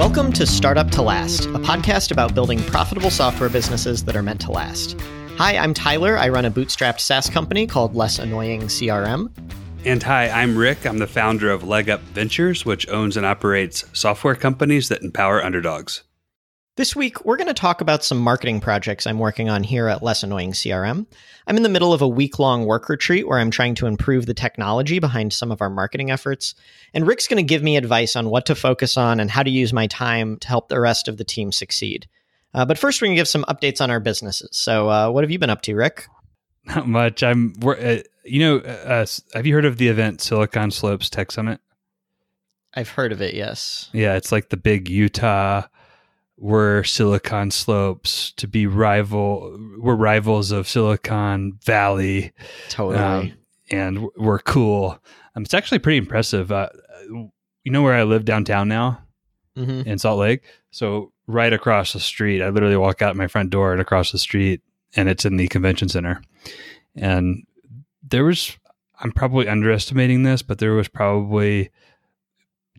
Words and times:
Welcome 0.00 0.32
to 0.32 0.46
Startup 0.46 0.90
to 0.92 1.02
Last, 1.02 1.44
a 1.44 1.58
podcast 1.58 2.10
about 2.10 2.34
building 2.34 2.58
profitable 2.62 3.10
software 3.10 3.50
businesses 3.50 4.02
that 4.04 4.16
are 4.16 4.22
meant 4.22 4.40
to 4.40 4.50
last. 4.50 4.98
Hi, 5.36 5.58
I'm 5.58 5.74
Tyler. 5.74 6.16
I 6.16 6.30
run 6.30 6.46
a 6.46 6.50
bootstrapped 6.50 7.00
SaaS 7.00 7.28
company 7.28 7.66
called 7.66 7.94
Less 7.94 8.18
Annoying 8.18 8.62
CRM. 8.62 9.30
And 9.84 10.02
hi, 10.02 10.30
I'm 10.30 10.56
Rick. 10.56 10.86
I'm 10.86 10.96
the 10.96 11.06
founder 11.06 11.50
of 11.50 11.64
Leg 11.64 11.90
Up 11.90 12.00
Ventures, 12.00 12.64
which 12.64 12.88
owns 12.88 13.18
and 13.18 13.26
operates 13.26 13.84
software 13.92 14.34
companies 14.34 14.88
that 14.88 15.02
empower 15.02 15.44
underdogs. 15.44 16.02
This 16.80 16.96
week, 16.96 17.26
we're 17.26 17.36
going 17.36 17.46
to 17.46 17.52
talk 17.52 17.82
about 17.82 18.02
some 18.02 18.16
marketing 18.16 18.58
projects 18.58 19.06
I'm 19.06 19.18
working 19.18 19.50
on 19.50 19.62
here 19.62 19.86
at 19.86 20.02
Less 20.02 20.22
Annoying 20.22 20.52
CRM. 20.52 21.06
I'm 21.46 21.56
in 21.58 21.62
the 21.62 21.68
middle 21.68 21.92
of 21.92 22.00
a 22.00 22.08
week 22.08 22.38
long 22.38 22.64
work 22.64 22.88
retreat 22.88 23.28
where 23.28 23.38
I'm 23.38 23.50
trying 23.50 23.74
to 23.74 23.86
improve 23.86 24.24
the 24.24 24.32
technology 24.32 24.98
behind 24.98 25.34
some 25.34 25.52
of 25.52 25.60
our 25.60 25.68
marketing 25.68 26.10
efforts. 26.10 26.54
And 26.94 27.06
Rick's 27.06 27.28
going 27.28 27.36
to 27.36 27.46
give 27.46 27.62
me 27.62 27.76
advice 27.76 28.16
on 28.16 28.30
what 28.30 28.46
to 28.46 28.54
focus 28.54 28.96
on 28.96 29.20
and 29.20 29.30
how 29.30 29.42
to 29.42 29.50
use 29.50 29.74
my 29.74 29.88
time 29.88 30.38
to 30.38 30.48
help 30.48 30.70
the 30.70 30.80
rest 30.80 31.06
of 31.06 31.18
the 31.18 31.22
team 31.22 31.52
succeed. 31.52 32.08
Uh, 32.54 32.64
but 32.64 32.78
first, 32.78 33.02
we're 33.02 33.08
going 33.08 33.16
to 33.16 33.20
give 33.20 33.28
some 33.28 33.44
updates 33.44 33.82
on 33.82 33.90
our 33.90 34.00
businesses. 34.00 34.56
So, 34.56 34.88
uh, 34.88 35.10
what 35.10 35.22
have 35.22 35.30
you 35.30 35.38
been 35.38 35.50
up 35.50 35.60
to, 35.64 35.74
Rick? 35.74 36.06
Not 36.64 36.88
much. 36.88 37.22
I'm, 37.22 37.52
uh, 37.62 37.96
you 38.24 38.40
know, 38.40 38.56
uh, 38.56 39.04
have 39.34 39.44
you 39.44 39.52
heard 39.52 39.66
of 39.66 39.76
the 39.76 39.88
event 39.88 40.22
Silicon 40.22 40.70
Slopes 40.70 41.10
Tech 41.10 41.30
Summit? 41.30 41.60
I've 42.72 42.88
heard 42.88 43.12
of 43.12 43.20
it, 43.20 43.34
yes. 43.34 43.90
Yeah, 43.92 44.16
it's 44.16 44.32
like 44.32 44.48
the 44.48 44.56
big 44.56 44.88
Utah 44.88 45.64
were 46.40 46.82
Silicon 46.84 47.50
Slopes 47.50 48.32
to 48.32 48.48
be 48.48 48.66
rival 48.66 49.56
we're 49.78 49.94
rivals 49.94 50.50
of 50.50 50.66
Silicon 50.66 51.52
Valley. 51.62 52.32
Totally. 52.70 52.96
Um, 52.96 53.32
and 53.70 54.08
we're 54.16 54.40
cool. 54.40 54.98
Um, 55.36 55.42
it's 55.42 55.54
actually 55.54 55.78
pretty 55.78 55.98
impressive. 55.98 56.50
Uh, 56.50 56.70
you 57.10 57.70
know 57.70 57.82
where 57.82 57.94
I 57.94 58.04
live 58.04 58.24
downtown 58.24 58.68
now 58.68 59.02
mm-hmm. 59.56 59.86
in 59.88 59.98
Salt 59.98 60.18
Lake? 60.18 60.42
So 60.70 61.12
right 61.26 61.52
across 61.52 61.92
the 61.92 62.00
street, 62.00 62.42
I 62.42 62.48
literally 62.48 62.76
walk 62.76 63.02
out 63.02 63.16
my 63.16 63.26
front 63.26 63.50
door 63.50 63.72
and 63.72 63.80
across 63.80 64.10
the 64.10 64.18
street 64.18 64.62
and 64.96 65.08
it's 65.08 65.26
in 65.26 65.36
the 65.36 65.46
convention 65.48 65.88
center. 65.88 66.22
And 66.96 67.46
there 68.02 68.24
was 68.24 68.56
I'm 68.98 69.12
probably 69.12 69.46
underestimating 69.46 70.22
this, 70.22 70.42
but 70.42 70.58
there 70.58 70.72
was 70.72 70.88
probably 70.88 71.70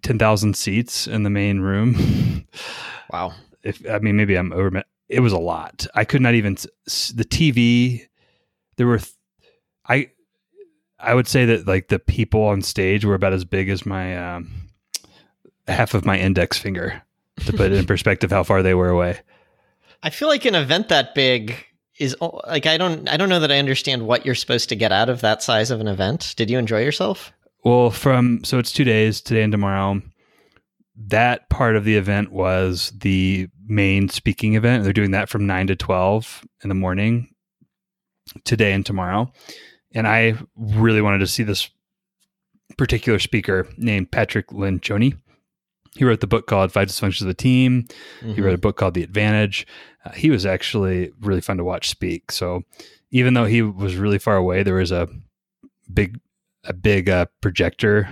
10,000 0.02 0.56
seats 0.56 1.08
in 1.08 1.24
the 1.24 1.30
main 1.30 1.60
room. 1.60 2.46
wow 3.12 3.34
if 3.64 3.88
I 3.90 4.00
mean 4.00 4.16
maybe 4.16 4.36
I'm 4.36 4.52
over. 4.54 4.84
It 5.10 5.20
was 5.20 5.34
a 5.34 5.40
lot. 5.40 5.86
I 5.94 6.06
could 6.06 6.22
not 6.22 6.36
even 6.36 6.56
the 6.56 7.26
TV. 7.26 8.08
There 8.78 8.88
were, 8.88 9.02
I, 9.88 10.10
I 10.98 11.14
would 11.14 11.28
say 11.28 11.46
that 11.46 11.68
like 11.68 11.90
the 11.90 12.00
people 12.00 12.44
on 12.44 12.62
stage 12.62 13.04
were 13.04 13.16
about 13.16 13.34
as 13.34 13.44
big 13.44 13.70
as 13.70 13.86
my 13.86 14.36
um, 14.36 14.50
half 15.68 15.94
of 15.94 16.06
my 16.06 16.18
index 16.18 16.58
finger 16.58 17.02
to 17.46 17.52
put 17.52 17.72
it 17.72 17.74
in 17.74 17.86
perspective 17.88 18.32
how 18.32 18.44
far 18.44 18.64
they 18.64 18.74
were 18.74 18.90
away. 18.90 19.20
I 20.04 20.10
feel 20.10 20.30
like 20.30 20.46
an 20.46 20.56
event 20.56 20.90
that 20.90 21.14
big 21.14 21.56
is 22.00 22.16
like 22.48 22.66
I 22.66 22.78
don't 22.78 23.08
I 23.10 23.18
don't 23.18 23.30
know 23.30 23.40
that 23.40 23.52
I 23.52 23.60
understand 23.60 24.08
what 24.08 24.26
you're 24.26 24.36
supposed 24.36 24.70
to 24.70 24.76
get 24.76 24.92
out 24.92 25.10
of 25.10 25.22
that 25.22 25.44
size 25.44 25.72
of 25.72 25.82
an 25.82 25.88
event. 25.88 26.34
Did 26.38 26.50
you 26.50 26.58
enjoy 26.58 26.84
yourself? 26.84 27.32
Well, 27.64 27.92
from 27.92 28.44
so 28.44 28.58
it's 28.58 28.72
2 28.72 28.84
days, 28.84 29.22
today 29.22 29.44
and 29.44 29.52
tomorrow 29.52 30.02
that 31.12 31.50
part 31.50 31.76
of 31.76 31.86
the 31.86 31.96
event 31.96 32.32
was 32.32 32.92
the 32.98 33.48
main 33.66 34.10
speaking 34.10 34.56
event. 34.56 34.84
They're 34.84 34.94
doing 34.94 35.12
that 35.12 35.30
from 35.30 35.46
9 35.46 35.68
to 35.68 35.76
12 35.76 36.46
in 36.64 36.70
the 36.70 36.76
morning 36.76 37.34
today 38.44 38.74
and 38.74 38.86
tomorrow. 38.86 39.32
And 39.94 40.08
I 40.08 40.36
really 40.56 41.02
wanted 41.02 41.20
to 41.20 41.28
see 41.28 41.44
this 41.44 41.70
particular 42.78 43.20
speaker 43.20 43.68
named 43.78 44.12
Patrick 44.12 44.48
Lencioni. 44.48 45.18
He 45.96 46.06
wrote 46.06 46.22
the 46.22 46.28
book 46.28 46.48
called 46.48 46.72
Five 46.72 46.88
Dysfunctions 46.88 47.22
of 47.22 47.28
the 47.28 47.34
Team. 47.34 47.84
Mm-hmm. 48.22 48.34
He 48.34 48.42
wrote 48.42 48.54
a 48.54 48.60
book 48.60 48.78
called 48.78 48.94
The 48.94 49.04
Advantage. 49.04 49.68
Uh, 50.06 50.12
he 50.12 50.30
was 50.30 50.46
actually 50.46 51.12
really 51.20 51.42
fun 51.42 51.58
to 51.58 51.66
watch 51.66 51.90
speak. 51.90 52.32
So 52.32 52.64
even 53.12 53.34
though 53.34 53.46
he 53.46 53.62
was 53.62 53.96
really 53.98 54.20
far 54.20 54.38
away, 54.38 54.64
there 54.64 54.76
was 54.76 54.92
a 54.92 55.10
big 55.94 56.20
a 56.64 56.74
big 56.74 57.10
uh, 57.10 57.26
projector 57.42 58.08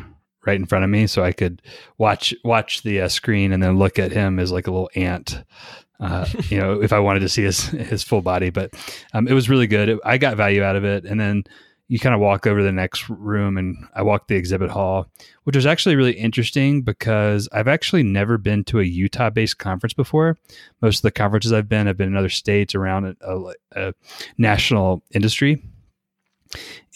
right 0.45 0.55
in 0.55 0.66
front 0.66 0.83
of 0.83 0.89
me, 0.89 1.07
so 1.07 1.23
I 1.23 1.31
could 1.31 1.61
watch 1.97 2.33
watch 2.44 2.83
the 2.83 3.01
uh, 3.01 3.09
screen 3.09 3.51
and 3.51 3.61
then 3.61 3.77
look 3.77 4.00
at 4.00 4.11
him 4.11 4.39
as 4.39 4.51
like 4.51 4.67
a 4.67 4.72
little 4.72 4.89
ant. 4.95 5.44
Uh, 6.00 6.25
you 6.50 6.57
know, 6.57 6.81
if 6.81 6.94
I 6.94 7.00
wanted 7.00 7.22
to 7.22 7.29
see 7.29 7.44
his 7.44 7.67
his 7.67 8.03
full 8.03 8.22
body, 8.22 8.50
but 8.50 8.73
um, 9.13 9.27
it 9.27 9.33
was 9.33 9.50
really 9.50 9.67
good. 9.67 9.89
It, 9.89 10.00
I 10.03 10.17
got 10.17 10.38
value 10.38 10.63
out 10.63 10.75
of 10.75 10.83
it, 10.83 11.05
and 11.05 11.19
then 11.19 11.44
you 11.89 11.97
kind 11.97 12.13
of 12.13 12.22
walk 12.22 12.45
over 12.45 12.59
to 12.59 12.63
the 12.63 12.72
next 12.72 13.09
room, 13.09 13.57
and 13.57 13.75
I 13.95 14.03
walked 14.03 14.27
the 14.27 14.35
exhibit 14.35 14.69
hall, 14.69 15.07
which 15.44 15.55
was 15.55 15.66
actually 15.66 15.95
really 15.95 16.13
interesting 16.13 16.83
because 16.83 17.50
I've 17.51 17.67
actually 17.67 18.03
never 18.03 18.38
been 18.38 18.63
to 18.66 18.79
a 18.79 18.83
Utah 18.83 19.31
based 19.31 19.57
conference 19.57 19.94
before. 19.94 20.38
Most 20.81 21.00
of 21.00 21.01
the 21.01 21.11
conferences 21.11 21.51
I've 21.51 21.67
been 21.67 21.88
have 21.88 21.97
been 21.97 22.09
in 22.09 22.16
other 22.16 22.29
states 22.29 22.75
around 22.75 23.06
a, 23.06 23.16
a, 23.27 23.53
a 23.75 23.94
national 24.38 25.03
industry. 25.11 25.63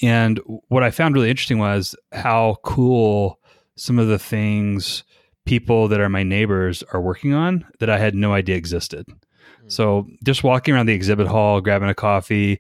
And 0.02 0.40
what 0.68 0.84
I 0.84 0.92
found 0.92 1.16
really 1.16 1.30
interesting 1.30 1.60
was 1.60 1.96
how 2.12 2.58
cool 2.64 3.40
some 3.76 4.00
of 4.00 4.08
the 4.08 4.20
things 4.20 5.04
people 5.46 5.88
that 5.90 6.00
are 6.00 6.10
my 6.10 6.24
neighbors 6.24 6.84
are 6.94 7.02
working 7.02 7.34
on 7.34 7.66
that 7.80 7.90
I 7.90 7.98
had 7.98 8.16
no 8.16 8.34
idea 8.34 8.56
existed. 8.56 9.06
Mm-hmm. 9.08 9.70
So 9.70 10.08
just 10.24 10.44
walking 10.44 10.74
around 10.74 10.86
the 10.86 10.94
exhibit 10.94 11.28
hall, 11.28 11.62
grabbing 11.62 11.90
a 11.90 11.96
coffee, 11.96 12.60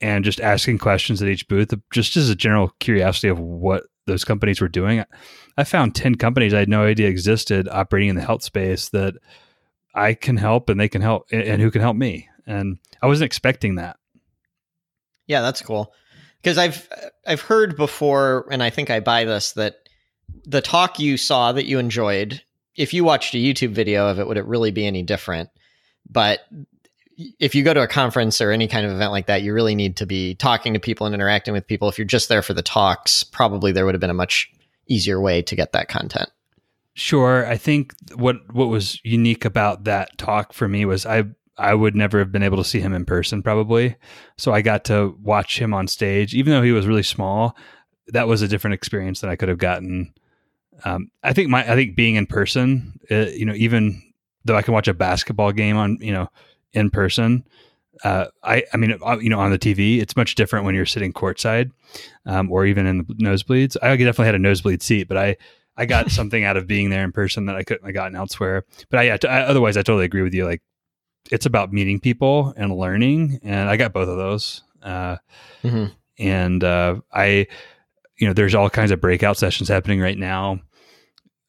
and 0.00 0.24
just 0.24 0.40
asking 0.40 0.78
questions 0.78 1.22
at 1.22 1.28
each 1.28 1.46
booth, 1.46 1.72
just 1.92 2.16
as 2.16 2.30
a 2.30 2.34
general 2.34 2.72
curiosity 2.80 3.28
of 3.28 3.38
what 3.38 3.84
those 4.06 4.24
companies 4.24 4.60
were 4.60 4.68
doing. 4.68 5.04
I 5.56 5.64
found 5.64 5.94
10 5.94 6.14
companies 6.16 6.54
I 6.54 6.60
had 6.60 6.68
no 6.68 6.84
idea 6.84 7.08
existed 7.08 7.68
operating 7.68 8.08
in 8.08 8.16
the 8.16 8.22
health 8.22 8.42
space 8.42 8.88
that 8.90 9.14
I 9.94 10.14
can 10.14 10.36
help 10.36 10.70
and 10.70 10.80
they 10.80 10.88
can 10.88 11.02
help 11.02 11.28
and 11.30 11.60
who 11.60 11.70
can 11.70 11.82
help 11.82 11.96
me. 11.96 12.28
And 12.46 12.78
I 13.02 13.06
wasn't 13.06 13.26
expecting 13.26 13.74
that. 13.74 13.98
Yeah, 15.26 15.42
that's 15.42 15.60
cool 15.60 15.92
because 16.42 16.58
I've 16.58 16.88
I've 17.26 17.40
heard 17.40 17.76
before, 17.76 18.46
and 18.50 18.62
I 18.62 18.70
think 18.70 18.90
I 18.90 19.00
buy 19.00 19.24
this 19.24 19.52
that 19.52 19.88
the 20.44 20.60
talk 20.60 20.98
you 20.98 21.16
saw 21.16 21.52
that 21.52 21.66
you 21.66 21.78
enjoyed, 21.78 22.42
if 22.76 22.94
you 22.94 23.04
watched 23.04 23.34
a 23.34 23.38
YouTube 23.38 23.72
video 23.72 24.06
of 24.08 24.18
it, 24.18 24.26
would 24.26 24.38
it 24.38 24.46
really 24.46 24.70
be 24.70 24.86
any 24.86 25.02
different? 25.02 25.50
But 26.08 26.40
if 27.38 27.54
you 27.54 27.62
go 27.62 27.74
to 27.74 27.82
a 27.82 27.88
conference 27.88 28.40
or 28.40 28.50
any 28.50 28.66
kind 28.66 28.86
of 28.86 28.92
event 28.92 29.12
like 29.12 29.26
that, 29.26 29.42
you 29.42 29.52
really 29.52 29.74
need 29.74 29.96
to 29.98 30.06
be 30.06 30.34
talking 30.36 30.72
to 30.72 30.80
people 30.80 31.06
and 31.06 31.14
interacting 31.14 31.52
with 31.52 31.66
people. 31.66 31.88
If 31.88 31.98
you're 31.98 32.06
just 32.06 32.28
there 32.28 32.42
for 32.42 32.54
the 32.54 32.62
talks, 32.62 33.22
probably 33.22 33.72
there 33.72 33.84
would 33.84 33.94
have 33.94 34.00
been 34.00 34.10
a 34.10 34.14
much 34.14 34.50
easier 34.86 35.20
way 35.20 35.42
to 35.42 35.54
get 35.54 35.72
that 35.72 35.88
content. 35.88 36.30
Sure. 36.94 37.46
I 37.46 37.56
think 37.56 37.94
what 38.14 38.36
what 38.52 38.68
was 38.68 39.00
unique 39.04 39.44
about 39.44 39.84
that 39.84 40.18
talk 40.18 40.52
for 40.52 40.68
me 40.68 40.84
was 40.84 41.06
I 41.06 41.24
I 41.60 41.74
would 41.74 41.94
never 41.94 42.18
have 42.18 42.32
been 42.32 42.42
able 42.42 42.56
to 42.56 42.64
see 42.64 42.80
him 42.80 42.94
in 42.94 43.04
person 43.04 43.42
probably. 43.42 43.96
So 44.38 44.52
I 44.52 44.62
got 44.62 44.84
to 44.86 45.16
watch 45.22 45.58
him 45.58 45.74
on 45.74 45.86
stage, 45.86 46.34
even 46.34 46.52
though 46.52 46.62
he 46.62 46.72
was 46.72 46.86
really 46.86 47.02
small. 47.02 47.56
That 48.08 48.26
was 48.26 48.42
a 48.42 48.48
different 48.48 48.74
experience 48.74 49.20
than 49.20 49.30
I 49.30 49.36
could 49.36 49.48
have 49.48 49.58
gotten. 49.58 50.12
Um, 50.84 51.10
I 51.22 51.32
think 51.32 51.50
my 51.50 51.60
I 51.70 51.74
think 51.74 51.94
being 51.94 52.16
in 52.16 52.26
person, 52.26 52.98
uh, 53.10 53.26
you 53.26 53.44
know, 53.44 53.54
even 53.54 54.02
though 54.44 54.56
I 54.56 54.62
can 54.62 54.74
watch 54.74 54.88
a 54.88 54.94
basketball 54.94 55.52
game 55.52 55.76
on 55.76 55.98
you 56.00 56.12
know 56.12 56.28
in 56.72 56.90
person, 56.90 57.44
uh, 58.02 58.26
I 58.42 58.64
I 58.72 58.76
mean 58.76 58.98
uh, 59.04 59.18
you 59.18 59.28
know 59.28 59.38
on 59.38 59.50
the 59.50 59.58
TV, 59.58 60.00
it's 60.00 60.16
much 60.16 60.34
different 60.34 60.64
when 60.64 60.74
you're 60.74 60.86
sitting 60.86 61.12
courtside 61.12 61.70
um, 62.26 62.50
or 62.50 62.64
even 62.64 62.86
in 62.86 62.98
the 62.98 63.04
nosebleeds. 63.14 63.76
I 63.82 63.94
definitely 63.96 64.26
had 64.26 64.34
a 64.34 64.38
nosebleed 64.38 64.82
seat, 64.82 65.06
but 65.06 65.18
I 65.18 65.36
I 65.76 65.86
got 65.86 66.10
something 66.10 66.42
out 66.44 66.56
of 66.56 66.66
being 66.66 66.90
there 66.90 67.04
in 67.04 67.12
person 67.12 67.46
that 67.46 67.56
I 67.56 67.62
couldn't 67.62 67.84
have 67.84 67.94
gotten 67.94 68.16
elsewhere. 68.16 68.64
But 68.88 69.00
I, 69.00 69.02
yeah, 69.04 69.16
t- 69.18 69.28
I, 69.28 69.42
otherwise 69.42 69.76
I 69.76 69.82
totally 69.82 70.06
agree 70.06 70.22
with 70.22 70.34
you. 70.34 70.46
Like 70.46 70.62
it's 71.30 71.46
about 71.46 71.72
meeting 71.72 72.00
people 72.00 72.54
and 72.56 72.76
learning, 72.76 73.40
and 73.42 73.68
I 73.68 73.76
got 73.76 73.92
both 73.92 74.08
of 74.08 74.16
those. 74.16 74.62
Uh, 74.82 75.16
mm-hmm. 75.62 75.86
And 76.18 76.64
uh, 76.64 77.00
I, 77.12 77.46
you 78.18 78.26
know, 78.26 78.32
there's 78.32 78.54
all 78.54 78.70
kinds 78.70 78.90
of 78.90 79.00
breakout 79.00 79.36
sessions 79.36 79.68
happening 79.68 80.00
right 80.00 80.18
now. 80.18 80.60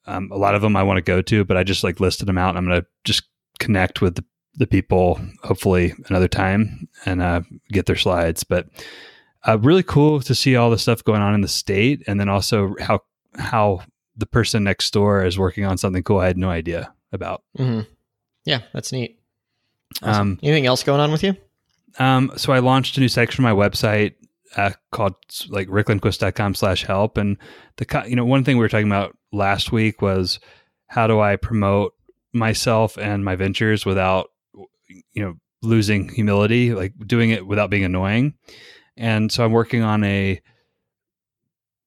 Um, 0.05 0.29
a 0.31 0.37
lot 0.37 0.55
of 0.55 0.61
them 0.61 0.75
I 0.75 0.83
want 0.83 0.97
to 0.97 1.01
go 1.01 1.21
to, 1.21 1.45
but 1.45 1.57
I 1.57 1.63
just 1.63 1.83
like 1.83 1.99
listed 1.99 2.27
them 2.27 2.37
out. 2.37 2.49
And 2.49 2.57
I'm 2.57 2.65
going 2.65 2.81
to 2.81 2.87
just 3.03 3.23
connect 3.59 4.01
with 4.01 4.15
the, 4.15 4.25
the, 4.55 4.67
people, 4.67 5.19
hopefully 5.43 5.93
another 6.09 6.27
time, 6.27 6.87
and 7.05 7.21
uh, 7.21 7.41
get 7.71 7.85
their 7.85 7.95
slides. 7.95 8.43
But 8.43 8.67
uh, 9.47 9.59
really 9.59 9.83
cool 9.83 10.21
to 10.21 10.35
see 10.35 10.55
all 10.55 10.69
the 10.69 10.77
stuff 10.77 11.03
going 11.03 11.21
on 11.21 11.33
in 11.33 11.41
the 11.41 11.47
state, 11.47 12.03
and 12.07 12.19
then 12.19 12.29
also 12.29 12.75
how 12.79 13.01
how 13.37 13.81
the 14.17 14.25
person 14.25 14.63
next 14.63 14.91
door 14.91 15.23
is 15.23 15.39
working 15.39 15.65
on 15.65 15.77
something 15.77 16.03
cool 16.03 16.19
I 16.19 16.27
had 16.27 16.37
no 16.37 16.49
idea 16.49 16.93
about. 17.11 17.43
Mm-hmm. 17.57 17.89
Yeah, 18.45 18.61
that's 18.73 18.91
neat. 18.91 19.20
Awesome. 20.01 20.21
Um, 20.21 20.39
Anything 20.43 20.65
else 20.65 20.83
going 20.83 20.99
on 20.99 21.11
with 21.11 21.23
you? 21.23 21.35
Um, 21.99 22.31
so 22.37 22.53
I 22.53 22.59
launched 22.59 22.97
a 22.97 22.99
new 22.99 23.09
section 23.09 23.45
on 23.45 23.55
my 23.55 23.67
website 23.67 24.13
uh, 24.55 24.71
called 24.91 25.15
like 25.49 25.67
ricklindquist.com 25.67 26.55
slash 26.55 26.83
help. 26.83 27.17
And 27.17 27.37
the, 27.77 28.03
you 28.07 28.15
know, 28.15 28.25
one 28.25 28.43
thing 28.43 28.57
we 28.57 28.61
were 28.63 28.69
talking 28.69 28.87
about 28.87 29.17
last 29.31 29.71
week 29.71 30.01
was 30.01 30.39
how 30.87 31.07
do 31.07 31.19
I 31.19 31.35
promote 31.35 31.93
myself 32.33 32.97
and 32.97 33.23
my 33.23 33.35
ventures 33.35 33.85
without, 33.85 34.31
you 35.13 35.23
know, 35.23 35.35
losing 35.61 36.09
humility, 36.09 36.73
like 36.73 36.93
doing 37.05 37.29
it 37.29 37.45
without 37.45 37.69
being 37.69 37.83
annoying. 37.83 38.33
And 38.97 39.31
so 39.31 39.45
I'm 39.45 39.51
working 39.51 39.83
on 39.83 40.03
a 40.03 40.41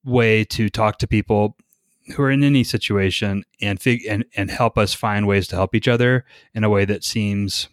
way 0.05 0.45
to 0.45 0.69
talk 0.69 0.99
to 0.99 1.07
people 1.07 1.57
who 2.15 2.23
are 2.23 2.31
in 2.31 2.45
any 2.45 2.65
situation 2.65 3.45
and 3.61 3.81
fig- 3.81 4.05
and 4.09 4.25
and 4.37 4.51
help 4.51 4.77
us 4.77 4.93
find 4.93 5.27
ways 5.27 5.47
to 5.49 5.57
help 5.57 5.75
each 5.75 5.89
other 5.89 6.25
in 6.55 6.63
a 6.63 6.69
way 6.69 6.85
that 6.85 7.03
seems 7.03 7.69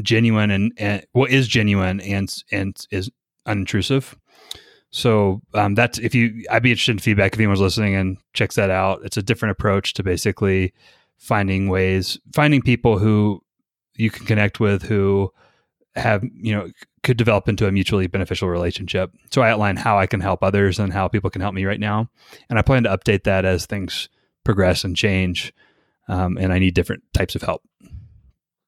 genuine 0.00 0.50
and, 0.50 0.72
and 0.78 1.04
well 1.14 1.26
is 1.26 1.48
genuine 1.48 2.00
and 2.00 2.34
and 2.50 2.86
is 2.90 3.10
unintrusive. 3.46 4.14
So 4.90 5.40
um, 5.54 5.74
that's 5.74 5.98
if 5.98 6.14
you 6.14 6.44
I'd 6.50 6.62
be 6.62 6.70
interested 6.70 6.92
in 6.92 6.98
feedback 6.98 7.32
if 7.32 7.38
anyone's 7.38 7.60
listening 7.60 7.94
and 7.94 8.18
checks 8.34 8.56
that 8.56 8.70
out. 8.70 9.00
It's 9.04 9.16
a 9.16 9.22
different 9.22 9.52
approach 9.52 9.94
to 9.94 10.02
basically 10.02 10.72
finding 11.18 11.68
ways 11.68 12.18
finding 12.34 12.62
people 12.62 12.98
who 12.98 13.42
you 13.96 14.10
can 14.10 14.26
connect 14.26 14.60
with 14.60 14.82
who 14.82 15.32
have 15.94 16.24
you 16.34 16.54
know 16.54 16.70
could 17.02 17.16
develop 17.16 17.48
into 17.48 17.66
a 17.66 17.72
mutually 17.72 18.06
beneficial 18.06 18.48
relationship. 18.48 19.10
So 19.30 19.42
I 19.42 19.50
outline 19.50 19.76
how 19.76 19.98
I 19.98 20.06
can 20.06 20.20
help 20.20 20.42
others 20.42 20.78
and 20.78 20.92
how 20.92 21.08
people 21.08 21.30
can 21.30 21.42
help 21.42 21.54
me 21.54 21.64
right 21.64 21.80
now, 21.80 22.08
and 22.48 22.58
I 22.58 22.62
plan 22.62 22.84
to 22.84 22.96
update 22.96 23.24
that 23.24 23.44
as 23.44 23.66
things 23.66 24.08
progress 24.44 24.84
and 24.84 24.96
change, 24.96 25.52
um, 26.08 26.36
and 26.36 26.52
I 26.52 26.58
need 26.58 26.74
different 26.74 27.02
types 27.14 27.34
of 27.34 27.42
help. 27.42 27.62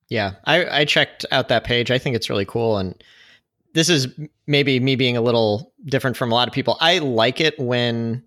Yeah, 0.09 0.33
I, 0.45 0.81
I 0.81 0.85
checked 0.85 1.25
out 1.31 1.49
that 1.49 1.65
page. 1.65 1.91
I 1.91 1.99
think 1.99 2.15
it's 2.15 2.31
really 2.31 2.45
cool, 2.45 2.77
and 2.79 3.03
this 3.73 3.89
is 3.89 4.09
maybe 4.47 4.79
me 4.81 4.97
being 4.97 5.17
a 5.17 5.23
little 5.23 5.73
different 5.87 6.17
from 6.17 6.31
a 6.31 6.35
lot 6.35 6.49
of 6.49 6.55
people. 6.55 6.77
I 6.81 6.99
like 6.99 7.41
it 7.41 7.59
when 7.59 8.23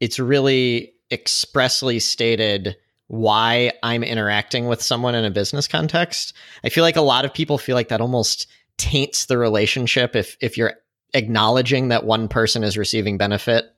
it's 0.00 0.18
really 0.18 0.94
expressly 1.10 1.98
stated 1.98 2.76
why 3.08 3.72
I'm 3.82 4.04
interacting 4.04 4.66
with 4.66 4.80
someone 4.80 5.16
in 5.16 5.24
a 5.24 5.30
business 5.30 5.66
context. 5.66 6.32
I 6.62 6.68
feel 6.68 6.84
like 6.84 6.96
a 6.96 7.00
lot 7.00 7.24
of 7.24 7.34
people 7.34 7.58
feel 7.58 7.74
like 7.74 7.88
that 7.88 8.00
almost 8.00 8.46
taints 8.76 9.26
the 9.26 9.36
relationship 9.36 10.14
if 10.14 10.36
if 10.40 10.56
you're 10.56 10.74
acknowledging 11.12 11.88
that 11.88 12.04
one 12.04 12.28
person 12.28 12.62
is 12.62 12.78
receiving 12.78 13.18
benefit 13.18 13.74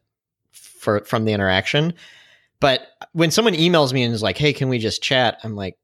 for 0.53 1.00
from 1.05 1.25
the 1.25 1.32
interaction. 1.32 1.94
But 2.61 2.87
when 3.12 3.31
someone 3.31 3.55
emails 3.55 3.93
me 3.93 4.03
and 4.03 4.14
is 4.14 4.23
like, 4.23 4.38
"Hey, 4.38 4.53
can 4.53 4.69
we 4.69 4.79
just 4.79 5.03
chat?" 5.03 5.38
I'm 5.43 5.56
like, 5.56 5.76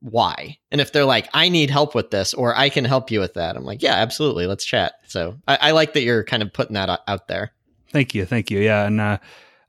"Why?" 0.00 0.58
And 0.70 0.80
if 0.80 0.92
they're 0.92 1.04
like, 1.04 1.28
"I 1.32 1.48
need 1.48 1.70
help 1.70 1.94
with 1.94 2.10
this," 2.10 2.34
or 2.34 2.56
"I 2.56 2.68
can 2.68 2.84
help 2.84 3.10
you 3.10 3.20
with 3.20 3.34
that," 3.34 3.56
I'm 3.56 3.64
like, 3.64 3.82
"Yeah, 3.82 3.94
absolutely, 3.94 4.46
let's 4.46 4.64
chat." 4.64 4.94
So 5.06 5.36
I, 5.46 5.58
I 5.60 5.70
like 5.72 5.94
that 5.94 6.02
you're 6.02 6.24
kind 6.24 6.42
of 6.42 6.52
putting 6.52 6.74
that 6.74 7.00
out 7.06 7.28
there. 7.28 7.52
Thank 7.92 8.14
you, 8.14 8.24
thank 8.24 8.50
you. 8.50 8.60
Yeah, 8.60 8.86
and 8.86 9.00
uh, 9.00 9.18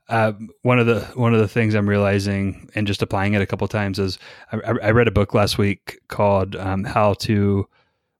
uh, 0.08 0.32
one 0.62 0.78
of 0.78 0.86
the 0.86 1.00
one 1.14 1.34
of 1.34 1.40
the 1.40 1.48
things 1.48 1.74
I'm 1.74 1.88
realizing 1.88 2.70
and 2.74 2.86
just 2.86 3.02
applying 3.02 3.34
it 3.34 3.42
a 3.42 3.46
couple 3.46 3.66
times 3.68 3.98
is 3.98 4.18
I, 4.52 4.58
I 4.58 4.90
read 4.90 5.08
a 5.08 5.12
book 5.12 5.34
last 5.34 5.58
week 5.58 6.00
called 6.08 6.56
um, 6.56 6.84
"How 6.84 7.14
to 7.14 7.68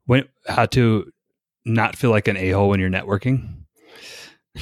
when 0.06 0.28
How 0.46 0.66
to 0.66 1.10
Not 1.64 1.96
Feel 1.96 2.10
Like 2.10 2.28
an 2.28 2.36
A 2.36 2.50
hole 2.50 2.68
When 2.68 2.80
You're 2.80 2.90
Networking." 2.90 3.62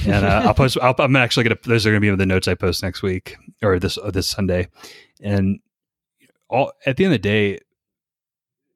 and 0.05 0.25
uh, 0.25 0.43
I'll 0.45 0.53
post. 0.55 0.77
i 0.81 0.93
am 0.97 1.15
actually 1.15 1.43
gonna. 1.43 1.57
Those 1.63 1.85
are 1.85 1.91
gonna 1.91 2.01
be 2.01 2.07
in 2.07 2.17
the 2.17 2.25
notes 2.25 2.47
I 2.47 2.55
post 2.55 2.83
next 2.83 3.01
week 3.01 3.35
or 3.61 3.79
this 3.79 3.97
or 3.97 4.11
this 4.11 4.27
Sunday. 4.27 4.67
And 5.21 5.59
all 6.51 6.73
at 6.85 6.97
the 6.97 7.05
end 7.05 7.13
of 7.13 7.21
the 7.21 7.27
day, 7.27 7.59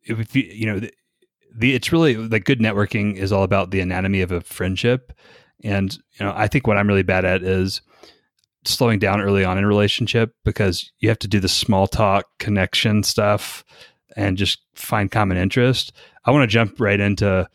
if 0.03 0.35
you 0.35 0.43
you 0.43 0.65
know 0.65 0.79
the, 0.79 0.91
the 1.55 1.75
it's 1.75 1.91
really 1.91 2.15
like 2.15 2.45
good 2.45 2.59
networking 2.59 3.15
is 3.15 3.31
all 3.31 3.43
about 3.43 3.71
the 3.71 3.81
anatomy 3.81 4.21
of 4.21 4.31
a 4.31 4.41
friendship. 4.41 5.13
And 5.63 5.93
you 5.93 6.25
know, 6.25 6.33
I 6.35 6.47
think 6.47 6.67
what 6.67 6.77
I'm 6.77 6.87
really 6.87 7.03
bad 7.03 7.25
at 7.25 7.43
is 7.43 7.81
slowing 8.65 8.99
down 8.99 9.21
early 9.21 9.45
on 9.45 9.57
in 9.57 9.63
a 9.63 9.67
relationship 9.67 10.33
because 10.43 10.91
you 10.99 11.09
have 11.09 11.19
to 11.19 11.27
do 11.27 11.39
the 11.39 11.47
small 11.47 11.87
talk 11.87 12.25
connection 12.39 13.03
stuff 13.03 13.63
and 14.15 14.37
just 14.37 14.59
find 14.73 15.11
common 15.11 15.37
interest. 15.37 15.91
I 16.25 16.31
want 16.31 16.43
to 16.43 16.53
jump 16.53 16.79
right 16.79 16.99
into 16.99 17.47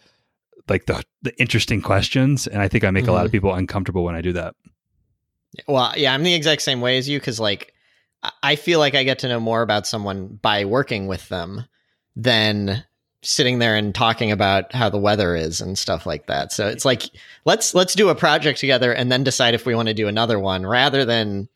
like 0.69 0.87
the 0.87 1.03
the 1.23 1.39
interesting 1.41 1.83
questions 1.83 2.47
and 2.47 2.63
I 2.63 2.69
think 2.69 2.85
I 2.85 2.91
make 2.91 3.05
mm-hmm. 3.05 3.11
a 3.11 3.15
lot 3.15 3.25
of 3.25 3.29
mm-hmm. 3.29 3.37
people 3.37 3.55
uncomfortable 3.55 4.05
when 4.05 4.15
I 4.15 4.21
do 4.21 4.33
that. 4.35 4.55
Well, 5.67 5.93
yeah, 5.97 6.15
I'm 6.15 6.23
the 6.23 6.35
exact 6.35 6.63
same 6.63 6.81
way 6.81 6.99
as 6.99 7.09
you 7.09 7.19
cuz 7.21 7.41
like 7.41 7.75
I 8.43 8.57
feel 8.57 8.79
like 8.79 8.95
I 8.95 9.05
get 9.05 9.21
to 9.21 9.29
know 9.29 9.41
more 9.41 9.63
about 9.63 9.87
someone 9.87 10.39
by 10.43 10.65
working 10.65 11.07
with 11.07 11.29
them 11.29 11.65
than 12.17 12.85
sitting 13.23 13.59
there 13.59 13.77
and 13.77 13.95
talking 13.95 14.33
about 14.33 14.73
how 14.75 14.89
the 14.89 14.99
weather 14.99 15.37
is 15.37 15.61
and 15.61 15.79
stuff 15.79 16.07
like 16.07 16.27
that. 16.27 16.53
So 16.53 16.67
it's 16.69 16.85
like 16.85 17.05
let's 17.45 17.75
let's 17.75 17.95
do 17.95 18.09
a 18.09 18.15
project 18.15 18.59
together 18.59 18.93
and 18.93 19.11
then 19.11 19.25
decide 19.25 19.55
if 19.55 19.67
we 19.67 19.75
want 19.75 19.89
to 19.89 19.95
do 19.95 20.09
another 20.09 20.39
one 20.39 20.67
rather 20.67 21.05
than 21.05 21.49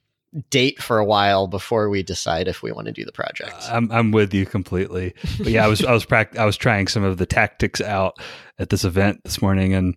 date 0.51 0.83
for 0.83 0.99
a 0.99 1.05
while 1.05 1.47
before 1.47 1.89
we 1.89 2.03
decide 2.03 2.49
if 2.49 2.63
we 2.63 2.73
want 2.73 2.87
to 2.87 2.93
do 2.93 3.05
the 3.05 3.13
project. 3.13 3.55
I'm 3.71 3.91
I'm 3.93 4.11
with 4.11 4.35
you 4.35 4.47
completely. 4.47 5.15
But 5.39 5.49
yeah, 5.49 5.65
I 5.65 5.69
was 5.69 5.85
I 5.85 5.93
was 5.93 6.05
pract- 6.05 6.37
I 6.37 6.45
was 6.45 6.57
trying 6.57 6.89
some 6.89 7.05
of 7.05 7.19
the 7.19 7.27
tactics 7.27 7.81
out 7.81 8.19
at 8.59 8.71
this 8.71 8.85
event 8.85 9.23
this 9.25 9.41
morning 9.41 9.75
and 9.75 9.95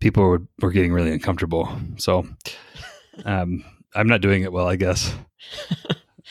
people 0.00 0.22
were 0.22 0.42
were 0.60 0.72
getting 0.72 0.92
really 0.92 1.12
uncomfortable. 1.12 1.68
So 1.96 2.26
um 3.24 3.64
I'm 3.94 4.06
not 4.06 4.20
doing 4.20 4.42
it 4.42 4.52
well, 4.52 4.68
I 4.68 4.76
guess. 4.76 5.12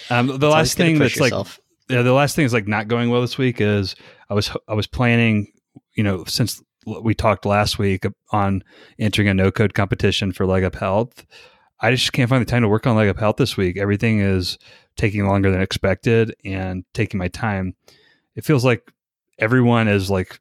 Um 0.09 0.27
the 0.27 0.49
last 0.49 0.77
thing 0.77 0.97
that's 0.99 1.15
yourself. 1.15 1.59
like 1.59 1.97
yeah, 1.97 2.03
the 2.03 2.13
last 2.13 2.35
thing 2.35 2.45
is 2.45 2.53
like 2.53 2.67
not 2.67 2.87
going 2.87 3.09
well 3.09 3.21
this 3.21 3.37
week 3.37 3.59
is 3.59 3.95
I 4.29 4.33
was 4.33 4.51
I 4.67 4.73
was 4.73 4.87
planning, 4.87 5.51
you 5.95 6.03
know, 6.03 6.23
since 6.25 6.61
we 6.85 7.13
talked 7.13 7.45
last 7.45 7.77
week 7.79 8.05
on 8.31 8.63
entering 8.99 9.27
a 9.27 9.33
no 9.33 9.51
code 9.51 9.73
competition 9.73 10.31
for 10.31 10.45
Leg 10.45 10.63
Up 10.63 10.75
Health. 10.75 11.25
I 11.81 11.91
just 11.91 12.11
can't 12.13 12.29
find 12.29 12.41
the 12.41 12.49
time 12.49 12.61
to 12.61 12.67
work 12.67 12.85
on 12.85 12.95
Leg 12.95 13.09
Up 13.09 13.19
Health 13.19 13.37
this 13.37 13.57
week. 13.57 13.77
Everything 13.77 14.19
is 14.19 14.57
taking 14.97 15.25
longer 15.25 15.49
than 15.51 15.61
expected 15.61 16.35
and 16.43 16.83
taking 16.93 17.17
my 17.17 17.29
time. 17.29 17.75
It 18.35 18.45
feels 18.45 18.65
like 18.65 18.91
everyone 19.37 19.87
is 19.87 20.09
like 20.09 20.39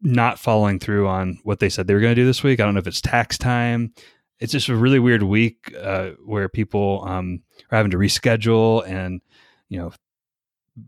not 0.00 0.38
following 0.38 0.78
through 0.78 1.08
on 1.08 1.38
what 1.42 1.58
they 1.58 1.68
said 1.68 1.86
they 1.86 1.94
were 1.94 2.00
going 2.00 2.14
to 2.14 2.20
do 2.20 2.26
this 2.26 2.42
week. 2.42 2.60
I 2.60 2.64
don't 2.64 2.74
know 2.74 2.80
if 2.80 2.86
it's 2.86 3.00
tax 3.00 3.36
time. 3.36 3.92
It's 4.40 4.52
just 4.52 4.68
a 4.68 4.76
really 4.76 4.98
weird 4.98 5.22
week 5.22 5.74
uh, 5.80 6.10
where 6.24 6.48
people 6.48 7.04
um, 7.06 7.42
are 7.70 7.76
having 7.76 7.90
to 7.90 7.96
reschedule 7.96 8.86
and 8.88 9.20
you 9.68 9.78
know 9.78 9.92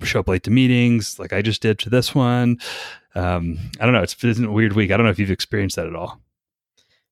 show 0.03 0.21
up 0.21 0.29
late 0.29 0.45
to 0.45 0.51
meetings 0.51 1.19
like 1.19 1.33
I 1.33 1.43
just 1.43 1.63
did 1.63 1.79
to 1.81 1.91
this 1.91 2.15
one. 2.15 2.59
Um, 3.15 3.59
I 3.81 3.85
don't 3.85 3.95
know. 3.95 4.03
It's, 4.03 4.17
it's 4.23 4.39
a 4.39 4.51
weird 4.51 4.75
week. 4.75 4.91
I 4.91 4.97
don't 4.97 5.05
know 5.05 5.11
if 5.11 5.19
you've 5.19 5.31
experienced 5.31 5.77
that 5.77 5.87
at 5.87 5.97
all. 5.97 6.21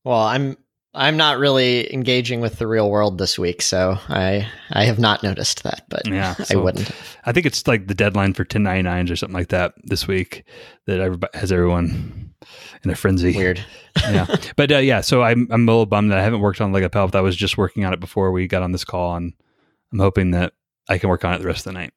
Well, 0.05 0.21
I'm 0.21 0.57
I'm 0.99 1.17
not 1.17 1.39
really 1.39 1.93
engaging 1.95 2.41
with 2.41 2.59
the 2.59 2.67
real 2.67 2.91
world 2.91 3.19
this 3.19 3.39
week, 3.39 3.63
so 3.63 3.99
I 4.09 4.49
I 4.71 4.85
have 4.85 4.99
not 4.99 5.23
noticed 5.23 5.63
that, 5.63 5.85
but 5.89 6.07
yeah, 6.09 6.35
so 6.35 6.59
I 6.59 6.63
wouldn't. 6.63 6.91
I 7.25 7.31
think 7.31 7.47
it's 7.47 7.67
like 7.69 7.87
the 7.87 7.95
deadline 7.95 8.35
for 8.35 8.45
1099s 8.45 9.11
or 9.11 9.17
something 9.17 9.35
like 9.35 9.49
that 9.49 9.75
this 9.85 10.09
week 10.09 10.45
that 10.87 10.99
everybody, 10.99 11.39
has 11.39 11.53
everyone 11.53 12.35
in 12.83 12.91
a 12.91 12.97
frenzy. 12.97 13.37
Weird. 13.37 13.65
yeah, 14.01 14.27
but 14.57 14.73
uh, 14.73 14.79
yeah, 14.79 15.01
so 15.01 15.23
I'm 15.23 15.47
I'm 15.53 15.69
a 15.69 15.71
little 15.71 15.87
bummed 15.87 16.11
that 16.11 16.19
I 16.19 16.23
haven't 16.23 16.41
worked 16.41 16.61
on 16.61 16.73
Leg 16.73 16.83
Up 16.83 16.95
Health. 16.95 17.15
I 17.15 17.21
was 17.21 17.37
just 17.37 17.57
working 17.57 17.85
on 17.85 17.93
it 17.93 18.01
before 18.01 18.33
we 18.33 18.49
got 18.49 18.63
on 18.63 18.73
this 18.73 18.85
call, 18.85 19.15
and 19.15 19.33
I'm 19.93 20.01
hoping 20.01 20.33
that 20.33 20.53
I 20.89 20.99
can 20.99 21.09
work 21.11 21.25
on 21.25 21.33
it 21.33 21.39
the 21.39 21.47
rest 21.47 21.61
of 21.61 21.73
the 21.73 21.79
night. 21.79 21.93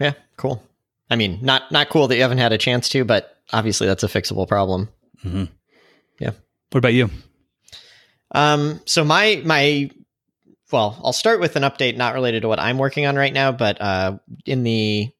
Yeah, 0.00 0.14
cool. 0.36 0.60
I 1.08 1.14
mean, 1.14 1.38
not 1.40 1.70
not 1.70 1.88
cool 1.88 2.08
that 2.08 2.16
you 2.16 2.22
haven't 2.22 2.38
had 2.38 2.52
a 2.52 2.58
chance 2.58 2.88
to, 2.88 3.04
but 3.04 3.38
obviously 3.52 3.86
that's 3.86 4.02
a 4.02 4.08
fixable 4.08 4.48
problem. 4.48 4.88
Mm-hmm. 5.24 5.44
Yeah. 6.18 6.32
What 6.70 6.78
about 6.78 6.94
you? 6.94 7.10
Um. 8.34 8.80
So 8.84 9.04
my 9.04 9.40
my 9.44 9.90
well, 10.72 11.00
I'll 11.04 11.12
start 11.12 11.40
with 11.40 11.56
an 11.56 11.62
update 11.62 11.96
not 11.96 12.14
related 12.14 12.42
to 12.42 12.48
what 12.48 12.60
I'm 12.60 12.78
working 12.78 13.06
on 13.06 13.16
right 13.16 13.32
now, 13.32 13.52
but 13.52 13.80
uh, 13.80 14.18
in 14.44 14.64
the 14.64 15.10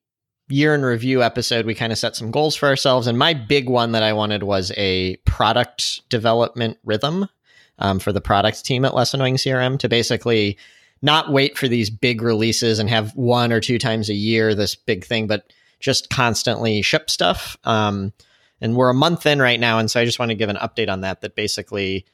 year 0.48 0.74
in 0.74 0.82
review 0.82 1.22
episode, 1.22 1.64
we 1.64 1.74
kind 1.74 1.92
of 1.92 1.98
set 1.98 2.16
some 2.16 2.30
goals 2.30 2.56
for 2.56 2.66
ourselves, 2.68 3.06
and 3.06 3.18
my 3.18 3.34
big 3.34 3.68
one 3.68 3.92
that 3.92 4.02
I 4.02 4.12
wanted 4.12 4.42
was 4.42 4.72
a 4.76 5.16
product 5.24 6.08
development 6.08 6.78
rhythm 6.84 7.28
um, 7.78 7.98
for 7.98 8.12
the 8.12 8.20
product 8.20 8.64
team 8.64 8.84
at 8.84 8.94
Less 8.94 9.14
Annoying 9.14 9.36
CRM 9.36 9.78
to 9.78 9.88
basically 9.88 10.58
not 11.02 11.30
wait 11.30 11.58
for 11.58 11.68
these 11.68 11.90
big 11.90 12.22
releases 12.22 12.78
and 12.78 12.88
have 12.88 13.14
one 13.14 13.52
or 13.52 13.60
two 13.60 13.78
times 13.78 14.08
a 14.08 14.14
year 14.14 14.54
this 14.54 14.74
big 14.74 15.04
thing, 15.04 15.26
but 15.26 15.52
just 15.80 16.08
constantly 16.08 16.80
ship 16.82 17.10
stuff. 17.10 17.56
Um, 17.64 18.12
and 18.60 18.74
we're 18.74 18.88
a 18.88 18.94
month 18.94 19.26
in 19.26 19.40
right 19.40 19.60
now, 19.60 19.78
and 19.78 19.90
so 19.90 20.00
I 20.00 20.04
just 20.04 20.18
want 20.18 20.30
to 20.30 20.34
give 20.34 20.48
an 20.48 20.56
update 20.56 20.88
on 20.88 21.02
that. 21.02 21.20
That 21.20 21.36
basically, 21.36 22.06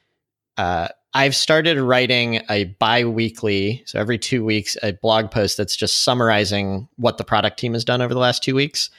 uh, 0.56 0.88
I've 1.12 1.34
started 1.34 1.78
writing 1.78 2.40
a 2.48 2.64
bi-weekly, 2.78 3.82
so 3.84 3.98
every 3.98 4.18
two 4.18 4.44
weeks, 4.44 4.76
a 4.82 4.92
blog 4.92 5.30
post 5.30 5.56
that's 5.56 5.74
just 5.74 6.02
summarizing 6.02 6.88
what 6.96 7.18
the 7.18 7.24
product 7.24 7.58
team 7.58 7.72
has 7.72 7.84
done 7.84 8.00
over 8.00 8.14
the 8.14 8.20
last 8.20 8.44
two 8.44 8.54
weeks. 8.54 8.90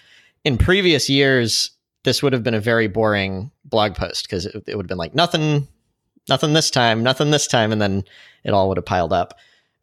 In 0.44 0.58
previous 0.58 1.10
years, 1.10 1.72
this 2.04 2.22
would 2.22 2.34
have 2.34 2.44
been 2.44 2.54
a 2.54 2.60
very 2.60 2.88
boring 2.88 3.52
blog 3.64 3.96
post 3.96 4.26
because 4.26 4.46
it, 4.46 4.64
it 4.68 4.76
would 4.76 4.86
have 4.86 4.90
been 4.90 4.98
like 4.98 5.16
nothing, 5.16 5.68
nothing 6.28 6.52
this 6.52 6.70
time, 6.70 7.02
nothing 7.02 7.32
this 7.32 7.48
time, 7.48 7.72
and 7.72 7.82
then 7.82 8.04
it 8.44 8.52
all 8.52 8.68
would 8.68 8.78
have 8.78 8.86
piled 8.86 9.14
up 9.14 9.36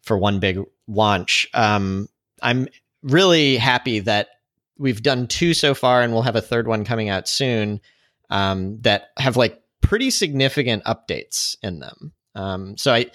for 0.03 0.19
one 0.19 0.39
big 0.39 0.61
launch. 0.87 1.49
Um, 1.55 2.09
I'm 2.43 2.69
really 3.03 3.57
happy 3.57 4.01
that 4.01 4.29
we've 4.77 5.03
done 5.03 5.29
two 5.29 5.55
so 5.55 5.75
far, 5.75 6.03
and 6.03 6.13
we'll 6.13 6.23
have 6.23 6.37
a 6.37 6.43
third 6.43 6.69
one 6.69 6.85
coming 6.85 7.09
out 7.09 7.27
soon 7.27 7.81
um, 8.29 8.81
that 8.83 9.11
have 9.17 9.37
like 9.37 9.63
pretty 9.81 10.11
significant 10.11 10.85
updates 10.85 11.57
in 11.63 11.81
them. 11.81 12.13
Um, 12.35 12.77
so 12.77 12.93
I, 12.93 13.07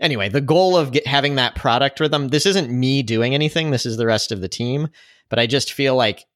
anyway, 0.00 0.28
the 0.28 0.40
goal 0.40 0.76
of 0.76 0.92
get, 0.92 1.06
having 1.06 1.36
that 1.36 1.54
product 1.54 2.00
rhythm. 2.00 2.28
This 2.28 2.46
isn't 2.46 2.70
me 2.70 3.02
doing 3.02 3.34
anything. 3.34 3.70
This 3.70 3.86
is 3.86 3.96
the 3.96 4.06
rest 4.06 4.32
of 4.32 4.40
the 4.40 4.48
team. 4.48 4.88
But 5.28 5.38
I 5.38 5.46
just 5.46 5.72
feel 5.72 5.94
like 5.94 6.26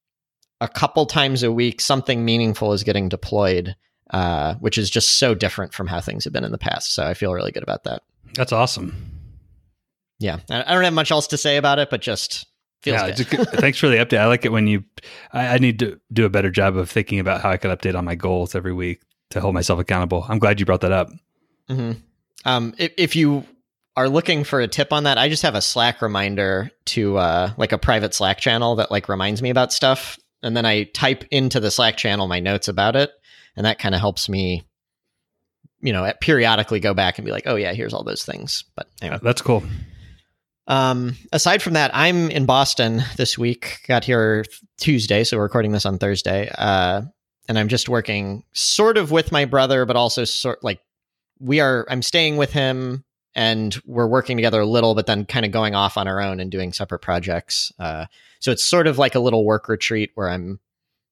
a 0.61 0.69
couple 0.69 1.07
times 1.07 1.43
a 1.43 1.53
week, 1.53 1.81
something 1.81 2.25
meaningful 2.25 2.73
is 2.73 2.85
getting 2.85 3.09
deployed, 3.09 3.75
uh, 4.11 4.55
which 4.57 4.79
is 4.79 4.91
just 4.91 5.19
so 5.19 5.35
different 5.35 5.75
from 5.75 5.87
how 5.87 6.01
things 6.01 6.25
have 6.25 6.33
been 6.33 6.45
in 6.45 6.53
the 6.53 6.59
past. 6.59 6.95
So 6.95 7.05
I 7.05 7.15
feel 7.15 7.35
really 7.35 7.53
good 7.53 7.63
about 7.63 7.85
that. 7.85 8.03
That's 8.35 8.53
awesome. 8.53 8.95
yeah, 10.19 10.39
I 10.49 10.75
don't 10.75 10.85
have 10.85 10.95
much 10.95 11.11
else 11.11 11.27
to 11.29 11.37
say 11.37 11.57
about 11.57 11.79
it, 11.79 11.91
but 11.91 12.01
just 12.01 12.47
feels 12.83 13.01
yeah, 13.01 13.25
good. 13.25 13.49
thanks 13.55 13.79
for 13.79 13.89
the 13.89 13.97
update. 13.97 14.19
I 14.19 14.27
like 14.27 14.45
it 14.45 14.53
when 14.53 14.67
you. 14.67 14.85
I, 15.33 15.49
I, 15.49 15.59
need 15.59 15.79
to 15.81 16.01
do 16.13 16.25
a 16.25 16.31
better 16.31 16.51
job 16.51 16.77
of 16.77 16.91
thinking 16.91 17.19
about 17.19 17.41
how 17.41 17.51
I 17.51 17.57
can 17.57 17.71
update 17.71 17.97
on 17.97 18.05
my 18.05 18.15
goals 18.15 18.55
every 18.55 18.73
week 18.73 19.01
to 19.31 19.41
hold 19.41 19.55
myself 19.55 19.81
accountable. 19.81 20.25
I'm 20.29 20.39
glad 20.39 20.61
you 20.61 20.67
brought 20.67 20.83
that 20.83 20.93
up. 20.93 21.11
Mm-hmm. 21.69 21.93
Um, 22.45 22.75
if, 22.79 22.93
if, 22.99 23.17
you 23.17 23.45
are 23.97 24.09
looking 24.09 24.45
for 24.45 24.61
a 24.61 24.69
tip 24.69 24.93
on 24.93 25.05
that, 25.05 25.17
I 25.17 25.29
just 25.29 25.43
have 25.43 25.55
a 25.55 25.63
Slack 25.63 26.03
reminder 26.03 26.71
to 26.87 27.17
uh, 27.17 27.53
like 27.57 27.73
a 27.73 27.79
private 27.79 28.15
Slack 28.15 28.39
channel 28.39 28.77
that 28.77 28.91
like 28.91 29.09
reminds 29.09 29.41
me 29.41 29.51
about 29.51 29.73
stuff, 29.73 30.19
and 30.43 30.57
then 30.57 30.67
I 30.67 30.85
type 30.85 31.25
into 31.31 31.59
the 31.59 31.71
Slack 31.71 31.97
channel 31.97 32.29
my 32.29 32.41
notes 32.41 32.69
about 32.69 32.97
it, 32.97 33.11
and 33.57 33.65
that 33.65 33.79
kind 33.79 33.95
of 33.95 34.01
helps 34.01 34.29
me 34.29 34.65
you 35.85 35.93
know 35.93 36.11
periodically 36.21 36.81
go 36.81 36.95
back 36.95 37.19
and 37.19 37.25
be 37.25 37.31
like 37.31 37.45
oh 37.47 37.55
yeah 37.55 37.73
here's 37.73 37.95
all 37.95 38.03
those 38.03 38.25
things 38.25 38.65
but 38.75 38.89
anyway. 39.01 39.21
that's 39.23 39.43
cool 39.43 39.63
um, 40.67 41.15
aside 41.31 41.63
from 41.63 41.75
that 41.75 41.91
i'm 41.95 42.31
in 42.31 42.47
boston 42.47 43.03
this 43.17 43.39
week 43.39 43.81
got 43.87 44.03
here 44.03 44.45
tuesday 44.79 45.23
so 45.23 45.37
we're 45.37 45.45
recording 45.45 45.73
this 45.73 45.87
on 45.87 45.99
thursday 45.99 46.51
uh, 46.57 47.03
and 47.49 47.59
i'm 47.59 47.69
just 47.69 47.89
working 47.89 48.45
sort 48.53 48.97
of 48.97 49.11
with 49.11 49.33
my 49.33 49.45
brother 49.45 49.85
but 49.87 49.97
also 49.97 50.25
sort 50.25 50.63
like 50.63 50.81
we 51.41 51.61
are 51.61 51.87
i'm 51.91 52.03
staying 52.03 52.37
with 52.37 52.53
him 52.53 53.05
and 53.35 53.81
we're 53.85 54.07
working 54.07 54.37
together 54.37 54.61
a 54.61 54.67
little 54.67 54.95
but 54.95 55.07
then 55.07 55.25
kind 55.25 55.45
of 55.45 55.53
going 55.53 55.75
off 55.75 55.97
on 55.97 56.07
our 56.07 56.21
own 56.21 56.41
and 56.41 56.51
doing 56.51 56.73
separate 56.73 57.01
projects 57.01 57.73
uh, 57.79 58.07
so 58.41 58.53
it's 58.53 58.65
sort 58.65 58.87
of 58.87 58.99
like 58.99 59.15
a 59.15 59.21
little 59.21 59.45
work 59.45 59.69
retreat 59.69 60.11
where 60.15 60.29
i'm 60.29 60.61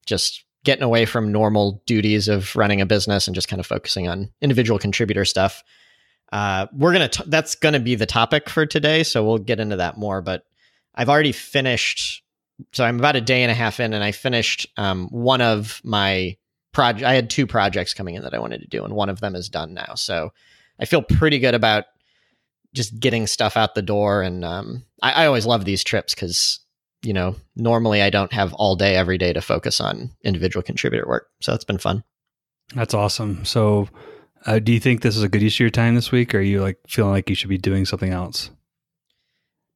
just 0.06 0.44
getting 0.64 0.84
away 0.84 1.04
from 1.04 1.32
normal 1.32 1.82
duties 1.86 2.28
of 2.28 2.54
running 2.54 2.80
a 2.80 2.86
business 2.86 3.26
and 3.26 3.34
just 3.34 3.48
kind 3.48 3.60
of 3.60 3.66
focusing 3.66 4.08
on 4.08 4.30
individual 4.40 4.78
contributor 4.78 5.24
stuff. 5.24 5.62
Uh, 6.30 6.66
we're 6.72 6.92
gonna 6.92 7.08
t- 7.08 7.24
that's 7.26 7.54
gonna 7.54 7.80
be 7.80 7.94
the 7.94 8.06
topic 8.06 8.48
for 8.48 8.64
today, 8.64 9.02
so 9.02 9.24
we'll 9.24 9.38
get 9.38 9.60
into 9.60 9.76
that 9.76 9.98
more. 9.98 10.22
But 10.22 10.44
I've 10.94 11.08
already 11.08 11.32
finished, 11.32 12.22
so 12.72 12.84
I'm 12.84 12.98
about 12.98 13.16
a 13.16 13.20
day 13.20 13.42
and 13.42 13.50
a 13.50 13.54
half 13.54 13.80
in, 13.80 13.92
and 13.92 14.04
I 14.04 14.12
finished 14.12 14.66
um, 14.76 15.08
one 15.08 15.40
of 15.40 15.80
my 15.84 16.36
project. 16.72 17.04
I 17.04 17.14
had 17.14 17.30
two 17.30 17.46
projects 17.46 17.94
coming 17.94 18.14
in 18.14 18.22
that 18.22 18.34
I 18.34 18.38
wanted 18.38 18.60
to 18.62 18.68
do, 18.68 18.84
and 18.84 18.94
one 18.94 19.08
of 19.08 19.20
them 19.20 19.34
is 19.34 19.48
done 19.48 19.74
now. 19.74 19.94
So 19.94 20.32
I 20.80 20.84
feel 20.84 21.02
pretty 21.02 21.38
good 21.38 21.54
about 21.54 21.84
just 22.74 22.98
getting 22.98 23.26
stuff 23.26 23.56
out 23.56 23.74
the 23.74 23.82
door. 23.82 24.22
And 24.22 24.44
um, 24.44 24.84
I, 25.02 25.24
I 25.24 25.26
always 25.26 25.44
love 25.44 25.64
these 25.64 25.84
trips 25.84 26.14
because 26.14 26.62
you 27.02 27.12
know, 27.12 27.36
normally 27.56 28.00
I 28.00 28.10
don't 28.10 28.32
have 28.32 28.52
all 28.54 28.76
day 28.76 28.96
every 28.96 29.18
day 29.18 29.32
to 29.32 29.40
focus 29.40 29.80
on 29.80 30.10
individual 30.24 30.62
contributor 30.62 31.06
work. 31.06 31.28
So 31.40 31.52
it's 31.52 31.64
been 31.64 31.78
fun. 31.78 32.04
That's 32.74 32.94
awesome. 32.94 33.44
So, 33.44 33.88
uh, 34.46 34.58
do 34.58 34.72
you 34.72 34.80
think 34.80 35.02
this 35.02 35.16
is 35.16 35.22
a 35.22 35.28
good 35.28 35.42
use 35.42 35.56
of 35.56 35.60
your 35.60 35.70
time 35.70 35.94
this 35.94 36.10
week, 36.10 36.34
or 36.34 36.38
are 36.38 36.42
you 36.42 36.62
like 36.62 36.78
feeling 36.88 37.12
like 37.12 37.28
you 37.28 37.36
should 37.36 37.50
be 37.50 37.58
doing 37.58 37.84
something 37.84 38.12
else? 38.12 38.50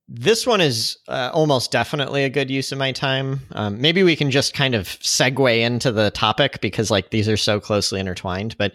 This 0.09 0.47
one 0.47 0.61
is 0.61 0.99
uh, 1.09 1.31
almost 1.35 1.73
definitely 1.73 2.25
a 2.25 2.31
good 2.31 2.49
use 2.49 2.71
of 2.71 2.79
my 2.79 2.93
time. 2.93 3.41
Um, 3.53 3.81
maybe 3.81 4.05
we 4.05 4.15
can 4.15 4.31
just 4.31 4.55
kind 4.55 4.75
of 4.75 4.87
segue 4.87 5.59
into 5.61 5.91
the 5.91 6.13
topic 6.13 6.61
because 6.61 6.91
like 6.91 7.11
these 7.11 7.29
are 7.29 7.37
so 7.37 7.59
closely 7.59 7.99
intertwined. 7.99 8.57
But 8.57 8.75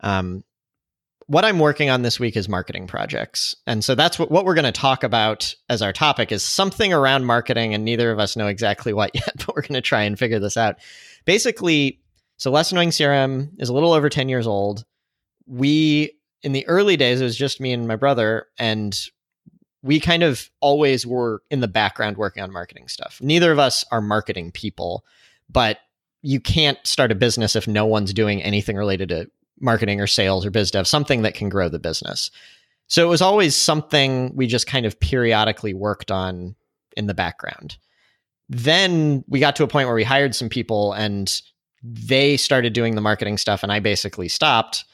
um, 0.00 0.42
what 1.26 1.44
I'm 1.44 1.58
working 1.58 1.90
on 1.90 2.02
this 2.02 2.18
week 2.18 2.36
is 2.36 2.48
marketing 2.48 2.86
projects. 2.86 3.54
And 3.66 3.84
so 3.84 3.94
that's 3.94 4.18
what, 4.18 4.30
what 4.30 4.44
we're 4.44 4.54
going 4.54 4.64
to 4.64 4.72
talk 4.72 5.02
about 5.02 5.54
as 5.68 5.82
our 5.82 5.92
topic 5.92 6.30
is 6.30 6.42
something 6.42 6.92
around 6.92 7.24
marketing. 7.24 7.74
And 7.74 7.84
neither 7.84 8.10
of 8.10 8.18
us 8.18 8.36
know 8.36 8.46
exactly 8.46 8.92
what 8.92 9.10
yet, 9.14 9.32
but 9.38 9.54
we're 9.54 9.62
going 9.62 9.74
to 9.74 9.80
try 9.80 10.02
and 10.02 10.18
figure 10.18 10.38
this 10.38 10.56
out. 10.56 10.76
Basically, 11.24 12.00
so 12.38 12.50
Less 12.50 12.70
Annoying 12.70 12.90
CRM 12.90 13.50
is 13.58 13.68
a 13.68 13.72
little 13.72 13.92
over 13.92 14.08
10 14.08 14.28
years 14.28 14.46
old. 14.46 14.84
We, 15.46 16.12
in 16.42 16.52
the 16.52 16.66
early 16.66 16.96
days, 16.96 17.20
it 17.20 17.24
was 17.24 17.36
just 17.36 17.60
me 17.60 17.72
and 17.72 17.88
my 17.88 17.96
brother. 17.96 18.46
And 18.58 18.96
we 19.86 20.00
kind 20.00 20.22
of 20.22 20.50
always 20.60 21.06
were 21.06 21.42
in 21.50 21.60
the 21.60 21.68
background 21.68 22.16
working 22.16 22.42
on 22.42 22.52
marketing 22.52 22.88
stuff. 22.88 23.18
Neither 23.22 23.52
of 23.52 23.58
us 23.58 23.84
are 23.92 24.00
marketing 24.00 24.50
people, 24.50 25.04
but 25.48 25.78
you 26.22 26.40
can't 26.40 26.78
start 26.84 27.12
a 27.12 27.14
business 27.14 27.54
if 27.54 27.68
no 27.68 27.86
one's 27.86 28.12
doing 28.12 28.42
anything 28.42 28.76
related 28.76 29.08
to 29.10 29.30
marketing 29.60 30.00
or 30.00 30.06
sales 30.06 30.44
or 30.44 30.50
biz 30.50 30.72
dev, 30.72 30.88
something 30.88 31.22
that 31.22 31.34
can 31.34 31.48
grow 31.48 31.68
the 31.68 31.78
business. 31.78 32.30
So 32.88 33.04
it 33.04 33.08
was 33.08 33.22
always 33.22 33.56
something 33.56 34.34
we 34.34 34.46
just 34.46 34.66
kind 34.66 34.86
of 34.86 34.98
periodically 34.98 35.72
worked 35.72 36.10
on 36.10 36.56
in 36.96 37.06
the 37.06 37.14
background. 37.14 37.78
Then 38.48 39.24
we 39.28 39.40
got 39.40 39.56
to 39.56 39.64
a 39.64 39.68
point 39.68 39.86
where 39.86 39.94
we 39.94 40.04
hired 40.04 40.34
some 40.34 40.48
people 40.48 40.92
and 40.92 41.32
they 41.82 42.36
started 42.36 42.72
doing 42.72 42.96
the 42.96 43.00
marketing 43.00 43.38
stuff 43.38 43.62
and 43.62 43.70
I 43.70 43.80
basically 43.80 44.28
stopped. 44.28 44.84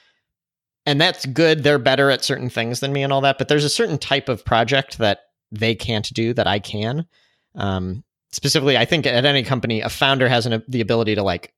And 0.84 1.00
that's 1.00 1.26
good. 1.26 1.62
They're 1.62 1.78
better 1.78 2.10
at 2.10 2.24
certain 2.24 2.50
things 2.50 2.80
than 2.80 2.92
me 2.92 3.02
and 3.02 3.12
all 3.12 3.20
that. 3.20 3.38
But 3.38 3.48
there's 3.48 3.64
a 3.64 3.68
certain 3.70 3.98
type 3.98 4.28
of 4.28 4.44
project 4.44 4.98
that 4.98 5.20
they 5.52 5.74
can't 5.74 6.12
do 6.12 6.34
that 6.34 6.46
I 6.46 6.58
can. 6.58 7.06
Um, 7.54 8.02
specifically, 8.32 8.76
I 8.76 8.84
think 8.84 9.06
at 9.06 9.24
any 9.24 9.44
company, 9.44 9.80
a 9.80 9.88
founder 9.88 10.28
has 10.28 10.46
an, 10.46 10.62
the 10.66 10.80
ability 10.80 11.14
to 11.14 11.22
like 11.22 11.52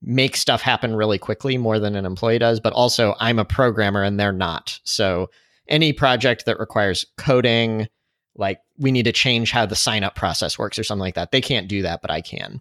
make 0.00 0.36
stuff 0.36 0.62
happen 0.62 0.94
really 0.94 1.18
quickly 1.18 1.58
more 1.58 1.78
than 1.78 1.96
an 1.96 2.06
employee 2.06 2.38
does, 2.38 2.60
but 2.60 2.72
also 2.72 3.14
I'm 3.18 3.38
a 3.38 3.44
programmer 3.44 4.02
and 4.02 4.18
they're 4.18 4.32
not. 4.32 4.78
So 4.84 5.30
any 5.66 5.92
project 5.92 6.46
that 6.46 6.60
requires 6.60 7.04
coding, 7.16 7.88
like 8.36 8.60
we 8.78 8.92
need 8.92 9.04
to 9.04 9.12
change 9.12 9.50
how 9.50 9.66
the 9.66 9.74
sign 9.74 10.04
up 10.04 10.14
process 10.14 10.58
works 10.58 10.78
or 10.78 10.84
something 10.84 11.00
like 11.00 11.16
that, 11.16 11.32
they 11.32 11.40
can't 11.40 11.68
do 11.68 11.82
that, 11.82 12.00
but 12.00 12.10
I 12.10 12.20
can. 12.20 12.60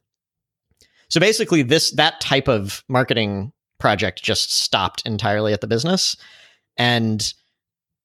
So 1.10 1.20
basically 1.20 1.62
this 1.62 1.92
that 1.92 2.20
type 2.20 2.48
of 2.48 2.84
marketing 2.90 3.54
project 3.80 4.24
just 4.24 4.52
stopped 4.52 5.02
entirely 5.06 5.54
at 5.54 5.62
the 5.62 5.68
business 5.68 6.16
and 6.78 7.34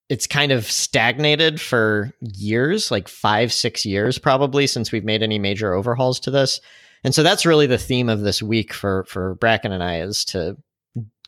it's 0.08 0.26
kind 0.26 0.52
of 0.52 0.70
stagnated 0.70 1.60
for 1.60 2.12
years, 2.20 2.90
like 2.90 3.08
5 3.08 3.52
6 3.52 3.86
years 3.86 4.18
probably 4.18 4.66
since 4.66 4.92
we've 4.92 5.04
made 5.04 5.22
any 5.22 5.38
major 5.38 5.72
overhauls 5.72 6.20
to 6.20 6.30
this 6.30 6.60
and 7.04 7.14
so 7.14 7.22
that's 7.22 7.46
really 7.46 7.66
the 7.66 7.78
theme 7.78 8.08
of 8.08 8.20
this 8.20 8.42
week 8.42 8.72
for 8.72 9.04
for 9.04 9.34
Bracken 9.36 9.72
and 9.72 9.82
I 9.82 10.00
is 10.00 10.24
to 10.26 10.56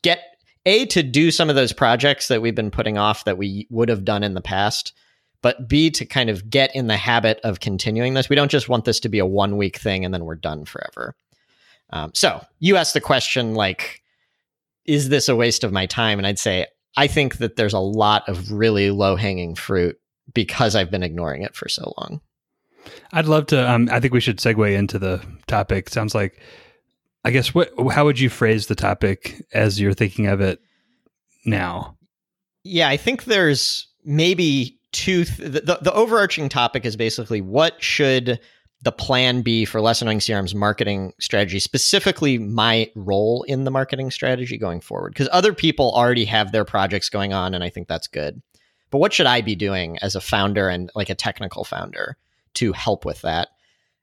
get 0.03 0.21
a 0.67 0.87
to 0.87 1.03
do 1.03 1.31
some 1.31 1.51
of 1.51 1.57
those 1.57 1.73
projects 1.73 2.29
that 2.29 2.41
we've 2.41 2.55
been 2.55 2.71
putting 2.71 2.97
off 2.97 3.25
that 3.25 3.39
we 3.39 3.67
would 3.71 3.89
have 3.89 4.05
done 4.05 4.23
in 4.23 4.35
the 4.35 4.41
past, 4.41 4.95
but 5.43 5.69
B 5.69 5.91
to 5.91 6.07
kind 6.07 6.31
of 6.31 6.49
get 6.49 6.75
in 6.75 6.87
the 6.87 6.97
habit 6.97 7.41
of 7.45 7.61
continuing 7.61 8.15
this. 8.15 8.29
We 8.29 8.37
don't 8.37 8.51
just 8.51 8.69
want 8.69 8.85
this 8.85 9.01
to 9.01 9.09
be 9.09 9.19
a 9.19 9.27
one 9.27 9.57
week 9.57 9.79
thing 9.79 10.05
and 10.05 10.15
then 10.15 10.25
we're 10.25 10.37
done 10.37 10.65
forever. 10.65 11.15
Um, 11.91 12.13
so 12.15 12.45
you 12.61 12.77
asked 12.77 12.95
the 12.95 13.01
question 13.01 13.55
like, 13.55 14.03
is 14.85 15.09
this 15.09 15.29
a 15.29 15.37
waste 15.37 15.65
of 15.65 15.73
my 15.73 15.87
time? 15.87 16.19
And 16.19 16.27
I'd 16.27 16.39
say 16.39 16.67
I 16.97 17.07
think 17.07 17.39
that 17.39 17.57
there's 17.57 17.75
a 17.75 17.79
lot 17.79 18.29
of 18.29 18.53
really 18.53 18.91
low 18.91 19.17
hanging 19.17 19.55
fruit 19.55 19.99
because 20.33 20.77
I've 20.77 20.91
been 20.91 21.03
ignoring 21.03 21.43
it 21.43 21.55
for 21.55 21.69
so 21.69 21.95
long. 21.99 22.21
I'd 23.13 23.27
love 23.27 23.47
to. 23.47 23.71
Um, 23.71 23.89
I 23.91 24.01
think 24.01 24.13
we 24.13 24.21
should 24.21 24.39
segue 24.39 24.77
into 24.77 24.99
the 24.99 25.25
topic. 25.47 25.89
Sounds 25.89 26.15
like, 26.15 26.41
I 27.25 27.31
guess, 27.31 27.55
what? 27.55 27.73
How 27.93 28.05
would 28.05 28.21
you 28.21 28.29
phrase 28.29 28.67
the 28.67 28.75
topic 28.75 29.43
as 29.53 29.81
you're 29.81 29.95
thinking 29.95 30.27
of 30.27 30.41
it 30.41 30.61
now? 31.47 31.97
Yeah, 32.63 32.89
I 32.89 32.97
think 32.97 33.25
there's 33.25 33.89
maybe 34.05 34.79
two. 34.93 35.25
Th- 35.25 35.65
the, 35.65 35.79
the 35.81 35.93
overarching 35.93 36.49
topic 36.49 36.85
is 36.85 36.97
basically 36.97 37.41
what 37.41 37.83
should 37.83 38.39
the 38.85 38.93
plan 38.93 39.43
B 39.43 39.65
for 39.65 39.81
Less 39.81 40.01
Annoying 40.01 40.21
CRM's 40.21 40.55
marketing 40.55 41.13
strategy, 41.19 41.59
specifically 41.59 42.39
my 42.39 42.91
role 42.95 43.43
in 43.45 43.65
the 43.65 43.71
marketing 43.71 44.11
strategy 44.11 44.57
going 44.57 44.81
forward? 44.81 45.11
Because 45.13 45.29
other 45.33 45.53
people 45.53 45.93
already 45.93 46.25
have 46.27 46.53
their 46.53 46.65
projects 46.65 47.09
going 47.09 47.33
on, 47.33 47.55
and 47.55 47.65
I 47.65 47.71
think 47.71 47.89
that's 47.89 48.07
good. 48.07 48.41
But 48.91 48.99
what 48.99 49.13
should 49.13 49.27
I 49.27 49.41
be 49.41 49.57
doing 49.57 49.99
as 50.03 50.15
a 50.15 50.21
founder 50.21 50.69
and 50.69 50.91
like 50.95 51.11
a 51.11 51.15
technical 51.17 51.65
founder? 51.65 52.17
to 52.55 52.73
help 52.73 53.05
with 53.05 53.21
that. 53.23 53.49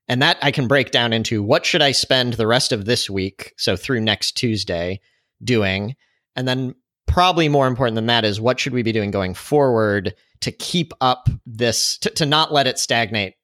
And 0.08 0.22
that 0.22 0.38
I 0.42 0.52
can 0.52 0.68
break 0.68 0.92
down 0.92 1.14
into 1.14 1.42
what 1.42 1.66
should 1.66 1.82
I 1.82 1.94
spend 1.94 2.34
the 2.34 2.48
rest 2.48 2.72
of 2.72 2.86
this 2.86 3.10
week, 3.10 3.54
so 3.58 3.76
through 3.76 4.02
next 4.02 4.34
Tuesday, 4.34 5.00
doing. 5.44 5.96
And 6.36 6.48
then 6.48 6.76
probably 7.08 7.50
more 7.50 7.68
important 7.68 7.96
than 7.96 8.08
that 8.08 8.26
is 8.26 8.40
what 8.40 8.60
should 8.60 8.74
we 8.74 8.84
be 8.84 8.92
doing 8.92 9.12
going 9.12 9.34
forward 9.34 10.14
to 10.42 10.52
keep 10.52 10.94
up 11.02 11.30
this, 11.46 11.98
to, 12.00 12.10
to 12.12 12.26
not 12.26 12.52
let 12.52 12.68
it 12.68 12.80
stagnate 12.80 13.36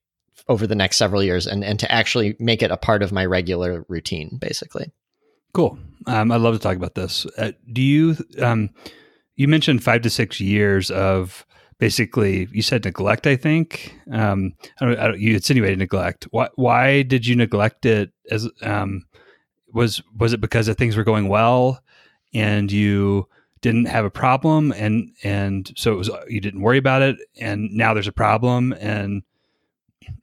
over 0.50 0.66
the 0.66 0.76
next 0.76 0.98
several 0.98 1.24
years 1.24 1.48
and, 1.48 1.64
and 1.64 1.80
to 1.80 1.92
actually 1.92 2.36
make 2.40 2.62
it 2.62 2.72
a 2.72 2.78
part 2.78 3.04
of 3.04 3.12
my 3.12 3.26
regular 3.26 3.86
routine, 3.88 4.38
basically. 4.40 4.92
Cool. 5.54 5.78
Um, 6.06 6.32
I'd 6.32 6.42
love 6.42 6.56
to 6.56 6.60
talk 6.60 6.78
about 6.78 6.96
this. 6.96 7.26
Uh, 7.38 7.52
do 7.72 7.82
you, 7.82 8.16
um, 8.42 8.70
you 9.36 9.48
mentioned 9.48 9.84
five 9.84 10.02
to 10.02 10.10
six 10.10 10.40
years 10.40 10.92
of 10.92 11.46
basically 11.80 12.48
you 12.52 12.62
said 12.62 12.84
neglect 12.84 13.28
i 13.28 13.36
think 13.36 13.96
um, 14.12 14.54
I 14.82 14.86
don't, 14.86 15.00
I 15.00 15.08
don't, 15.08 15.20
you 15.20 15.36
insinuated 15.36 15.78
neglect 15.78 16.28
why, 16.32 16.50
why 16.56 17.04
did 17.04 17.28
you 17.28 17.36
neglect 17.36 17.86
it 17.86 18.12
as 18.32 18.50
um, 18.64 19.06
was 19.74 20.02
was 20.18 20.34
it 20.34 20.42
because 20.42 20.68
things 20.70 20.98
were 20.98 21.04
going 21.04 21.28
well 21.28 21.82
and 22.34 22.72
you 22.72 23.28
didn't 23.62 23.86
have 23.86 24.06
a 24.06 24.10
problem 24.10 24.72
and 24.74 25.12
and 25.24 25.72
so 25.76 25.94
it 25.94 25.98
was 25.98 26.10
you 26.28 26.42
didn't 26.42 26.62
worry 26.62 26.78
about 26.78 27.02
it 27.02 27.18
and 27.40 27.72
now 27.72 27.94
there's 27.94 28.08
a 28.08 28.12
problem 28.14 28.74
and 28.74 29.24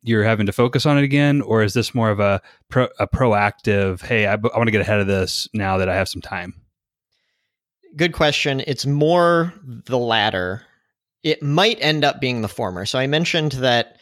you're 0.03 0.25
having 0.25 0.47
to 0.47 0.53
focus 0.53 0.87
on 0.87 0.99
it 0.99 1.05
again 1.05 1.41
or 1.43 1.63
is 1.63 1.75
this 1.75 1.95
more 1.95 2.11
of 2.11 2.21
a 2.21 2.41
pro, 2.69 2.89
a 2.99 3.07
proactive 3.07 4.03
hey 4.03 4.27
I, 4.27 4.35
I 4.35 4.37
want 4.37 4.67
to 4.67 4.73
get 4.73 4.81
ahead 4.81 5.01
of 5.01 5.07
this 5.07 5.49
now 5.53 5.79
that 5.79 5.89
i 5.89 5.95
have 5.95 6.09
some 6.09 6.23
time 6.23 6.55
good 7.97 8.13
question 8.13 8.63
it's 8.67 8.87
more 8.87 9.53
the 9.65 9.99
latter 9.99 10.63
it 11.25 11.43
might 11.43 11.79
end 11.81 12.05
up 12.05 12.21
being 12.21 12.43
the 12.43 12.49
former. 12.49 12.85
So 12.85 12.99
I 12.99 13.07
mentioned 13.07 13.53
that 13.53 13.97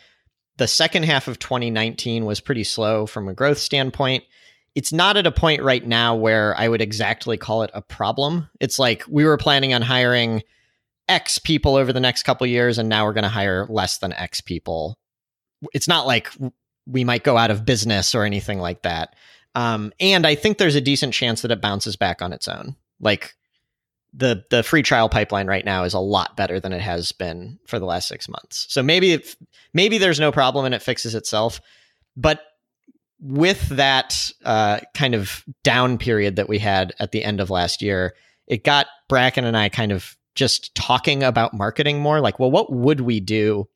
the 0.58 0.66
second 0.66 1.04
half 1.04 1.28
of 1.28 1.38
2019 1.38 2.26
was 2.26 2.40
pretty 2.40 2.64
slow 2.64 3.06
from 3.06 3.28
a 3.28 3.32
growth 3.34 3.58
standpoint. 3.58 4.24
It's 4.74 4.92
not 4.92 5.16
at 5.16 5.26
a 5.26 5.32
point 5.32 5.62
right 5.62 5.86
now 5.86 6.16
where 6.16 6.58
I 6.58 6.68
would 6.68 6.82
exactly 6.82 7.36
call 7.36 7.62
it 7.62 7.70
a 7.72 7.80
problem. 7.80 8.50
It's 8.60 8.78
like 8.78 9.04
we 9.08 9.24
were 9.24 9.36
planning 9.36 9.72
on 9.72 9.82
hiring 9.82 10.42
X 11.08 11.38
people 11.38 11.76
over 11.76 11.92
the 11.92 12.00
next 12.00 12.24
couple 12.24 12.46
years, 12.46 12.78
and 12.78 12.88
now 12.88 13.04
we're 13.04 13.12
going 13.12 13.22
to 13.22 13.28
hire 13.28 13.66
less 13.68 13.98
than 13.98 14.12
X 14.12 14.40
people. 14.40 14.98
It's 15.72 15.88
not 15.88 16.06
like 16.06 16.30
we 16.86 17.04
might 17.04 17.24
go 17.24 17.36
out 17.36 17.50
of 17.50 17.64
business 17.64 18.14
or 18.14 18.24
anything 18.24 18.58
like 18.58 18.82
that. 18.82 19.14
Um, 19.54 19.92
and 20.00 20.26
I 20.26 20.34
think 20.34 20.58
there's 20.58 20.74
a 20.74 20.80
decent 20.80 21.14
chance 21.14 21.42
that 21.42 21.50
it 21.50 21.60
bounces 21.60 21.96
back 21.96 22.22
on 22.22 22.32
its 22.32 22.48
own. 22.48 22.76
Like 23.00 23.34
the 24.14 24.44
the 24.50 24.62
free 24.62 24.82
trial 24.82 25.08
pipeline 25.08 25.46
right 25.46 25.64
now 25.64 25.84
is 25.84 25.94
a 25.94 26.00
lot 26.00 26.36
better 26.36 26.60
than 26.60 26.72
it 26.72 26.80
has 26.80 27.12
been 27.12 27.58
for 27.66 27.78
the 27.78 27.86
last 27.86 28.08
six 28.08 28.28
months. 28.28 28.66
So 28.68 28.82
maybe 28.82 29.22
maybe 29.72 29.98
there's 29.98 30.20
no 30.20 30.32
problem 30.32 30.64
and 30.64 30.74
it 30.74 30.82
fixes 30.82 31.14
itself. 31.14 31.60
But 32.16 32.42
with 33.20 33.68
that 33.68 34.30
uh, 34.44 34.80
kind 34.94 35.14
of 35.14 35.44
down 35.62 35.96
period 35.96 36.36
that 36.36 36.48
we 36.48 36.58
had 36.58 36.92
at 36.98 37.12
the 37.12 37.22
end 37.22 37.40
of 37.40 37.50
last 37.50 37.80
year, 37.80 38.14
it 38.46 38.64
got 38.64 38.86
Bracken 39.08 39.44
and 39.44 39.56
I 39.56 39.68
kind 39.68 39.92
of 39.92 40.16
just 40.34 40.74
talking 40.74 41.22
about 41.22 41.54
marketing 41.54 42.00
more. 42.00 42.20
Like, 42.20 42.38
well, 42.38 42.50
what 42.50 42.72
would 42.72 43.00
we 43.00 43.20
do 43.20 43.68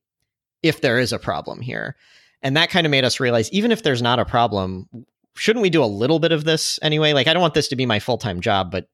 if 0.63 0.81
there 0.81 0.99
is 0.99 1.13
a 1.13 1.19
problem 1.19 1.61
here? 1.61 1.97
And 2.43 2.57
that 2.57 2.71
kind 2.71 2.87
of 2.87 2.91
made 2.91 3.05
us 3.05 3.21
realize 3.21 3.51
even 3.53 3.73
if 3.73 3.83
there's 3.83 4.03
not 4.03 4.19
a 4.19 4.25
problem, 4.25 4.89
shouldn't 5.35 5.63
we 5.63 5.71
do 5.71 5.83
a 5.83 5.87
little 5.87 6.19
bit 6.19 6.33
of 6.33 6.45
this 6.45 6.79
anyway? 6.83 7.13
Like, 7.13 7.27
I 7.27 7.33
don't 7.33 7.43
want 7.43 7.55
this 7.55 7.69
to 7.69 7.77
be 7.77 7.87
my 7.87 7.99
full 7.99 8.19
time 8.19 8.41
job, 8.41 8.71
but 8.71 8.89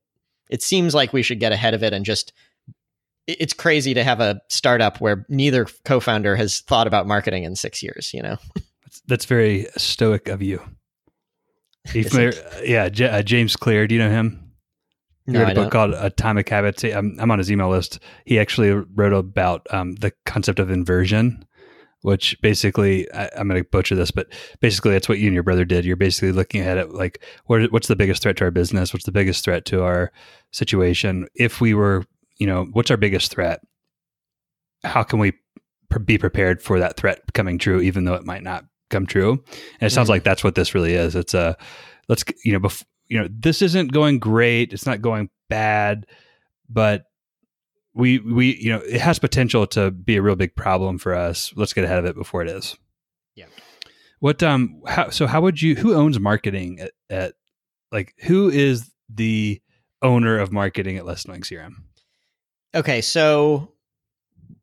it 0.51 0.63
seems 0.63 0.95
like 0.95 1.13
we 1.13 1.23
should 1.23 1.41
get 1.41 1.53
ahead 1.53 1.75
of 1.75 1.83
it 1.83 1.93
and 1.93 2.05
just. 2.05 2.33
It's 3.29 3.53
crazy 3.53 3.95
to 3.95 4.03
have 4.03 4.19
a 4.19 4.41
startup 4.49 5.01
where 5.01 5.25
neither 5.29 5.67
co-founder 5.85 6.35
has 6.35 6.59
thought 6.63 6.89
about 6.89 7.07
marketing 7.07 7.45
in 7.45 7.55
six 7.55 7.81
years. 7.81 8.13
You 8.13 8.21
know, 8.21 8.37
that's 9.07 9.27
very 9.27 9.67
stoic 9.77 10.29
of 10.29 10.43
you. 10.43 10.61
Yeah, 11.95 12.89
J- 12.89 13.09
uh, 13.09 13.23
James 13.23 13.57
Clear. 13.57 13.87
Do 13.87 13.95
you 13.95 14.01
know 14.01 14.11
him? 14.11 14.53
He 15.27 15.33
no, 15.33 15.43
wrote 15.43 15.53
a 15.53 15.55
book 15.55 15.73
called 15.73 15.95
Atomic 15.95 16.49
Habits. 16.49 16.85
I'm, 16.85 17.17
I'm, 17.21 17.31
on 17.31 17.39
his 17.39 17.51
email 17.51 17.69
list. 17.69 18.01
He 18.25 18.41
actually 18.41 18.71
wrote 18.71 19.13
about 19.13 19.67
um, 19.71 19.95
the 19.97 20.13
concept 20.27 20.59
of 20.59 20.71
inversion, 20.71 21.45
which 22.03 22.37
basically 22.43 23.11
I, 23.13 23.31
am 23.37 23.49
going 23.49 23.63
to 23.63 23.69
butcher 23.69 23.95
this, 23.95 24.11
but 24.11 24.29
basically 24.61 24.93
that's 24.93 25.09
what 25.09 25.19
you 25.19 25.27
and 25.27 25.35
your 25.35 25.43
brother 25.43 25.65
did. 25.65 25.85
You're 25.85 25.97
basically 25.97 26.33
looking 26.33 26.61
at 26.61 26.77
it 26.77 26.91
like 26.91 27.23
what, 27.47 27.73
what's 27.73 27.89
the 27.89 27.97
biggest 27.97 28.23
threat 28.23 28.37
to 28.39 28.45
our 28.45 28.51
business? 28.51 28.93
What's 28.93 29.07
the 29.07 29.13
biggest 29.13 29.45
threat 29.45 29.65
to 29.67 29.83
our 29.83 30.13
situation? 30.51 31.29
If 31.35 31.61
we 31.61 31.75
were, 31.75 32.05
you 32.39 32.47
know, 32.47 32.67
what's 32.73 32.91
our 32.91 32.97
biggest 32.97 33.31
threat? 33.31 33.61
How 34.85 35.05
can 35.05 35.21
we 35.21 35.33
pr- 35.89 36.01
be 36.01 36.19
prepared 36.19 36.61
for 36.61 36.79
that 36.81 36.97
threat 36.97 37.21
coming 37.35 37.59
true, 37.59 37.81
even 37.81 38.05
though 38.05 38.15
it 38.15 38.27
might 38.27 38.43
not 38.43 38.65
come 38.91 39.07
true? 39.07 39.33
And 39.81 39.87
it 39.87 39.91
sounds 39.91 40.07
mm-hmm. 40.07 40.13
like 40.13 40.25
that's 40.25 40.45
what 40.45 40.57
this 40.57 40.75
really 40.75 40.95
is. 40.95 41.15
It's 41.15 41.35
a 41.35 41.57
let's 42.09 42.25
you 42.45 42.53
know, 42.53 42.61
bef- 42.61 42.85
you 43.09 43.21
know, 43.21 43.29
this 43.31 43.63
isn't 43.63 43.93
going 43.93 44.19
great. 44.19 44.73
It's 44.73 44.87
not 44.87 45.03
going 45.03 45.31
bad, 45.49 46.07
but 46.69 47.05
we 47.95 48.19
we 48.19 48.57
you 48.57 48.71
know 48.71 48.79
it 48.79 49.01
has 49.01 49.19
potential 49.19 49.67
to 49.69 49.91
be 49.91 50.17
a 50.17 50.23
real 50.23 50.37
big 50.37 50.55
problem 50.55 50.99
for 50.99 51.15
us. 51.15 51.53
Let's 51.57 51.73
get 51.73 51.85
ahead 51.85 51.99
of 51.99 52.05
it 52.07 52.15
before 52.15 52.43
it 52.43 52.49
is. 52.49 52.77
Yeah. 53.35 53.47
What 54.21 54.43
um 54.43 54.83
how 54.87 55.11
so 55.11 55.27
how 55.27 55.41
would 55.43 55.61
you 55.61 55.75
who 55.75 55.95
owns 55.95 56.19
marketing 56.19 56.81
at, 56.81 56.93
at 57.11 57.35
like 57.91 58.15
who 58.25 58.49
is 58.49 58.91
the 59.09 59.61
owner 60.01 60.39
of 60.39 60.53
marketing 60.53 60.97
at 60.97 61.05
Less 61.05 61.25
Annoying 61.25 61.43
CRM? 61.43 61.75
Okay, 62.75 63.01
so 63.01 63.73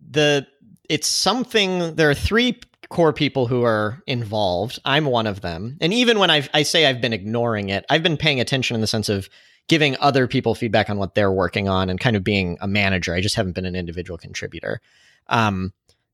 the 0.10 0.48
it's 0.90 1.08
something 1.08 1.96
there 1.96 2.10
are 2.10 2.16
three 2.16 2.60
core 2.90 3.14
people 3.14 3.46
who 3.46 3.64
are 3.64 4.02
involved. 4.08 4.80
I'm 4.84 5.06
one 5.06 5.28
of 5.28 5.42
them. 5.42 5.78
And 5.80 5.94
even 5.94 6.18
when 6.18 6.32
I've, 6.32 6.50
I 6.54 6.63
say 6.63 6.88
I've 6.88 7.02
been 7.02 7.13
ignoring 7.13 7.70
it, 7.70 7.86
I've 7.89 8.02
been 8.02 8.18
paying 8.18 8.39
attention 8.39 8.74
in 8.74 8.82
the 8.82 8.88
sense 8.88 9.10
of 9.10 9.30
giving 9.69 9.95
other 9.99 10.27
people 10.27 10.55
feedback 10.55 10.89
on 10.89 10.97
what 10.97 11.15
they're 11.15 11.32
working 11.32 11.69
on 11.69 11.89
and 11.89 11.99
kind 11.99 12.17
of 12.17 12.23
being 12.23 12.58
a 12.60 12.67
manager. 12.67 13.13
I 13.13 13.21
just 13.21 13.36
haven't 13.36 13.53
been 13.53 13.65
an 13.65 13.75
individual 13.75 14.17
contributor. 14.17 14.82
Um, 15.27 15.71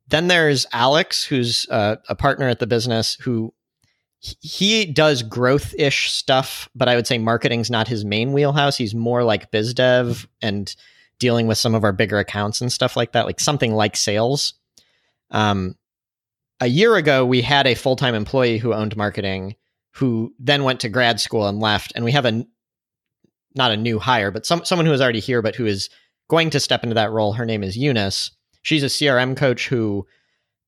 then 0.10 0.28
there's 0.28 0.68
Alex, 0.72 1.24
who's 1.24 1.66
uh, 1.72 1.96
a 2.08 2.16
partner 2.16 2.48
at 2.48 2.60
the 2.60 2.68
business 2.68 3.18
who 3.22 3.54
he 4.20 4.86
does 4.86 5.24
growth 5.24 5.74
ish 5.78 6.12
stuff, 6.12 6.70
but 6.76 6.88
I 6.88 6.96
would 6.96 7.08
say 7.08 7.18
marketing's 7.18 7.72
not 7.72 7.88
his 7.88 8.06
main 8.06 8.34
wheelhouse. 8.34 8.78
He's 8.78 8.94
more 8.94 9.24
like 9.24 9.52
biz 9.52 9.74
dev 9.74 10.28
and 10.42 10.76
dealing 11.18 11.48
with 11.48 11.58
some 11.58 11.76
of 11.76 11.84
our 11.84 11.94
bigger 11.94 12.20
accounts 12.20 12.60
and 12.62 12.72
stuff 12.72 12.98
like 12.98 13.14
that, 13.14 13.26
like 13.26 13.40
something 13.40 13.74
like 13.74 13.96
sales. 13.96 14.54
Um, 15.32 15.76
a 16.60 16.68
year 16.68 16.96
ago, 16.96 17.26
we 17.26 17.42
had 17.42 17.68
a 17.68 17.76
full 17.76 17.96
time 17.96 18.16
employee 18.16 18.58
who 18.58 18.74
owned 18.74 18.98
marketing 18.98 19.56
who 19.96 20.34
then 20.40 20.64
went 20.64 20.82
to 20.82 20.90
grad 20.90 21.22
school 21.22 21.48
and 21.48 21.60
left. 21.60 21.94
And 21.96 22.04
we 22.04 22.12
have 22.12 22.26
a 22.26 22.46
not 23.56 23.72
a 23.72 23.78
new 23.78 24.00
hire, 24.00 24.32
but 24.32 24.46
some 24.46 24.66
someone 24.66 24.86
who 24.86 24.94
is 24.94 25.02
already 25.02 25.20
here, 25.20 25.42
but 25.42 25.56
who 25.56 25.66
is 25.66 25.90
going 26.30 26.50
to 26.52 26.60
step 26.60 26.84
into 26.84 26.96
that 26.96 27.12
role. 27.12 27.34
Her 27.34 27.46
name 27.46 27.64
is 27.64 27.78
Eunice. 27.78 28.32
She's 28.62 28.84
a 28.84 28.88
CRM 28.88 29.38
coach 29.38 29.68
who 29.68 30.06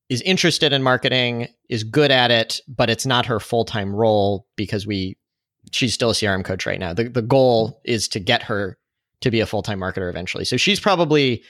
is 0.10 0.22
interested 0.22 0.72
in 0.72 0.84
marketing, 0.84 1.48
is 1.70 1.84
good 1.84 2.12
at 2.12 2.32
it, 2.32 2.62
but 2.68 2.90
it's 2.90 3.06
not 3.06 3.26
her 3.26 3.40
full 3.40 3.66
time 3.66 3.94
role 3.94 4.48
because 4.56 4.88
we 4.88 5.18
she's 5.72 5.94
still 5.94 6.12
a 6.12 6.14
CRM 6.14 6.46
coach 6.46 6.66
right 6.66 6.80
now. 6.80 6.94
The 6.94 7.10
the 7.10 7.22
goal 7.22 7.82
is 7.84 8.08
to 8.10 8.20
get 8.20 8.44
her 8.44 8.78
to 9.22 9.32
be 9.32 9.40
a 9.40 9.46
full 9.46 9.64
time 9.64 9.80
marketer 9.80 10.10
eventually. 10.10 10.46
So 10.46 10.58
she's 10.58 10.80
probably 10.80 11.44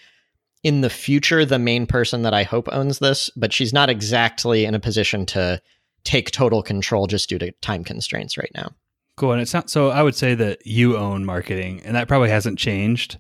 in 0.64 0.82
the 0.82 0.90
future 0.90 1.46
the 1.46 1.60
main 1.60 1.86
person 1.86 2.24
that 2.24 2.34
I 2.34 2.44
hope 2.44 2.68
owns 2.72 3.00
this, 3.00 3.30
but 3.36 3.54
she's 3.54 3.74
not 3.74 3.90
exactly 3.90 4.66
in 4.66 4.74
a 4.74 4.80
position 4.80 5.26
to 5.28 5.62
take 6.04 6.32
total 6.32 6.64
control 6.64 7.06
just 7.06 7.30
due 7.30 7.40
to 7.40 7.52
time 7.62 7.84
constraints 7.84 8.38
right 8.38 8.52
now. 8.56 8.72
Cool. 9.18 9.32
And 9.32 9.42
it's 9.42 9.54
not 9.54 9.70
so 9.70 9.90
I 9.90 10.04
would 10.04 10.16
say 10.16 10.36
that 10.36 10.66
you 10.66 10.96
own 10.96 11.26
marketing, 11.26 11.82
and 11.84 11.96
that 11.96 12.08
probably 12.08 12.30
hasn't 12.30 12.60
changed. 12.60 13.20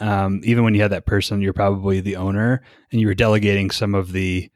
Um, 0.00 0.40
even 0.44 0.64
when 0.64 0.74
you 0.74 0.82
had 0.82 0.90
that 0.90 1.06
person, 1.06 1.40
you're 1.40 1.54
probably 1.54 2.00
the 2.00 2.16
owner 2.16 2.62
and 2.92 3.00
you 3.00 3.06
were 3.06 3.14
delegating 3.14 3.70
some 3.70 3.94
of 3.94 4.12
the 4.12 4.50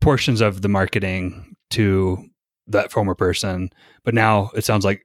portions 0.00 0.40
of 0.40 0.62
the 0.62 0.68
marketing 0.68 1.56
to 1.70 2.24
that 2.68 2.92
former 2.92 3.14
person. 3.16 3.70
But 4.04 4.14
now 4.14 4.50
it 4.54 4.64
sounds 4.64 4.84
like 4.84 5.04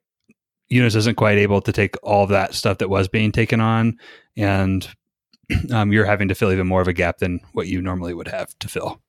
Eunice 0.69 0.95
isn't 0.95 1.17
quite 1.17 1.37
able 1.37 1.61
to 1.61 1.71
take 1.71 1.95
all 2.03 2.27
that 2.27 2.53
stuff 2.53 2.77
that 2.79 2.89
was 2.89 3.07
being 3.07 3.31
taken 3.31 3.59
on, 3.59 3.97
and 4.37 4.87
um, 5.71 5.91
you're 5.91 6.05
having 6.05 6.27
to 6.27 6.35
fill 6.35 6.51
even 6.51 6.67
more 6.67 6.81
of 6.81 6.87
a 6.87 6.93
gap 6.93 7.17
than 7.17 7.39
what 7.53 7.67
you 7.67 7.81
normally 7.81 8.13
would 8.13 8.27
have 8.27 8.57
to 8.59 8.67
fill. 8.67 9.01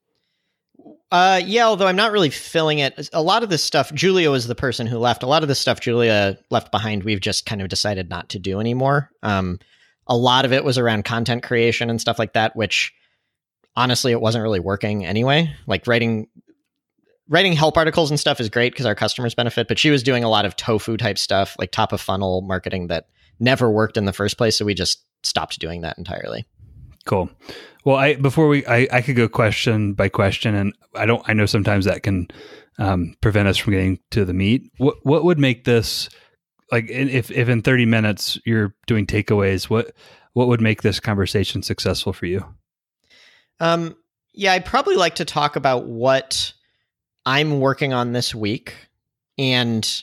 Uh, 1.12 1.42
yeah, 1.44 1.66
although 1.66 1.86
I'm 1.86 1.94
not 1.94 2.10
really 2.10 2.30
filling 2.30 2.78
it. 2.78 3.10
A 3.12 3.20
lot 3.20 3.42
of 3.42 3.50
this 3.50 3.62
stuff, 3.62 3.92
Julia 3.92 4.30
was 4.30 4.46
the 4.46 4.54
person 4.54 4.86
who 4.86 4.96
left. 4.96 5.22
A 5.22 5.26
lot 5.26 5.42
of 5.42 5.48
the 5.48 5.54
stuff 5.54 5.78
Julia 5.78 6.38
left 6.48 6.70
behind, 6.70 7.04
we've 7.04 7.20
just 7.20 7.44
kind 7.44 7.60
of 7.60 7.68
decided 7.68 8.08
not 8.08 8.30
to 8.30 8.38
do 8.38 8.60
anymore. 8.60 9.10
Um, 9.22 9.58
a 10.06 10.16
lot 10.16 10.46
of 10.46 10.54
it 10.54 10.64
was 10.64 10.78
around 10.78 11.04
content 11.04 11.42
creation 11.42 11.90
and 11.90 12.00
stuff 12.00 12.18
like 12.18 12.32
that, 12.32 12.56
which 12.56 12.94
honestly, 13.76 14.10
it 14.10 14.22
wasn't 14.22 14.42
really 14.42 14.58
working 14.58 15.04
anyway. 15.04 15.54
Like 15.66 15.86
writing, 15.86 16.28
writing 17.28 17.52
help 17.52 17.76
articles 17.76 18.10
and 18.10 18.18
stuff 18.18 18.40
is 18.40 18.48
great 18.48 18.72
because 18.72 18.86
our 18.86 18.94
customers 18.94 19.34
benefit, 19.34 19.68
but 19.68 19.78
she 19.78 19.90
was 19.90 20.02
doing 20.02 20.24
a 20.24 20.30
lot 20.30 20.46
of 20.46 20.56
tofu 20.56 20.96
type 20.96 21.18
stuff, 21.18 21.56
like 21.58 21.72
top 21.72 21.92
of 21.92 22.00
funnel 22.00 22.40
marketing 22.40 22.86
that 22.86 23.08
never 23.38 23.70
worked 23.70 23.98
in 23.98 24.06
the 24.06 24.14
first 24.14 24.38
place. 24.38 24.56
So 24.56 24.64
we 24.64 24.72
just 24.72 25.04
stopped 25.22 25.58
doing 25.58 25.82
that 25.82 25.98
entirely. 25.98 26.46
Cool. 27.04 27.28
Well, 27.84 27.96
I 27.96 28.14
before 28.14 28.48
we 28.48 28.64
I, 28.66 28.88
I 28.92 29.02
could 29.02 29.16
go 29.16 29.28
question 29.28 29.94
by 29.94 30.08
question, 30.08 30.54
and 30.54 30.74
I 30.94 31.06
don't. 31.06 31.22
I 31.28 31.32
know 31.32 31.46
sometimes 31.46 31.84
that 31.84 32.02
can 32.02 32.28
um, 32.78 33.14
prevent 33.20 33.48
us 33.48 33.56
from 33.56 33.72
getting 33.72 33.98
to 34.10 34.24
the 34.24 34.32
meat. 34.32 34.70
What 34.78 34.96
what 35.02 35.24
would 35.24 35.38
make 35.38 35.64
this 35.64 36.08
like 36.70 36.88
if 36.88 37.30
if 37.30 37.48
in 37.48 37.62
thirty 37.62 37.86
minutes 37.86 38.38
you're 38.44 38.74
doing 38.86 39.06
takeaways? 39.06 39.64
What 39.64 39.94
what 40.32 40.48
would 40.48 40.60
make 40.60 40.82
this 40.82 41.00
conversation 41.00 41.62
successful 41.62 42.12
for 42.12 42.26
you? 42.26 42.44
Um. 43.60 43.96
Yeah, 44.34 44.54
I'd 44.54 44.64
probably 44.64 44.96
like 44.96 45.16
to 45.16 45.26
talk 45.26 45.56
about 45.56 45.84
what 45.84 46.54
I'm 47.26 47.60
working 47.60 47.92
on 47.92 48.12
this 48.12 48.34
week 48.34 48.74
and 49.36 50.02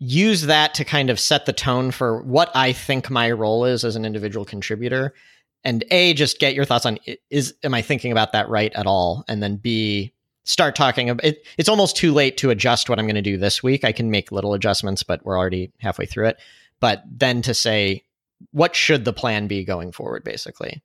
use 0.00 0.42
that 0.42 0.74
to 0.74 0.84
kind 0.84 1.10
of 1.10 1.20
set 1.20 1.46
the 1.46 1.52
tone 1.52 1.90
for 1.90 2.22
what 2.22 2.50
I 2.54 2.72
think 2.72 3.10
my 3.10 3.30
role 3.30 3.64
is 3.64 3.84
as 3.84 3.94
an 3.94 4.04
individual 4.04 4.44
contributor 4.44 5.14
and 5.64 5.84
a 5.90 6.14
just 6.14 6.38
get 6.38 6.54
your 6.54 6.64
thoughts 6.64 6.86
on 6.86 6.98
is 7.30 7.54
am 7.62 7.74
i 7.74 7.82
thinking 7.82 8.12
about 8.12 8.32
that 8.32 8.48
right 8.48 8.72
at 8.74 8.86
all? 8.86 9.24
And 9.28 9.42
then 9.42 9.56
b 9.56 10.12
start 10.44 10.74
talking 10.74 11.10
about 11.10 11.24
it 11.24 11.46
it's 11.58 11.68
almost 11.68 11.94
too 11.94 12.12
late 12.12 12.38
to 12.38 12.48
adjust 12.48 12.88
what 12.88 12.98
i'm 12.98 13.04
going 13.04 13.14
to 13.14 13.22
do 13.22 13.36
this 13.36 13.62
week. 13.62 13.84
I 13.84 13.92
can 13.92 14.10
make 14.10 14.32
little 14.32 14.54
adjustments 14.54 15.02
but 15.02 15.24
we're 15.24 15.38
already 15.38 15.72
halfway 15.78 16.06
through 16.06 16.28
it. 16.28 16.38
But 16.80 17.02
then 17.10 17.42
to 17.42 17.54
say 17.54 18.04
what 18.52 18.76
should 18.76 19.04
the 19.04 19.12
plan 19.12 19.46
be 19.46 19.64
going 19.64 19.92
forward 19.92 20.24
basically? 20.24 20.82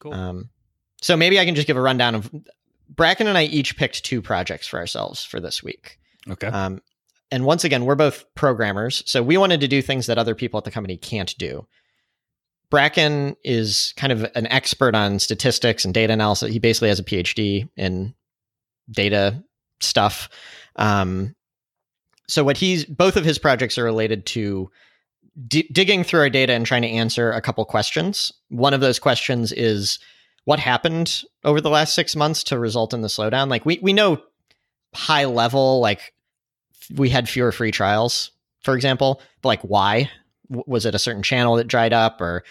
Cool. 0.00 0.14
Um, 0.14 0.50
so 1.02 1.16
maybe 1.16 1.40
i 1.40 1.44
can 1.44 1.54
just 1.54 1.66
give 1.66 1.76
a 1.76 1.82
rundown 1.82 2.14
of 2.14 2.30
bracken 2.88 3.26
and 3.26 3.38
i 3.38 3.44
each 3.44 3.76
picked 3.76 4.04
two 4.04 4.22
projects 4.22 4.66
for 4.66 4.78
ourselves 4.78 5.24
for 5.24 5.40
this 5.40 5.62
week. 5.62 5.98
Okay. 6.28 6.48
Um, 6.48 6.82
and 7.32 7.44
once 7.44 7.64
again 7.64 7.84
we're 7.84 7.94
both 7.94 8.24
programmers 8.34 9.02
so 9.06 9.22
we 9.22 9.36
wanted 9.36 9.60
to 9.60 9.68
do 9.68 9.82
things 9.82 10.06
that 10.06 10.18
other 10.18 10.34
people 10.34 10.58
at 10.58 10.64
the 10.64 10.70
company 10.70 10.96
can't 10.96 11.36
do 11.38 11.66
Bracken 12.70 13.36
is 13.42 13.92
kind 13.96 14.12
of 14.12 14.22
an 14.34 14.46
expert 14.46 14.94
on 14.94 15.18
statistics 15.18 15.84
and 15.84 15.92
data 15.92 16.12
analysis. 16.12 16.52
He 16.52 16.58
basically 16.58 16.88
has 16.88 17.00
a 17.00 17.04
PhD 17.04 17.68
in 17.76 18.14
data 18.90 19.42
stuff. 19.80 20.28
Um, 20.76 21.34
so 22.28 22.44
what 22.44 22.56
he's 22.56 22.84
both 22.84 23.16
of 23.16 23.24
his 23.24 23.38
projects 23.38 23.76
are 23.76 23.84
related 23.84 24.24
to 24.26 24.70
d- 25.48 25.68
digging 25.72 26.04
through 26.04 26.20
our 26.20 26.30
data 26.30 26.52
and 26.52 26.64
trying 26.64 26.82
to 26.82 26.88
answer 26.88 27.32
a 27.32 27.40
couple 27.40 27.64
questions. 27.64 28.32
One 28.48 28.74
of 28.74 28.80
those 28.80 28.98
questions 28.98 29.52
is 29.52 29.98
what 30.44 30.60
happened 30.60 31.22
over 31.44 31.60
the 31.60 31.70
last 31.70 31.94
six 31.94 32.14
months 32.14 32.44
to 32.44 32.58
result 32.58 32.94
in 32.94 33.02
the 33.02 33.08
slowdown. 33.08 33.48
Like 33.48 33.66
we 33.66 33.78
we 33.82 33.92
know 33.92 34.22
high 34.94 35.24
level, 35.24 35.80
like 35.80 36.14
we 36.94 37.10
had 37.10 37.28
fewer 37.28 37.52
free 37.52 37.70
trials, 37.70 38.30
for 38.62 38.74
example, 38.74 39.20
but 39.42 39.48
like 39.48 39.62
why? 39.62 40.10
Was 40.50 40.84
it 40.84 40.94
a 40.94 40.98
certain 40.98 41.22
channel 41.22 41.56
that 41.56 41.68
dried 41.68 41.92
up 41.92 42.20
or 42.20 42.44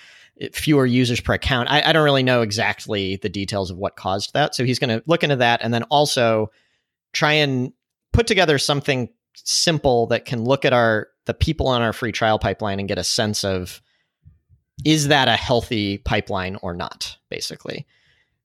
fewer 0.54 0.86
users 0.86 1.20
per 1.20 1.34
account? 1.34 1.70
I, 1.70 1.82
I 1.82 1.94
don't 1.94 2.04
really 2.04 2.24
know 2.24 2.42
exactly 2.42 3.18
the 3.18 3.30
details 3.30 3.70
of 3.70 3.78
what 3.78 3.96
caused 3.96 4.34
that. 4.34 4.56
So 4.56 4.64
he's 4.64 4.80
going 4.80 4.98
to 4.98 5.04
look 5.06 5.24
into 5.24 5.36
that 5.36 5.62
and 5.62 5.74
then 5.74 5.84
also 5.84 6.52
try 7.12 7.34
and 7.34 7.74
put 8.14 8.28
together 8.28 8.58
something 8.58 9.10
simple 9.36 10.08
that 10.08 10.26
can 10.26 10.44
look 10.44 10.66
at 10.66 10.74
our 10.74 11.08
the 11.26 11.34
people 11.34 11.68
on 11.68 11.82
our 11.82 11.94
free 11.94 12.12
trial 12.12 12.40
pipeline 12.40 12.80
and 12.80 12.88
get 12.88 12.98
a 12.98 13.04
sense 13.04 13.44
of 13.44 13.82
is 14.86 15.10
that 15.10 15.28
a 15.28 15.36
healthy 15.36 16.00
pipeline 16.00 16.58
or 16.62 16.74
not 16.74 17.18
basically 17.30 17.86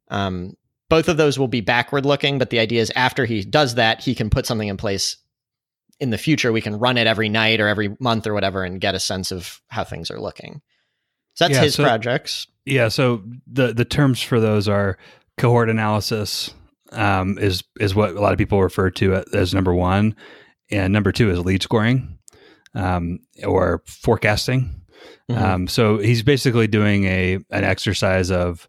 um, 0.09 0.55
both 0.91 1.09
of 1.09 1.17
those 1.17 1.39
will 1.39 1.49
be 1.49 1.61
backward 1.61 2.05
looking 2.05 2.39
but 2.39 2.51
the 2.51 2.59
idea 2.59 2.81
is 2.81 2.93
after 2.95 3.25
he 3.25 3.43
does 3.43 3.77
that 3.77 4.01
he 4.01 4.15
can 4.15 4.31
put 4.31 4.47
something 4.47 4.69
in 4.69 4.77
place 4.77 5.17
in 6.01 6.11
the 6.11 6.19
future 6.19 6.53
we 6.53 6.61
can 6.61 6.79
run 6.79 6.99
it 6.99 7.07
every 7.07 7.29
night 7.29 7.61
or 7.61 7.69
every 7.69 7.97
month 8.01 8.27
or 8.27 8.35
whatever 8.35 8.65
and 8.65 8.81
get 8.81 8.95
a 8.95 9.01
sense 9.01 9.31
of 9.31 9.61
how 9.69 9.85
things 9.85 10.11
are 10.11 10.21
looking. 10.21 10.61
So 11.35 11.45
that's 11.45 11.57
yeah, 11.57 11.65
his 11.65 11.75
so, 11.75 11.85
projects. 11.85 12.47
Yeah 12.65 12.89
so 12.89 13.23
the 13.47 13.73
the 13.73 13.85
terms 13.85 14.21
for 14.21 14.41
those 14.41 14.69
are 14.69 14.99
cohort 15.37 15.69
analysis 15.69 16.53
um, 16.93 17.39
is 17.39 17.65
is 17.81 17.95
what 17.95 18.11
a 18.11 18.21
lot 18.21 18.33
of 18.33 18.39
people 18.39 18.63
refer 18.63 18.91
to 18.91 19.25
as 19.33 19.55
number 19.55 19.75
one. 19.75 20.15
And 20.71 20.93
number 20.93 21.13
two 21.13 21.31
is 21.31 21.39
lead 21.41 21.63
scoring 21.63 22.19
um, 22.75 23.21
or 23.45 23.83
forecasting. 23.87 24.81
Mm-hmm. 25.31 25.43
um, 25.43 25.69
so 25.69 25.99
he's 25.99 26.23
basically 26.23 26.67
doing 26.67 27.05
a 27.05 27.35
an 27.51 27.65
exercise 27.65 28.31
of 28.31 28.69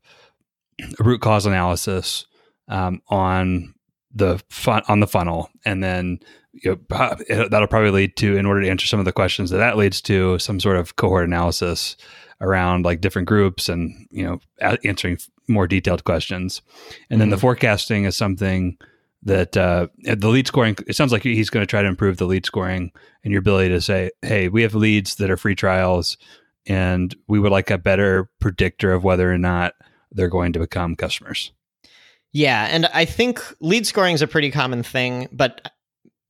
root 1.00 1.22
cause 1.22 1.46
analysis 1.46 2.26
um, 2.68 3.02
on 3.08 3.74
the 4.16 4.42
fun 4.50 4.82
on 4.88 5.02
the 5.02 5.08
funnel 5.08 5.50
and 5.66 5.84
then 5.84 6.20
you 6.64 6.80
know, 6.90 7.16
that'll 7.50 7.68
probably 7.68 7.92
lead 7.92 8.16
to, 8.18 8.38
in 8.38 8.46
order 8.46 8.62
to 8.62 8.70
answer 8.70 8.88
some 8.88 9.00
of 9.00 9.06
the 9.06 9.12
questions 9.12 9.50
that 9.50 9.58
that 9.58 9.78
leads 9.78 10.02
to, 10.02 10.40
some 10.40 10.60
sort 10.60 10.78
of 10.78 10.96
cohort 10.96 11.26
analysis 11.26 11.98
around 12.42 12.86
like 12.86 13.02
different 13.02 13.28
groups 13.28 13.70
and 13.70 14.08
you 14.12 14.24
know 14.24 14.40
answering 14.84 15.18
more 15.48 15.68
detailed 15.68 16.04
questions. 16.04 16.62
And 17.10 17.20
then 17.20 17.28
mm-hmm. 17.28 17.36
the 17.36 17.42
forecasting 17.42 18.06
is 18.06 18.16
something 18.16 18.78
that 19.24 19.58
uh, 19.58 19.88
the 20.04 20.30
lead 20.30 20.48
scoring. 20.48 20.76
It 20.88 20.96
sounds 20.96 21.12
like 21.12 21.24
he's 21.24 21.50
going 21.50 21.64
to 21.64 21.70
try 21.70 21.82
to 21.82 21.88
improve 21.88 22.18
the 22.18 22.26
lead 22.26 22.46
scoring 22.46 22.92
and 23.24 23.32
your 23.32 23.40
ability 23.40 23.70
to 23.70 23.82
say, 23.82 24.12
"Hey, 24.22 24.48
we 24.48 24.62
have 24.62 24.76
leads 24.76 25.16
that 25.16 25.30
are 25.30 25.38
free 25.38 25.56
trials, 25.56 26.18
and 26.66 27.16
we 27.28 27.40
would 27.40 27.52
like 27.52 27.70
a 27.70 27.78
better 27.78 28.30
predictor 28.40 28.94
of 28.94 29.04
whether 29.04 29.32
or 29.32 29.38
not 29.38 29.74
they're 30.12 30.30
going 30.30 30.54
to 30.54 30.60
become 30.60 30.96
customers." 30.96 31.52
Yeah, 32.36 32.68
and 32.70 32.86
I 32.88 33.06
think 33.06 33.42
lead 33.62 33.88
scoring 33.88 34.14
is 34.14 34.22
a 34.22 34.28
pretty 34.28 34.52
common 34.52 34.84
thing, 34.84 35.30
but 35.32 35.72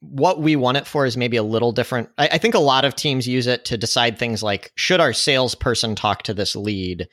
what 0.02 0.40
we 0.40 0.56
want 0.56 0.78
it 0.78 0.86
for 0.86 1.08
is 1.08 1.18
maybe 1.18 1.36
a 1.36 1.42
little 1.42 1.72
different. 1.72 2.10
I, 2.20 2.28
I, 2.34 2.38
think 2.38 2.54
a 2.54 2.60
lot 2.60 2.86
of 2.86 2.96
teams 2.96 3.28
use 3.28 3.48
it 3.48 3.66
to 3.66 3.78
decide 3.78 4.20
things 4.20 4.44
like 4.44 4.72
should 4.76 5.00
our 5.00 5.14
salesperson 5.14 5.96
talk 5.96 6.22
to 6.24 6.34
this 6.36 6.56
lead 6.56 7.08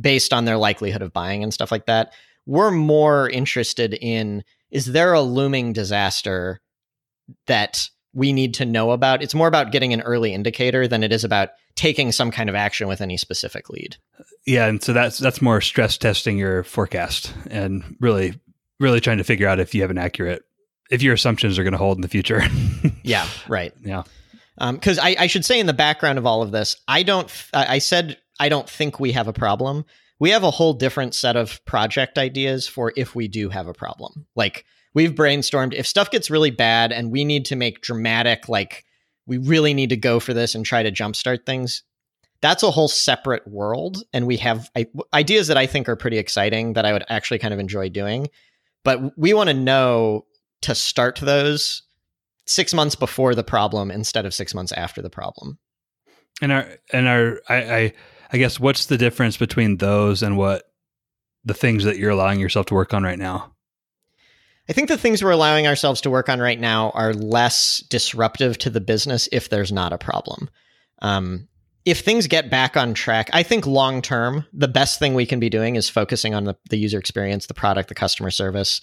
based 0.00 0.32
on 0.32 0.44
their 0.44 0.58
likelihood 0.58 1.02
of 1.02 1.12
buying 1.12 1.42
and 1.42 1.52
stuff 1.52 1.72
like 1.72 1.86
that. 1.86 2.12
We're 2.46 2.70
more 2.70 3.28
interested 3.28 3.94
in 3.94 4.44
is 4.70 4.86
there 4.86 5.12
a 5.12 5.22
looming 5.22 5.72
disaster 5.72 6.60
that 7.48 7.90
we 8.16 8.32
need 8.32 8.54
to 8.54 8.64
know 8.64 8.90
about? 8.90 9.22
It's 9.22 9.34
more 9.34 9.46
about 9.46 9.70
getting 9.70 9.92
an 9.92 10.00
early 10.00 10.32
indicator 10.32 10.88
than 10.88 11.04
it 11.04 11.12
is 11.12 11.22
about 11.22 11.50
taking 11.74 12.10
some 12.10 12.30
kind 12.30 12.48
of 12.48 12.54
action 12.54 12.88
with 12.88 13.02
any 13.02 13.18
specific 13.18 13.68
lead. 13.68 13.96
Yeah, 14.46 14.66
and 14.66 14.82
so 14.82 14.92
that's 14.92 15.18
that's 15.18 15.42
more 15.42 15.60
stress 15.60 15.98
testing 15.98 16.38
your 16.38 16.64
forecast 16.64 17.32
and 17.50 17.96
really 18.00 18.40
really 18.80 19.00
trying 19.00 19.18
to 19.18 19.24
figure 19.24 19.46
out 19.46 19.60
if 19.60 19.74
you 19.74 19.82
have 19.82 19.90
an 19.90 19.98
accurate 19.98 20.42
if 20.90 21.02
your 21.02 21.14
assumptions 21.14 21.58
are 21.58 21.62
going 21.62 21.72
to 21.72 21.78
hold 21.78 21.98
in 21.98 22.02
the 22.02 22.08
future. 22.08 22.42
yeah, 23.02 23.26
right. 23.48 23.72
Yeah. 23.82 24.04
Because 24.58 24.98
um, 24.98 25.04
I, 25.04 25.16
I 25.20 25.26
should 25.26 25.44
say 25.44 25.60
in 25.60 25.66
the 25.66 25.74
background 25.74 26.18
of 26.18 26.24
all 26.24 26.42
of 26.42 26.52
this, 26.52 26.76
I 26.88 27.02
don't. 27.02 27.30
I 27.52 27.78
said 27.78 28.16
I 28.40 28.48
don't 28.48 28.68
think 28.68 28.98
we 28.98 29.12
have 29.12 29.28
a 29.28 29.32
problem. 29.32 29.84
We 30.18 30.30
have 30.30 30.44
a 30.44 30.50
whole 30.50 30.72
different 30.72 31.14
set 31.14 31.36
of 31.36 31.62
project 31.66 32.16
ideas 32.16 32.66
for 32.66 32.94
if 32.96 33.14
we 33.14 33.28
do 33.28 33.50
have 33.50 33.66
a 33.66 33.74
problem. 33.74 34.26
Like 34.34 34.64
we've 34.96 35.14
brainstormed 35.14 35.74
if 35.74 35.86
stuff 35.86 36.10
gets 36.10 36.30
really 36.30 36.50
bad 36.50 36.90
and 36.90 37.12
we 37.12 37.22
need 37.22 37.44
to 37.44 37.54
make 37.54 37.82
dramatic, 37.82 38.48
like 38.48 38.84
we 39.26 39.36
really 39.36 39.74
need 39.74 39.90
to 39.90 39.96
go 39.96 40.18
for 40.18 40.32
this 40.32 40.54
and 40.54 40.64
try 40.64 40.82
to 40.82 40.90
jumpstart 40.90 41.44
things. 41.44 41.82
That's 42.40 42.62
a 42.62 42.70
whole 42.70 42.88
separate 42.88 43.46
world, 43.46 44.02
and 44.12 44.26
we 44.26 44.36
have 44.38 44.70
ideas 45.14 45.48
that 45.48 45.56
I 45.56 45.66
think 45.66 45.88
are 45.88 45.96
pretty 45.96 46.18
exciting 46.18 46.74
that 46.74 46.84
I 46.84 46.92
would 46.92 47.04
actually 47.08 47.38
kind 47.38 47.54
of 47.54 47.60
enjoy 47.60 47.88
doing. 47.88 48.28
But 48.84 49.18
we 49.18 49.34
want 49.34 49.48
to 49.48 49.54
know 49.54 50.26
to 50.62 50.74
start 50.74 51.18
those 51.20 51.82
six 52.46 52.72
months 52.72 52.94
before 52.94 53.34
the 53.34 53.44
problem 53.44 53.90
instead 53.90 54.26
of 54.26 54.34
six 54.34 54.54
months 54.54 54.72
after 54.72 55.02
the 55.02 55.10
problem. 55.10 55.58
And 56.40 56.52
our 56.52 56.68
and 56.92 57.08
our 57.08 57.40
I, 57.48 57.56
I 57.56 57.92
I 58.32 58.38
guess 58.38 58.60
what's 58.60 58.86
the 58.86 58.98
difference 58.98 59.36
between 59.36 59.78
those 59.78 60.22
and 60.22 60.36
what 60.36 60.64
the 61.44 61.54
things 61.54 61.84
that 61.84 61.96
you're 61.96 62.10
allowing 62.10 62.40
yourself 62.40 62.66
to 62.66 62.74
work 62.74 62.94
on 62.94 63.02
right 63.02 63.18
now? 63.18 63.55
I 64.68 64.72
think 64.72 64.88
the 64.88 64.98
things 64.98 65.22
we're 65.22 65.30
allowing 65.30 65.66
ourselves 65.66 66.00
to 66.02 66.10
work 66.10 66.28
on 66.28 66.40
right 66.40 66.58
now 66.58 66.90
are 66.90 67.14
less 67.14 67.78
disruptive 67.88 68.58
to 68.58 68.70
the 68.70 68.80
business 68.80 69.28
if 69.30 69.48
there's 69.48 69.72
not 69.72 69.92
a 69.92 69.98
problem. 69.98 70.50
Um, 71.02 71.48
if 71.84 72.00
things 72.00 72.26
get 72.26 72.50
back 72.50 72.76
on 72.76 72.94
track, 72.94 73.30
I 73.32 73.44
think 73.44 73.64
long 73.64 74.02
term, 74.02 74.44
the 74.52 74.66
best 74.66 74.98
thing 74.98 75.14
we 75.14 75.26
can 75.26 75.38
be 75.38 75.48
doing 75.48 75.76
is 75.76 75.88
focusing 75.88 76.34
on 76.34 76.44
the, 76.44 76.56
the 76.68 76.78
user 76.78 76.98
experience, 76.98 77.46
the 77.46 77.54
product, 77.54 77.88
the 77.88 77.94
customer 77.94 78.30
service. 78.32 78.80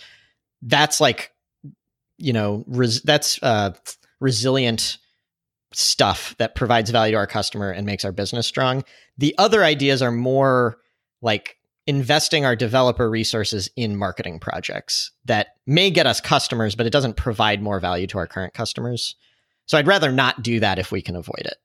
That's 0.62 1.02
like 1.02 1.34
you 2.18 2.34
know, 2.34 2.64
res- 2.68 3.02
that's 3.02 3.42
uh, 3.44 3.72
resilient 4.20 4.98
stuff 5.74 6.36
that 6.38 6.56
provides 6.56 6.90
value 6.90 7.14
to 7.14 7.18
our 7.18 7.28
customer 7.28 7.72
and 7.72 7.86
makes 7.86 8.06
our 8.06 8.12
business 8.12 8.48
strong. 8.48 8.84
The 9.18 9.36
other 9.38 9.64
ideas 9.64 10.02
are 10.02 10.12
more 10.12 10.78
like 11.22 11.58
investing 11.86 12.46
our 12.46 12.56
developer 12.56 13.10
resources 13.10 13.70
in 13.76 13.96
marketing 13.98 14.40
projects 14.40 15.12
that 15.26 15.56
may 15.66 15.90
get 15.92 16.08
us 16.08 16.22
customers, 16.22 16.76
but 16.76 16.86
it 16.86 16.94
doesn't 16.94 17.18
provide 17.18 17.62
more 17.62 17.80
value 17.80 18.08
to 18.08 18.18
our 18.18 18.28
current 18.28 18.54
customers. 18.54 19.16
So 19.66 19.78
I'd 19.78 19.88
rather 19.88 20.12
not 20.12 20.44
do 20.44 20.60
that 20.60 20.80
if 20.80 20.92
we 20.92 21.02
can 21.02 21.16
avoid 21.16 21.42
it. 21.42 21.56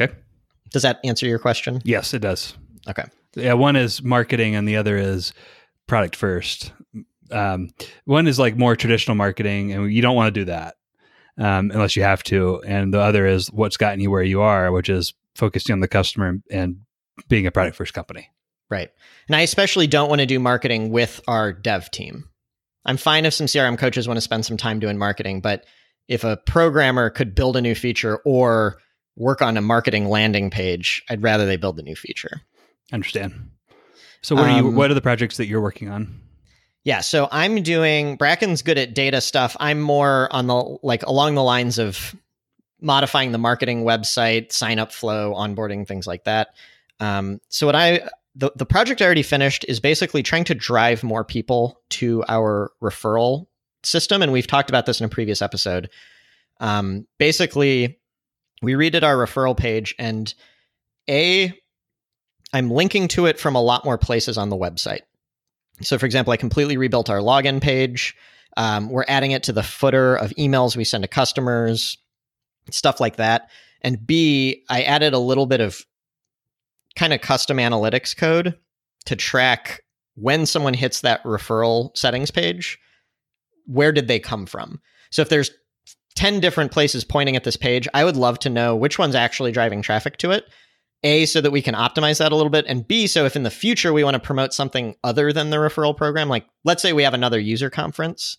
Okay. 0.00 0.14
Does 0.70 0.82
that 0.82 1.00
answer 1.04 1.26
your 1.26 1.38
question? 1.38 1.80
Yes, 1.84 2.14
it 2.14 2.20
does. 2.20 2.54
Okay. 2.88 3.04
Yeah, 3.34 3.54
one 3.54 3.76
is 3.76 4.02
marketing 4.02 4.54
and 4.54 4.66
the 4.68 4.76
other 4.76 4.96
is 4.96 5.32
product 5.86 6.16
first 6.16 6.72
um, 7.32 7.70
one 8.04 8.26
is 8.26 8.38
like 8.38 8.56
more 8.56 8.76
traditional 8.76 9.14
marketing, 9.14 9.72
and 9.72 9.92
you 9.92 10.02
don't 10.02 10.16
want 10.16 10.34
to 10.34 10.40
do 10.40 10.44
that 10.46 10.76
um, 11.38 11.70
unless 11.70 11.96
you 11.96 12.02
have 12.02 12.22
to. 12.24 12.62
And 12.62 12.92
the 12.92 13.00
other 13.00 13.26
is 13.26 13.50
what's 13.52 13.76
gotten 13.76 14.00
you 14.00 14.10
where 14.10 14.22
you 14.22 14.40
are, 14.40 14.72
which 14.72 14.88
is 14.88 15.14
focusing 15.34 15.72
on 15.72 15.80
the 15.80 15.88
customer 15.88 16.38
and 16.50 16.80
being 17.28 17.46
a 17.46 17.50
product 17.50 17.76
first 17.76 17.94
company. 17.94 18.30
Right. 18.70 18.90
And 19.26 19.36
I 19.36 19.40
especially 19.40 19.86
don't 19.86 20.08
want 20.08 20.20
to 20.20 20.26
do 20.26 20.38
marketing 20.38 20.90
with 20.90 21.20
our 21.26 21.52
dev 21.52 21.90
team. 21.90 22.28
I'm 22.86 22.96
fine 22.96 23.26
if 23.26 23.34
some 23.34 23.46
CRM 23.46 23.78
coaches 23.78 24.08
want 24.08 24.16
to 24.16 24.22
spend 24.22 24.46
some 24.46 24.56
time 24.56 24.78
doing 24.80 24.96
marketing, 24.96 25.40
but 25.40 25.64
if 26.08 26.24
a 26.24 26.36
programmer 26.36 27.10
could 27.10 27.34
build 27.34 27.56
a 27.56 27.60
new 27.60 27.74
feature 27.74 28.18
or 28.24 28.78
work 29.16 29.42
on 29.42 29.56
a 29.56 29.60
marketing 29.60 30.08
landing 30.08 30.50
page, 30.50 31.02
I'd 31.10 31.22
rather 31.22 31.46
they 31.46 31.56
build 31.56 31.76
the 31.76 31.82
new 31.82 31.94
feature. 31.94 32.40
Understand. 32.92 33.50
So 34.22 34.34
what 34.34 34.44
are 34.46 34.56
you 34.56 34.68
um, 34.68 34.74
what 34.74 34.90
are 34.90 34.94
the 34.94 35.00
projects 35.00 35.36
that 35.36 35.46
you're 35.46 35.60
working 35.60 35.88
on? 35.88 36.20
Yeah, 36.84 37.00
so 37.00 37.28
I'm 37.30 37.62
doing 37.62 38.16
Bracken's 38.16 38.62
good 38.62 38.78
at 38.78 38.94
data 38.94 39.20
stuff. 39.20 39.56
I'm 39.60 39.80
more 39.80 40.28
on 40.32 40.46
the 40.46 40.78
like 40.82 41.02
along 41.04 41.34
the 41.34 41.42
lines 41.42 41.78
of 41.78 42.14
modifying 42.80 43.32
the 43.32 43.38
marketing 43.38 43.84
website, 43.84 44.52
sign 44.52 44.78
up 44.78 44.92
flow, 44.92 45.34
onboarding, 45.34 45.86
things 45.86 46.06
like 46.06 46.24
that. 46.24 46.48
Um, 46.98 47.40
so 47.48 47.66
what 47.66 47.76
I 47.76 48.08
the, 48.34 48.50
the 48.54 48.66
project 48.66 49.02
I 49.02 49.04
already 49.04 49.22
finished 49.22 49.64
is 49.68 49.80
basically 49.80 50.22
trying 50.22 50.44
to 50.44 50.54
drive 50.54 51.02
more 51.02 51.24
people 51.24 51.80
to 51.90 52.24
our 52.28 52.72
referral 52.82 53.46
system. 53.82 54.22
And 54.22 54.32
we've 54.32 54.46
talked 54.46 54.70
about 54.70 54.86
this 54.86 55.00
in 55.00 55.06
a 55.06 55.08
previous 55.08 55.42
episode. 55.42 55.90
Um, 56.60 57.06
basically, 57.18 57.98
we 58.62 58.74
redid 58.74 59.02
our 59.02 59.16
referral 59.16 59.56
page 59.56 59.94
and 59.98 60.32
A, 61.08 61.52
I'm 62.52 62.70
linking 62.70 63.08
to 63.08 63.26
it 63.26 63.38
from 63.38 63.54
a 63.54 63.62
lot 63.62 63.84
more 63.84 63.98
places 63.98 64.36
on 64.36 64.48
the 64.48 64.56
website. 64.56 65.02
So, 65.82 65.98
for 65.98 66.06
example, 66.06 66.32
I 66.32 66.36
completely 66.36 66.76
rebuilt 66.76 67.08
our 67.08 67.20
login 67.20 67.60
page. 67.60 68.16
Um, 68.56 68.90
we're 68.90 69.04
adding 69.08 69.30
it 69.30 69.44
to 69.44 69.52
the 69.52 69.62
footer 69.62 70.16
of 70.16 70.30
emails 70.32 70.76
we 70.76 70.84
send 70.84 71.02
to 71.02 71.08
customers, 71.08 71.96
stuff 72.70 73.00
like 73.00 73.16
that. 73.16 73.50
And 73.82 74.04
B, 74.06 74.64
I 74.68 74.82
added 74.82 75.14
a 75.14 75.18
little 75.18 75.46
bit 75.46 75.60
of 75.60 75.84
kind 77.00 77.14
of 77.14 77.22
custom 77.22 77.56
analytics 77.56 78.14
code 78.14 78.54
to 79.06 79.16
track 79.16 79.80
when 80.16 80.44
someone 80.44 80.74
hits 80.74 81.00
that 81.00 81.24
referral 81.24 81.96
settings 81.96 82.30
page, 82.30 82.78
where 83.64 83.90
did 83.90 84.06
they 84.06 84.18
come 84.18 84.44
from? 84.44 84.78
So 85.10 85.22
if 85.22 85.30
there's 85.30 85.50
10 86.16 86.40
different 86.40 86.72
places 86.72 87.02
pointing 87.02 87.36
at 87.36 87.44
this 87.44 87.56
page, 87.56 87.88
I 87.94 88.04
would 88.04 88.16
love 88.16 88.38
to 88.40 88.50
know 88.50 88.76
which 88.76 88.98
one's 88.98 89.14
actually 89.14 89.50
driving 89.50 89.80
traffic 89.80 90.18
to 90.18 90.30
it. 90.30 90.44
A, 91.02 91.24
so 91.24 91.40
that 91.40 91.50
we 91.50 91.62
can 91.62 91.74
optimize 91.74 92.18
that 92.18 92.32
a 92.32 92.36
little 92.36 92.50
bit. 92.50 92.66
And 92.68 92.86
B, 92.86 93.06
so 93.06 93.24
if 93.24 93.34
in 93.34 93.44
the 93.44 93.50
future 93.50 93.94
we 93.94 94.04
want 94.04 94.12
to 94.12 94.20
promote 94.20 94.52
something 94.52 94.94
other 95.02 95.32
than 95.32 95.48
the 95.48 95.56
referral 95.56 95.96
program, 95.96 96.28
like 96.28 96.44
let's 96.66 96.82
say 96.82 96.92
we 96.92 97.04
have 97.04 97.14
another 97.14 97.40
user 97.40 97.70
conference, 97.70 98.36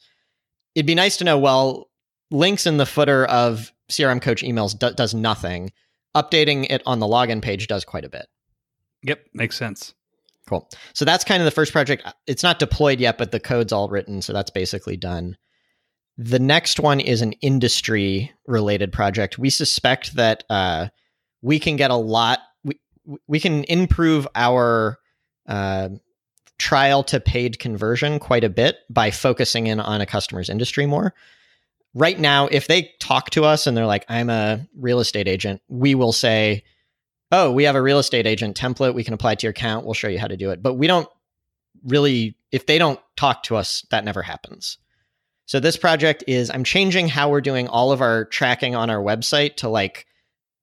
it'd 0.76 0.86
be 0.86 0.94
nice 0.94 1.18
to 1.18 1.24
know, 1.24 1.40
well, 1.40 1.90
links 2.30 2.68
in 2.68 2.78
the 2.78 2.86
footer 2.86 3.26
of 3.26 3.74
CRM 3.90 4.22
Coach 4.22 4.44
emails 4.44 4.78
do- 4.78 4.94
does 4.94 5.16
nothing. 5.16 5.72
Updating 6.16 6.68
it 6.70 6.84
on 6.86 7.00
the 7.00 7.08
login 7.08 7.42
page 7.42 7.66
does 7.66 7.84
quite 7.84 8.06
a 8.06 8.10
bit. 8.10 8.28
Yep, 9.04 9.26
makes 9.34 9.58
sense. 9.58 9.94
Cool. 10.48 10.70
So 10.94 11.06
that's 11.06 11.24
kind 11.24 11.42
of 11.42 11.46
the 11.46 11.52
first 11.52 11.72
project. 11.72 12.04
It's 12.28 12.44
not 12.44 12.60
deployed 12.60 13.00
yet, 13.00 13.18
but 13.18 13.32
the 13.32 13.40
code's 13.40 13.72
all 13.72 13.90
written. 13.90 14.22
So 14.22 14.34
that's 14.34 14.50
basically 14.50 14.98
done. 14.98 15.38
The 16.18 16.40
next 16.40 16.80
one 16.80 17.00
is 17.00 17.22
an 17.22 17.34
industry 17.34 18.32
related 18.48 18.92
project. 18.92 19.40
We 19.40 19.50
suspect 19.50 20.16
that 20.16 20.44
uh, 20.50 20.88
we 21.42 21.60
can 21.60 21.78
get 21.78 21.90
a 21.90 21.96
lot, 21.96 22.40
we, 22.64 22.80
we 23.28 23.40
can 23.40 23.64
improve 23.66 24.28
our 24.36 25.00
uh, 25.48 25.90
trial 26.60 27.04
to 27.06 27.20
paid 27.20 27.60
conversion 27.60 28.20
quite 28.20 28.44
a 28.44 28.50
bit 28.50 28.78
by 28.90 29.10
focusing 29.10 29.68
in 29.68 29.80
on 29.80 30.02
a 30.02 30.06
customer's 30.06 30.50
industry 30.50 30.86
more. 30.86 31.14
Right 31.94 32.20
now, 32.20 32.48
if 32.48 32.68
they 32.68 32.92
talk 33.00 33.32
to 33.32 33.44
us 33.46 33.68
and 33.68 33.76
they're 33.76 33.86
like, 33.86 34.06
I'm 34.08 34.30
a 34.30 34.68
real 34.78 35.00
estate 35.00 35.28
agent, 35.28 35.62
we 35.68 35.96
will 35.96 36.14
say, 36.14 36.64
Oh, 37.32 37.52
we 37.52 37.64
have 37.64 37.76
a 37.76 37.82
real 37.82 38.00
estate 38.00 38.28
agent 38.28 38.58
template 38.58 38.94
we 38.94 39.04
can 39.04 39.14
apply 39.14 39.36
to 39.36 39.46
your 39.46 39.52
account. 39.52 39.86
We'll 39.86 39.94
show 39.94 40.10
you 40.10 40.20
how 40.20 40.28
to 40.28 40.38
do 40.38 40.52
it. 40.52 40.62
But 40.62 40.74
we 40.74 40.88
don't 40.88 41.08
really, 41.86 42.36
if 42.52 42.66
they 42.66 42.78
don't 42.78 43.00
talk 43.16 43.44
to 43.44 43.56
us, 43.56 43.86
that 43.92 44.04
never 44.04 44.22
happens. 44.22 44.78
So 45.46 45.60
this 45.60 45.76
project 45.76 46.24
is 46.28 46.50
I'm 46.50 46.64
changing 46.64 47.10
how 47.10 47.30
we're 47.30 47.42
doing 47.42 47.68
all 47.68 47.92
of 47.92 48.02
our 48.02 48.26
tracking 48.26 48.76
on 48.76 48.90
our 48.90 49.02
website 49.02 49.58
to 49.58 49.68
like 49.68 50.06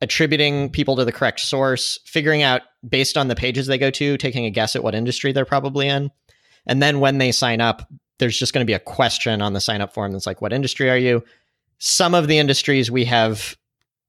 attributing 0.01 0.71
people 0.71 0.97
to 0.97 1.05
the 1.05 1.13
correct 1.13 1.41
source, 1.41 1.99
figuring 2.07 2.43
out 2.43 2.63
based 2.89 3.19
on 3.19 3.29
the 3.29 3.35
pages 3.35 3.67
they 3.67 3.77
go 3.77 3.91
to, 3.91 4.17
taking 4.17 4.47
a 4.47 4.51
guess 4.51 4.77
at 4.77 4.83
what 4.83 4.95
industry 4.95 5.33
they're 5.33 5.45
probably 5.45 5.89
in. 5.89 6.11
And 6.67 6.83
then 6.83 7.01
when 7.01 7.19
they 7.19 7.33
sign 7.33 7.61
up, 7.61 7.87
there's 8.19 8.39
just 8.39 8.55
going 8.55 8.65
to 8.65 8.71
be 8.71 8.75
a 8.75 8.79
question 8.79 9.43
on 9.43 9.53
the 9.53 9.61
sign 9.61 9.81
up 9.83 9.93
form 9.93 10.13
that's 10.13 10.27
like, 10.27 10.41
what 10.41 10.55
industry 10.55 10.89
are 10.89 10.97
you? 10.97 11.23
Some 11.79 12.15
of 12.15 12.27
the 12.27 12.39
industries 12.39 12.91
we 12.91 13.05
have 13.05 13.58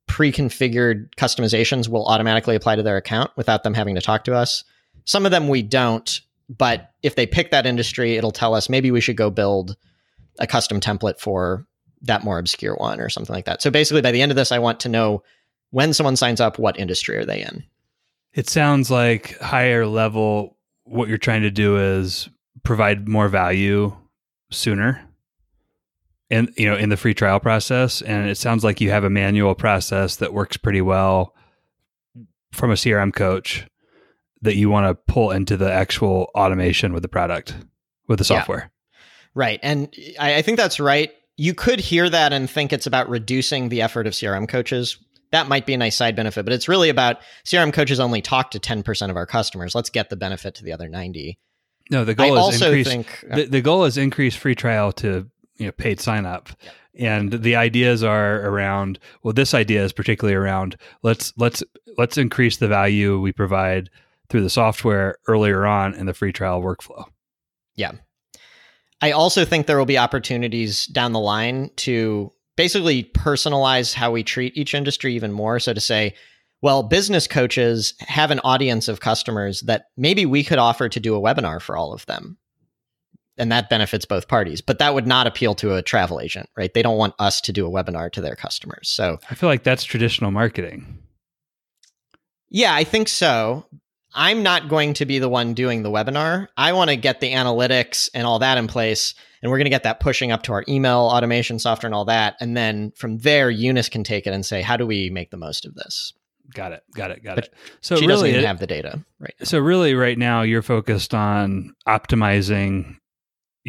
pre 0.10 0.32
configured 0.32 1.14
customizations 1.16 1.88
will 1.88 2.06
automatically 2.08 2.56
apply 2.56 2.76
to 2.76 2.84
their 2.84 2.98
account 2.98 3.32
without 3.38 3.64
them 3.64 3.74
having 3.74 3.96
to 3.96 4.02
talk 4.02 4.26
to 4.26 4.36
us. 4.36 4.66
Some 5.06 5.26
of 5.26 5.32
them 5.32 5.48
we 5.48 5.62
don't, 5.62 6.20
but 6.50 6.92
if 7.04 7.16
they 7.16 7.26
pick 7.26 7.52
that 7.52 7.66
industry, 7.66 8.18
it'll 8.18 8.32
tell 8.32 8.54
us 8.54 8.68
maybe 8.68 8.92
we 8.92 9.00
should 9.00 9.16
go 9.16 9.30
build 9.30 9.78
a 10.40 10.48
custom 10.48 10.80
template 10.80 11.20
for 11.20 11.66
that 12.02 12.24
more 12.24 12.40
obscure 12.40 12.76
one 12.76 13.00
or 13.00 13.08
something 13.08 13.34
like 13.34 13.46
that. 13.46 13.62
So 13.62 13.70
basically, 13.70 14.02
by 14.02 14.12
the 14.12 14.22
end 14.22 14.32
of 14.32 14.36
this, 14.36 14.52
I 14.52 14.60
want 14.60 14.80
to 14.82 14.90
know 14.90 15.24
when 15.70 15.94
someone 15.94 16.16
signs 16.16 16.42
up, 16.42 16.58
what 16.58 16.80
industry 16.80 17.16
are 17.18 17.26
they 17.26 17.42
in? 17.42 17.64
It 18.34 18.50
sounds 18.50 18.90
like 18.90 19.38
higher 19.40 19.86
level, 19.86 20.58
what 20.86 21.08
you're 21.08 21.18
trying 21.18 21.44
to 21.44 21.52
do 21.52 21.78
is 21.78 22.30
provide 22.64 23.08
more 23.08 23.28
value 23.28 23.96
sooner 24.50 25.09
and 26.30 26.52
you 26.58 26.70
know 26.70 26.76
in 26.76 26.90
the 26.90 26.98
free 26.98 27.14
trial 27.14 27.40
process 27.40 28.02
and 28.02 28.30
it 28.30 28.38
sounds 28.38 28.64
like 28.64 28.82
you 28.82 28.90
have 28.90 29.04
a 29.04 29.10
manual 29.10 29.56
process 29.56 30.18
that 30.18 30.34
works 30.34 30.58
pretty 30.58 30.82
well 30.82 31.36
from 32.52 32.72
a 32.72 32.76
crm 32.76 33.14
coach 33.14 33.68
that 34.42 34.56
you 34.56 34.70
want 34.70 34.88
to 34.88 35.14
pull 35.14 35.32
into 35.32 35.58
the 35.58 35.72
actual 35.72 36.30
automation 36.36 36.94
with 36.94 37.04
the 37.04 37.10
product 37.10 37.56
with 38.08 38.20
the 38.20 38.26
software 38.26 38.72
yeah. 38.72 39.30
right 39.36 39.60
and 39.64 39.94
I, 40.20 40.36
I 40.36 40.42
think 40.42 40.58
that's 40.58 40.80
right 40.80 41.12
you 41.38 41.54
could 41.54 41.80
hear 41.80 42.10
that 42.10 42.34
and 42.34 42.50
think 42.50 42.74
it's 42.74 42.88
about 42.88 43.10
reducing 43.10 43.70
the 43.70 43.82
effort 43.82 44.08
of 44.08 44.14
crm 44.14 44.48
coaches 44.48 44.98
that 45.32 45.48
might 45.48 45.66
be 45.66 45.74
a 45.74 45.78
nice 45.78 45.96
side 45.96 46.16
benefit, 46.16 46.44
but 46.44 46.54
it's 46.54 46.68
really 46.68 46.90
about 46.90 47.18
CRM 47.46 47.72
coaches 47.72 48.00
only 48.00 48.22
talk 48.22 48.52
to 48.52 48.60
10% 48.60 49.10
of 49.10 49.16
our 49.16 49.26
customers. 49.26 49.76
Let's 49.76 49.90
get 49.90 50.10
the 50.10 50.16
benefit 50.16 50.56
to 50.56 50.64
the 50.64 50.74
other 50.74 50.90
90. 50.90 51.38
No, 51.92 52.06
the 52.06 52.16
goal 52.16 52.38
I 52.38 52.48
is 52.50 52.62
increase, 52.62 52.88
think, 52.88 53.26
uh, 53.30 53.36
the, 53.36 53.46
the, 53.46 53.62
goal 53.62 53.86
is 53.86 53.98
increase 53.98 54.36
free 54.36 54.56
trial 54.56 54.92
to 54.94 55.28
you 55.60 55.66
know 55.68 55.72
paid 55.72 56.00
sign 56.00 56.26
up. 56.26 56.50
And 56.96 57.32
the 57.32 57.56
ideas 57.56 58.04
are 58.04 58.42
around 58.42 59.00
well 59.24 59.34
this 59.34 59.54
idea 59.54 59.84
is 59.84 59.94
particularly 59.94 60.36
around 60.36 60.76
let's 61.04 61.32
let's 61.38 61.64
let's 61.98 62.18
increase 62.18 62.58
the 62.58 62.68
value 62.68 63.20
we 63.20 63.32
provide 63.32 63.90
through 64.30 64.42
the 64.42 64.50
software 64.50 65.18
earlier 65.28 65.66
on 65.66 65.94
in 65.94 66.06
the 66.06 66.14
free 66.14 66.32
trial 66.32 66.62
workflow. 66.62 67.06
Yeah. 67.76 67.92
I 69.02 69.12
also 69.12 69.46
think 69.46 69.66
there 69.66 69.78
will 69.78 69.86
be 69.86 69.98
opportunities 69.98 70.86
down 70.88 71.14
the 71.14 71.20
line 71.20 71.72
to 71.78 72.32
basically 72.58 73.06
personalize 73.06 73.94
how 73.94 74.12
we 74.12 74.24
treat 74.24 74.58
each 74.58 74.74
industry 74.74 75.16
even 75.16 75.32
more. 75.32 75.60
So 75.60 75.74
to 75.74 75.80
say, 75.80 76.14
well, 76.62 76.84
business 76.84 77.26
coaches 77.26 77.94
have 78.00 78.32
an 78.32 78.42
audience 78.44 78.90
of 78.90 79.00
customers 79.00 79.62
that 79.62 79.86
maybe 79.96 80.26
we 80.26 80.44
could 80.44 80.58
offer 80.58 80.90
to 80.90 81.00
do 81.00 81.16
a 81.16 81.22
webinar 81.22 81.62
for 81.62 81.78
all 81.78 81.94
of 81.94 82.06
them. 82.06 82.38
And 83.40 83.52
that 83.52 83.70
benefits 83.70 84.06
both 84.06 84.28
parties, 84.28 84.62
but 84.62 84.80
that 84.80 84.94
would 84.94 85.08
not 85.08 85.26
appeal 85.26 85.56
to 85.56 85.76
a 85.76 85.82
travel 85.82 86.20
agent, 86.20 86.50
right? 86.58 86.74
They 86.74 86.82
don't 86.82 86.98
want 86.98 87.16
us 87.20 87.42
to 87.42 87.54
do 87.54 87.66
a 87.66 87.70
webinar 87.70 88.12
to 88.12 88.22
their 88.22 88.36
customers. 88.36 88.90
So 88.90 89.18
I 89.32 89.36
feel 89.36 89.50
like 89.50 89.64
that's 89.64 89.84
traditional 89.84 90.32
marketing. 90.32 91.00
Yeah, 92.50 92.74
I 92.74 92.84
think 92.84 93.08
so. 93.08 93.66
I'm 94.14 94.44
not 94.44 94.70
going 94.70 94.94
to 94.96 95.06
be 95.06 95.20
the 95.20 95.30
one 95.30 95.54
doing 95.54 95.84
the 95.84 95.92
webinar. 95.92 96.48
I 96.58 96.74
want 96.74 96.90
to 96.90 96.96
get 96.96 97.22
the 97.22 97.32
analytics 97.32 98.10
and 98.14 98.28
all 98.28 98.40
that 98.40 98.58
in 98.58 98.68
place 98.68 99.14
and 99.42 99.52
we're 99.52 99.58
going 99.58 99.66
to 99.66 99.72
get 99.72 99.84
that 99.84 100.00
pushing 100.00 100.32
up 100.32 100.44
to 100.44 100.54
our 100.54 100.64
email 100.68 101.00
automation 101.00 101.60
software 101.60 101.88
and 101.88 101.96
all 101.96 102.06
that 102.06 102.36
and 102.40 102.56
then 102.56 102.92
from 102.96 103.20
there 103.20 103.50
eunice 103.50 103.90
can 103.90 104.04
take 104.04 104.28
it 104.28 104.34
and 104.34 104.46
say 104.46 104.62
how 104.62 104.78
do 104.78 104.86
we 104.86 105.10
make 105.10 105.32
the 105.32 105.38
most 105.38 105.66
of 105.66 105.74
this 105.76 106.14
got 106.54 106.72
it 106.72 106.84
got 106.96 107.12
it 107.12 107.24
got 107.24 107.36
but 107.36 107.46
it 107.46 107.54
so 107.82 107.96
she 107.96 108.08
really 108.08 108.14
doesn't 108.14 108.30
even 108.30 108.44
have 108.46 108.60
the 108.60 108.68
data 108.68 109.04
right 109.20 109.36
now. 109.40 109.46
so 109.46 109.60
really 109.60 109.94
right 109.94 110.18
now 110.18 110.42
you're 110.42 110.62
focused 110.62 111.14
on 111.14 111.74
optimizing 111.88 112.98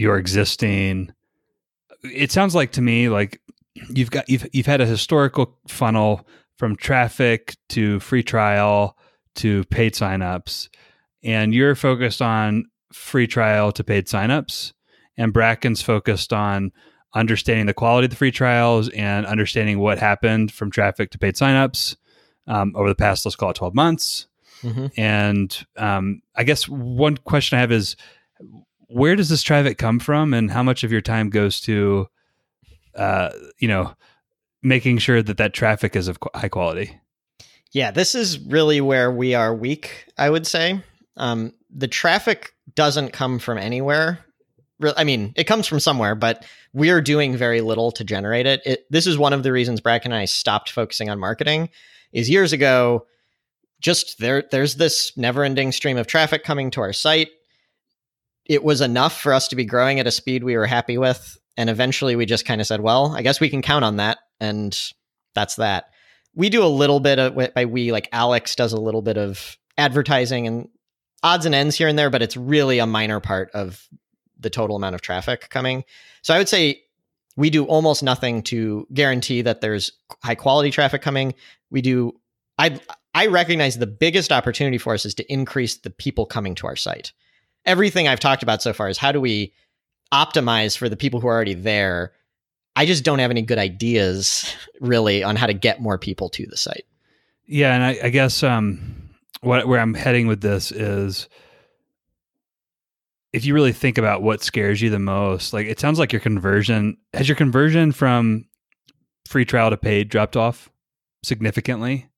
your 0.00 0.16
existing 0.16 1.12
it 2.02 2.32
sounds 2.32 2.54
like 2.54 2.72
to 2.72 2.80
me 2.80 3.08
like 3.08 3.40
you've 3.90 4.10
got 4.10 4.28
you've 4.28 4.46
you've 4.52 4.66
had 4.66 4.80
a 4.80 4.86
historical 4.86 5.58
funnel 5.68 6.26
from 6.56 6.74
traffic 6.74 7.56
to 7.68 8.00
free 8.00 8.22
trial 8.22 8.96
to 9.34 9.64
paid 9.64 9.92
signups 9.92 10.68
and 11.22 11.54
you're 11.54 11.74
focused 11.74 12.22
on 12.22 12.64
free 12.92 13.26
trial 13.26 13.70
to 13.70 13.84
paid 13.84 14.06
signups 14.06 14.72
and 15.16 15.34
Bracken's 15.34 15.82
focused 15.82 16.32
on 16.32 16.72
understanding 17.14 17.66
the 17.66 17.74
quality 17.74 18.06
of 18.06 18.10
the 18.10 18.16
free 18.16 18.30
trials 18.30 18.88
and 18.90 19.26
understanding 19.26 19.78
what 19.78 19.98
happened 19.98 20.50
from 20.50 20.70
traffic 20.70 21.10
to 21.10 21.18
paid 21.18 21.34
signups 21.34 21.96
um, 22.46 22.72
over 22.74 22.88
the 22.88 22.94
past, 22.94 23.26
let's 23.26 23.36
call 23.36 23.50
it 23.50 23.56
12 23.56 23.74
months. 23.74 24.28
Mm-hmm. 24.62 24.86
And 24.96 25.66
um, 25.76 26.22
I 26.34 26.44
guess 26.44 26.68
one 26.68 27.16
question 27.18 27.58
I 27.58 27.60
have 27.60 27.72
is 27.72 27.96
where 28.90 29.16
does 29.16 29.29
this 29.29 29.42
traffic 29.42 29.79
come 29.79 29.98
from 29.98 30.35
and 30.35 30.50
how 30.50 30.62
much 30.62 30.85
of 30.85 30.92
your 30.92 31.00
time 31.00 31.31
goes 31.31 31.61
to, 31.62 32.09
uh, 32.94 33.31
you 33.59 33.68
know, 33.68 33.94
making 34.62 34.98
sure 34.98 35.22
that 35.22 35.37
that 35.38 35.55
traffic 35.55 35.96
is 35.96 36.09
of 36.09 36.18
high 36.35 36.48
quality? 36.48 36.98
Yeah, 37.72 37.92
this 37.92 38.14
is 38.14 38.38
really 38.40 38.81
where 38.81 39.11
we 39.11 39.35
are 39.35 39.55
weak, 39.55 40.07
I 40.18 40.29
would 40.29 40.46
say. 40.46 40.83
Um, 41.16 41.53
the 41.74 41.88
traffic 41.88 42.53
doesn't 42.74 43.12
come 43.12 43.38
from 43.38 43.59
anywhere. 43.59 44.18
I 44.96 45.05
mean, 45.05 45.33
it 45.37 45.44
comes 45.44 45.66
from 45.66 45.79
somewhere, 45.79 46.14
but 46.14 46.44
we're 46.72 47.00
doing 47.00 47.37
very 47.37 47.61
little 47.61 47.92
to 47.92 48.03
generate 48.03 48.46
it. 48.46 48.62
it. 48.64 48.87
This 48.90 49.07
is 49.07 49.18
one 49.18 49.33
of 49.33 49.42
the 49.42 49.53
reasons 49.53 49.81
Bracken 49.81 50.12
and 50.12 50.20
I 50.20 50.24
stopped 50.24 50.70
focusing 50.70 51.11
on 51.11 51.18
marketing. 51.18 51.68
Is 52.12 52.29
years 52.29 52.53
ago, 52.53 53.07
just 53.81 54.18
there. 54.18 54.42
There's 54.50 54.76
this 54.76 55.16
never-ending 55.16 55.72
stream 55.72 55.96
of 55.96 56.07
traffic 56.09 56.42
coming 56.42 56.70
to 56.72 56.81
our 56.81 56.92
site. 56.92 57.29
It 58.50 58.64
was 58.64 58.80
enough 58.80 59.20
for 59.20 59.32
us 59.32 59.46
to 59.46 59.54
be 59.54 59.64
growing 59.64 60.00
at 60.00 60.08
a 60.08 60.10
speed 60.10 60.42
we 60.42 60.56
were 60.56 60.66
happy 60.66 60.98
with, 60.98 61.38
and 61.56 61.70
eventually 61.70 62.16
we 62.16 62.26
just 62.26 62.44
kind 62.44 62.60
of 62.60 62.66
said, 62.66 62.80
"Well, 62.80 63.14
I 63.14 63.22
guess 63.22 63.38
we 63.38 63.48
can 63.48 63.62
count 63.62 63.84
on 63.84 63.98
that," 63.98 64.18
and 64.40 64.76
that's 65.36 65.54
that. 65.54 65.84
We 66.34 66.48
do 66.48 66.64
a 66.64 66.66
little 66.66 66.98
bit 66.98 67.20
of 67.20 67.54
by 67.54 67.64
we 67.66 67.92
like 67.92 68.08
Alex 68.10 68.56
does 68.56 68.72
a 68.72 68.80
little 68.80 69.02
bit 69.02 69.16
of 69.16 69.56
advertising 69.78 70.48
and 70.48 70.68
odds 71.22 71.46
and 71.46 71.54
ends 71.54 71.76
here 71.76 71.86
and 71.86 71.96
there, 71.96 72.10
but 72.10 72.22
it's 72.22 72.36
really 72.36 72.80
a 72.80 72.88
minor 72.88 73.20
part 73.20 73.52
of 73.52 73.88
the 74.36 74.50
total 74.50 74.74
amount 74.74 74.96
of 74.96 75.00
traffic 75.00 75.48
coming. 75.50 75.84
So 76.22 76.34
I 76.34 76.38
would 76.38 76.48
say 76.48 76.82
we 77.36 77.50
do 77.50 77.66
almost 77.66 78.02
nothing 78.02 78.42
to 78.42 78.84
guarantee 78.92 79.42
that 79.42 79.60
there's 79.60 79.92
high 80.24 80.34
quality 80.34 80.72
traffic 80.72 81.02
coming. 81.02 81.34
We 81.70 81.82
do 81.82 82.18
I 82.58 82.80
I 83.14 83.28
recognize 83.28 83.78
the 83.78 83.86
biggest 83.86 84.32
opportunity 84.32 84.78
for 84.78 84.92
us 84.92 85.06
is 85.06 85.14
to 85.14 85.32
increase 85.32 85.76
the 85.76 85.90
people 85.90 86.26
coming 86.26 86.56
to 86.56 86.66
our 86.66 86.74
site. 86.74 87.12
Everything 87.66 88.08
I've 88.08 88.20
talked 88.20 88.42
about 88.42 88.62
so 88.62 88.72
far 88.72 88.88
is 88.88 88.98
how 88.98 89.12
do 89.12 89.20
we 89.20 89.52
optimize 90.12 90.76
for 90.76 90.88
the 90.88 90.96
people 90.96 91.20
who 91.20 91.28
are 91.28 91.34
already 91.34 91.54
there. 91.54 92.12
I 92.76 92.86
just 92.86 93.04
don't 93.04 93.18
have 93.18 93.30
any 93.30 93.42
good 93.42 93.58
ideas 93.58 94.54
really 94.80 95.22
on 95.22 95.36
how 95.36 95.46
to 95.46 95.54
get 95.54 95.80
more 95.80 95.98
people 95.98 96.28
to 96.30 96.46
the 96.46 96.56
site. 96.56 96.86
Yeah, 97.46 97.74
and 97.74 97.82
I, 97.82 97.98
I 98.04 98.10
guess 98.10 98.42
um, 98.42 99.10
what 99.40 99.66
where 99.66 99.80
I'm 99.80 99.94
heading 99.94 100.26
with 100.26 100.40
this 100.40 100.70
is 100.70 101.28
if 103.32 103.44
you 103.44 103.54
really 103.54 103.72
think 103.72 103.98
about 103.98 104.22
what 104.22 104.42
scares 104.42 104.80
you 104.80 104.90
the 104.90 104.98
most, 104.98 105.52
like 105.52 105.66
it 105.66 105.80
sounds 105.80 105.98
like 105.98 106.12
your 106.12 106.20
conversion 106.20 106.96
has 107.12 107.28
your 107.28 107.36
conversion 107.36 107.92
from 107.92 108.46
free 109.26 109.44
trial 109.44 109.70
to 109.70 109.76
paid 109.76 110.08
dropped 110.08 110.36
off 110.36 110.70
significantly. 111.24 112.08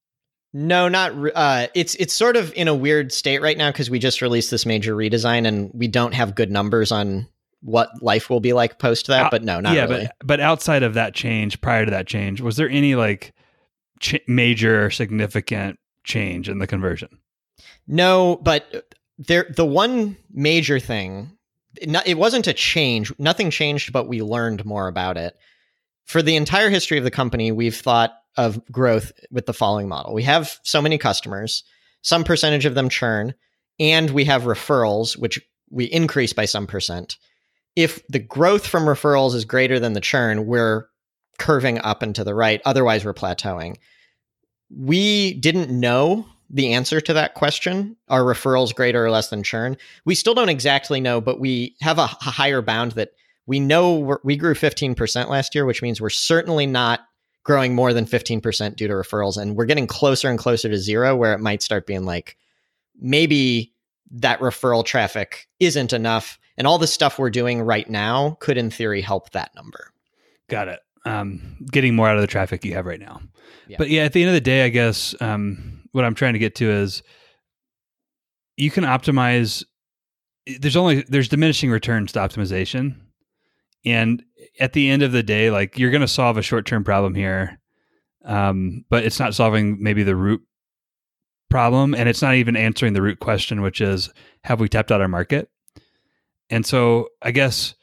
No, 0.52 0.88
not 0.88 1.12
uh 1.34 1.68
it's 1.74 1.94
it's 1.96 2.12
sort 2.12 2.36
of 2.36 2.52
in 2.54 2.68
a 2.68 2.74
weird 2.74 3.12
state 3.12 3.40
right 3.40 3.56
now 3.56 3.70
because 3.70 3.88
we 3.88 3.98
just 3.98 4.20
released 4.20 4.50
this 4.50 4.66
major 4.66 4.94
redesign 4.94 5.46
and 5.46 5.70
we 5.72 5.88
don't 5.88 6.12
have 6.12 6.34
good 6.34 6.50
numbers 6.50 6.92
on 6.92 7.26
what 7.62 7.90
life 8.02 8.28
will 8.28 8.40
be 8.40 8.52
like 8.52 8.78
post 8.78 9.06
that, 9.06 9.30
but 9.30 9.44
no, 9.44 9.60
not 9.60 9.74
yeah, 9.74 9.84
really. 9.86 10.06
but 10.18 10.26
but 10.26 10.40
outside 10.40 10.82
of 10.82 10.94
that 10.94 11.14
change, 11.14 11.60
prior 11.60 11.84
to 11.84 11.90
that 11.90 12.06
change, 12.06 12.40
was 12.40 12.56
there 12.56 12.68
any 12.68 12.94
like 12.94 13.32
ch- 14.00 14.20
major 14.26 14.90
significant 14.90 15.78
change 16.04 16.48
in 16.48 16.58
the 16.58 16.66
conversion? 16.66 17.08
No, 17.86 18.36
but 18.42 18.92
there 19.18 19.46
the 19.54 19.66
one 19.66 20.16
major 20.32 20.78
thing 20.78 21.36
it 21.76 22.18
wasn't 22.18 22.46
a 22.46 22.52
change 22.52 23.12
nothing 23.18 23.50
changed 23.50 23.92
but 23.92 24.08
we 24.08 24.22
learned 24.22 24.64
more 24.64 24.88
about 24.88 25.16
it 25.16 25.36
for 26.04 26.22
the 26.22 26.36
entire 26.36 26.70
history 26.70 26.98
of 26.98 27.04
the 27.04 27.10
company 27.10 27.52
we've 27.52 27.76
thought 27.76 28.12
of 28.36 28.64
growth 28.70 29.12
with 29.30 29.46
the 29.46 29.52
following 29.52 29.88
model. 29.88 30.14
We 30.14 30.22
have 30.24 30.58
so 30.62 30.80
many 30.80 30.98
customers 30.98 31.64
some 32.02 32.24
percentage 32.24 32.66
of 32.66 32.74
them 32.74 32.88
churn 32.88 33.34
and 33.80 34.10
we 34.10 34.24
have 34.24 34.42
referrals 34.42 35.16
which 35.16 35.40
we 35.70 35.84
increase 35.84 36.32
by 36.32 36.44
some 36.44 36.66
percent. 36.66 37.16
If 37.74 38.06
the 38.08 38.18
growth 38.18 38.66
from 38.66 38.84
referrals 38.84 39.34
is 39.34 39.44
greater 39.44 39.78
than 39.78 39.94
the 39.94 40.00
churn 40.00 40.46
we're 40.46 40.86
curving 41.38 41.78
up 41.78 42.02
and 42.02 42.14
to 42.14 42.24
the 42.24 42.34
right 42.34 42.60
otherwise 42.64 43.04
we're 43.04 43.14
plateauing. 43.14 43.76
We 44.70 45.34
didn't 45.34 45.70
know 45.70 46.26
the 46.50 46.74
answer 46.74 47.00
to 47.00 47.14
that 47.14 47.34
question 47.34 47.96
are 48.08 48.22
referrals 48.22 48.74
greater 48.74 49.04
or 49.04 49.10
less 49.10 49.30
than 49.30 49.42
churn? 49.42 49.76
We 50.04 50.14
still 50.14 50.34
don't 50.34 50.48
exactly 50.48 51.00
know 51.00 51.20
but 51.20 51.40
we 51.40 51.76
have 51.80 51.98
a, 51.98 52.06
higher 52.06 52.62
bound 52.62 52.92
that 52.92 53.12
we 53.46 53.60
know 53.60 54.18
we 54.22 54.36
grew 54.36 54.54
15% 54.54 55.28
last 55.28 55.54
year 55.54 55.64
which 55.64 55.82
means 55.82 56.00
we're 56.00 56.10
certainly 56.10 56.66
not 56.66 57.00
growing 57.44 57.74
more 57.74 57.92
than 57.92 58.06
15% 58.06 58.76
due 58.76 58.88
to 58.88 58.94
referrals 58.94 59.36
and 59.36 59.56
we're 59.56 59.64
getting 59.64 59.86
closer 59.86 60.28
and 60.28 60.38
closer 60.38 60.68
to 60.68 60.78
zero 60.78 61.16
where 61.16 61.32
it 61.32 61.40
might 61.40 61.62
start 61.62 61.86
being 61.86 62.04
like 62.04 62.36
maybe 63.00 63.72
that 64.10 64.38
referral 64.40 64.84
traffic 64.84 65.48
isn't 65.58 65.92
enough 65.92 66.38
and 66.56 66.66
all 66.66 66.78
the 66.78 66.86
stuff 66.86 67.18
we're 67.18 67.30
doing 67.30 67.62
right 67.62 67.88
now 67.88 68.36
could 68.40 68.58
in 68.58 68.70
theory 68.70 69.00
help 69.00 69.30
that 69.30 69.54
number. 69.54 69.90
Got 70.48 70.68
it. 70.68 70.80
Um, 71.06 71.56
getting 71.72 71.96
more 71.96 72.08
out 72.08 72.16
of 72.16 72.20
the 72.20 72.26
traffic 72.26 72.64
you 72.64 72.74
have 72.74 72.86
right 72.86 73.00
now. 73.00 73.22
Yeah. 73.66 73.76
but 73.78 73.90
yeah 73.90 74.02
at 74.02 74.12
the 74.12 74.22
end 74.22 74.28
of 74.28 74.34
the 74.34 74.40
day 74.40 74.64
i 74.64 74.68
guess 74.68 75.14
um, 75.20 75.82
what 75.92 76.04
I'm 76.04 76.14
trying 76.14 76.32
to 76.32 76.38
get 76.38 76.56
to 76.56 76.70
is 76.70 77.02
you 78.56 78.70
can 78.70 78.84
optimize 78.84 79.64
there's 80.58 80.76
only 80.76 81.02
there's 81.08 81.28
diminishing 81.28 81.70
returns 81.70 82.12
to 82.12 82.18
optimization 82.18 82.96
and 83.84 84.22
at 84.60 84.72
the 84.72 84.90
end 84.90 85.02
of 85.02 85.12
the 85.12 85.22
day 85.22 85.50
like 85.50 85.78
you're 85.78 85.90
going 85.90 86.00
to 86.00 86.08
solve 86.08 86.36
a 86.36 86.42
short-term 86.42 86.84
problem 86.84 87.14
here 87.14 87.58
um, 88.24 88.84
but 88.88 89.04
it's 89.04 89.18
not 89.18 89.34
solving 89.34 89.82
maybe 89.82 90.02
the 90.02 90.16
root 90.16 90.42
problem 91.50 91.94
and 91.94 92.08
it's 92.08 92.22
not 92.22 92.34
even 92.34 92.56
answering 92.56 92.92
the 92.92 93.02
root 93.02 93.20
question 93.20 93.60
which 93.60 93.80
is 93.80 94.10
have 94.44 94.58
we 94.60 94.68
tapped 94.68 94.90
out 94.90 95.00
our 95.00 95.08
market? 95.08 95.50
And 96.50 96.64
so 96.66 97.08
i 97.20 97.30
guess 97.30 97.74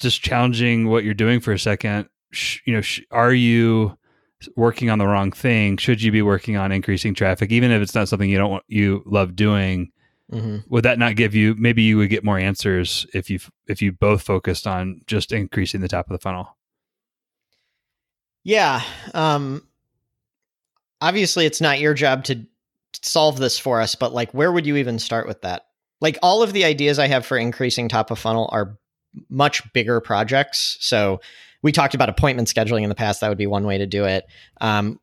just 0.00 0.22
challenging 0.22 0.88
what 0.88 1.04
you're 1.04 1.14
doing 1.14 1.40
for 1.40 1.52
a 1.52 1.58
second 1.58 2.08
sh- 2.32 2.60
you 2.66 2.74
know 2.74 2.80
sh- 2.80 3.02
are 3.10 3.32
you 3.32 3.96
working 4.56 4.88
on 4.88 4.98
the 4.98 5.06
wrong 5.06 5.30
thing? 5.32 5.76
Should 5.76 6.02
you 6.02 6.10
be 6.10 6.22
working 6.22 6.56
on 6.56 6.72
increasing 6.72 7.14
traffic 7.14 7.50
even 7.52 7.70
if 7.70 7.82
it's 7.82 7.94
not 7.94 8.08
something 8.08 8.28
you 8.28 8.38
don't 8.38 8.50
want 8.50 8.64
you 8.66 9.02
love 9.06 9.36
doing 9.36 9.92
mm-hmm. 10.30 10.58
would 10.68 10.84
that 10.84 10.98
not 10.98 11.16
give 11.16 11.34
you 11.34 11.54
maybe 11.56 11.82
you 11.82 11.96
would 11.96 12.10
get 12.10 12.24
more 12.24 12.38
answers 12.38 13.06
if 13.14 13.30
you 13.30 13.38
if 13.66 13.80
you 13.82 13.92
both 13.92 14.22
focused 14.22 14.66
on 14.66 15.00
just 15.06 15.32
increasing 15.32 15.80
the 15.80 15.88
top 15.88 16.06
of 16.06 16.12
the 16.12 16.22
funnel 16.22 16.56
yeah 18.44 18.82
um 19.14 19.66
obviously 21.00 21.46
it's 21.46 21.60
not 21.60 21.80
your 21.80 21.94
job 21.94 22.24
to 22.24 22.44
solve 23.02 23.38
this 23.38 23.58
for 23.58 23.80
us 23.80 23.94
but 23.94 24.12
like 24.12 24.32
where 24.32 24.52
would 24.52 24.66
you 24.66 24.76
even 24.76 24.98
start 24.98 25.26
with 25.26 25.40
that 25.42 25.66
like 26.00 26.18
all 26.22 26.42
of 26.42 26.52
the 26.52 26.64
ideas 26.64 26.98
i 26.98 27.06
have 27.06 27.24
for 27.24 27.38
increasing 27.38 27.88
top 27.88 28.10
of 28.10 28.18
funnel 28.18 28.48
are 28.52 28.76
much 29.28 29.72
bigger 29.72 30.00
projects 30.00 30.76
so 30.80 31.20
we 31.62 31.72
talked 31.72 31.94
about 31.94 32.08
appointment 32.08 32.48
scheduling 32.48 32.82
in 32.82 32.88
the 32.88 32.94
past. 32.94 33.20
That 33.20 33.28
would 33.28 33.38
be 33.38 33.46
one 33.46 33.66
way 33.66 33.78
to 33.78 33.86
do 33.86 34.04
it. 34.04 34.26
Um, 34.60 35.00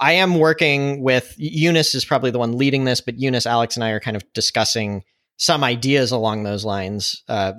I 0.00 0.12
am 0.12 0.38
working 0.38 1.02
with 1.02 1.34
Eunice 1.36 1.94
is 1.94 2.04
probably 2.04 2.30
the 2.30 2.38
one 2.38 2.56
leading 2.56 2.84
this, 2.84 3.00
but 3.00 3.18
Eunice, 3.18 3.46
Alex, 3.46 3.76
and 3.76 3.84
I 3.84 3.90
are 3.90 4.00
kind 4.00 4.16
of 4.16 4.32
discussing 4.32 5.04
some 5.36 5.64
ideas 5.64 6.12
along 6.12 6.44
those 6.44 6.64
lines, 6.64 7.22
uh, 7.28 7.52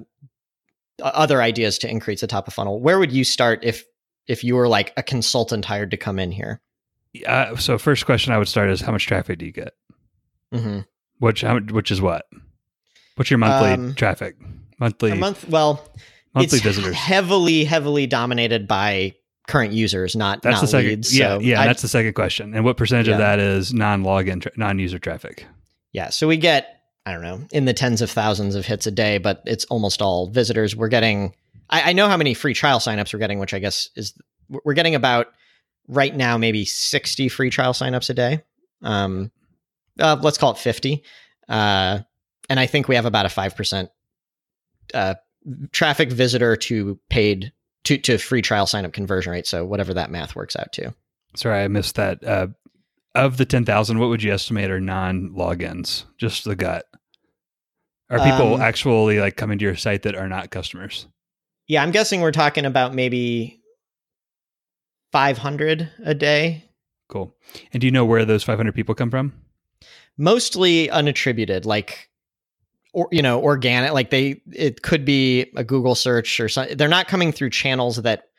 other 1.02 1.42
ideas 1.42 1.78
to 1.80 1.90
increase 1.90 2.22
the 2.22 2.28
top 2.28 2.48
of 2.48 2.54
funnel. 2.54 2.80
Where 2.80 3.00
would 3.00 3.12
you 3.12 3.24
start 3.24 3.64
if 3.64 3.86
if 4.28 4.44
you 4.44 4.56
were 4.56 4.68
like 4.68 4.94
a 4.98 5.04
consultant 5.04 5.66
hired 5.66 5.92
to 5.92 5.98
come 5.98 6.20
in 6.20 6.32
here? 6.32 6.62
Uh, 7.26 7.56
so 7.56 7.78
first 7.78 8.06
question 8.06 8.34
I 8.34 8.38
would 8.38 8.48
start 8.48 8.70
is 8.70 8.82
how 8.82 8.92
much 8.92 9.06
traffic 9.06 9.40
do 9.40 9.46
you 9.46 9.52
get? 9.52 9.74
Mm-hmm. 10.54 10.80
Which 11.20 11.42
how, 11.42 11.60
which 11.60 11.92
is 11.92 12.02
what? 12.02 12.26
What's 13.16 13.30
your 13.30 13.38
monthly 13.38 13.72
um, 13.72 13.96
traffic? 13.96 14.36
Monthly 14.80 15.14
month. 15.18 15.48
Well, 15.48 15.88
monthly 16.34 16.58
it's 16.58 16.66
visitors 16.66 16.96
heavily 16.96 17.64
heavily 17.64 18.08
dominated 18.08 18.68
by 18.68 19.14
current 19.48 19.74
users 19.74 20.16
not 20.16 20.42
that's 20.42 20.56
not 20.56 20.62
the 20.62 20.68
second 20.68 20.90
leads, 20.90 21.18
yeah 21.18 21.38
so 21.38 21.40
yeah 21.40 21.62
I, 21.62 21.68
that's 21.68 21.82
the 21.82 21.88
second 21.88 22.14
question. 22.14 22.54
And 22.54 22.66
what 22.66 22.78
percentage 22.78 23.08
yeah. 23.08 23.14
of 23.14 23.20
that 23.20 23.40
is 23.40 23.74
non-login 23.74 24.42
tra- 24.42 24.52
non-user 24.58 25.00
traffic? 25.00 25.46
Yeah 25.92 26.10
so 26.10 26.28
we 26.28 26.38
get 26.38 26.82
i 27.06 27.12
don't 27.12 27.22
know 27.22 27.42
in 27.52 27.66
the 27.66 27.74
tens 27.74 28.02
of 28.02 28.10
thousands 28.10 28.56
of 28.56 28.66
hits 28.66 28.88
a 28.88 28.92
day 28.92 29.18
but 29.18 29.42
it's 29.46 29.66
almost 29.66 30.02
all 30.02 30.30
visitors. 30.30 30.76
We're 30.76 30.88
getting 30.88 31.34
i, 31.70 31.90
I 31.90 31.94
know 31.94 32.08
how 32.08 32.18
many 32.18 32.34
free 32.34 32.54
trial 32.54 32.80
signups 32.80 33.14
we're 33.14 33.20
getting 33.20 33.40
which 33.40 33.54
i 33.54 33.60
guess 33.60 33.90
is 33.96 34.14
we're 34.50 34.74
getting 34.74 34.96
about 34.96 35.28
right 35.88 36.16
now 36.16 36.38
maybe 36.38 36.66
60 36.66 37.30
free 37.30 37.50
trial 37.50 37.74
signups 37.74 38.10
a 38.10 38.14
day. 38.14 38.44
Um 38.82 39.32
uh, 40.00 40.18
let's 40.22 40.38
call 40.38 40.52
it 40.52 40.58
50 40.58 41.04
uh 41.48 42.00
and 42.50 42.60
i 42.60 42.66
think 42.66 42.88
we 42.88 42.96
have 42.96 43.06
about 43.06 43.26
a 43.26 43.30
5% 43.30 43.90
uh, 44.94 45.16
traffic 45.72 46.12
visitor 46.12 46.56
to 46.56 47.00
paid 47.10 47.52
to, 47.86 47.98
to 47.98 48.18
free 48.18 48.42
trial 48.42 48.68
sign 48.68 48.86
up 48.86 48.94
conversion 48.94 49.32
rate. 49.32 49.48
So 49.48 49.66
whatever 49.66 49.94
that 49.94 50.12
math 50.12 50.36
works 50.36 50.56
out 50.56 50.72
to. 50.74 50.94
Sorry, 51.36 51.64
I 51.64 51.68
missed 51.68 51.96
that. 51.96 52.24
Uh, 52.24 52.48
of 53.14 53.38
the 53.38 53.46
10,000, 53.46 53.98
what 53.98 54.10
would 54.10 54.22
you 54.22 54.34
estimate 54.34 54.70
are 54.70 54.82
non 54.82 55.30
logins? 55.30 56.04
Just 56.18 56.44
the 56.44 56.56
gut. 56.56 56.86
Are 58.10 58.20
people 58.20 58.56
um, 58.56 58.62
actually 58.62 59.20
like 59.20 59.36
coming 59.36 59.58
to 59.58 59.66
your 59.66 59.76
site 59.76 60.04
that 60.04 60.16
are 60.16 60.28
not 60.28 60.52
customers? 60.52 61.08
Yeah, 61.68 61.82
I'm 61.82 61.92
guessing 61.92 62.22
we're 62.22 62.32
talking 62.32 62.66
about 62.66 62.94
maybe 62.94 63.62
500 65.12 65.90
a 66.04 66.14
day. 66.14 66.66
Cool. 67.10 67.36
And 67.74 67.82
do 67.82 67.88
you 67.88 67.92
know 67.92 68.06
where 68.06 68.26
those 68.26 68.44
500 68.44 68.76
people 68.76 68.94
come 68.94 69.10
from? 69.10 69.34
Mostly 70.18 70.88
unattributed, 70.88 71.66
like 71.66 72.10
or 72.96 73.10
you 73.12 73.22
know 73.22 73.40
organic 73.44 73.92
like 73.92 74.10
they 74.10 74.42
it 74.52 74.82
could 74.82 75.06
be 75.06 75.52
a 75.56 75.64
google 75.64 75.94
search 75.94 76.40
or 76.40 76.50
something 76.50 76.76
they're 76.78 76.88
not 76.88 77.08
coming 77.08 77.32
through 77.32 77.50
channels 77.50 77.98
that 78.02 78.30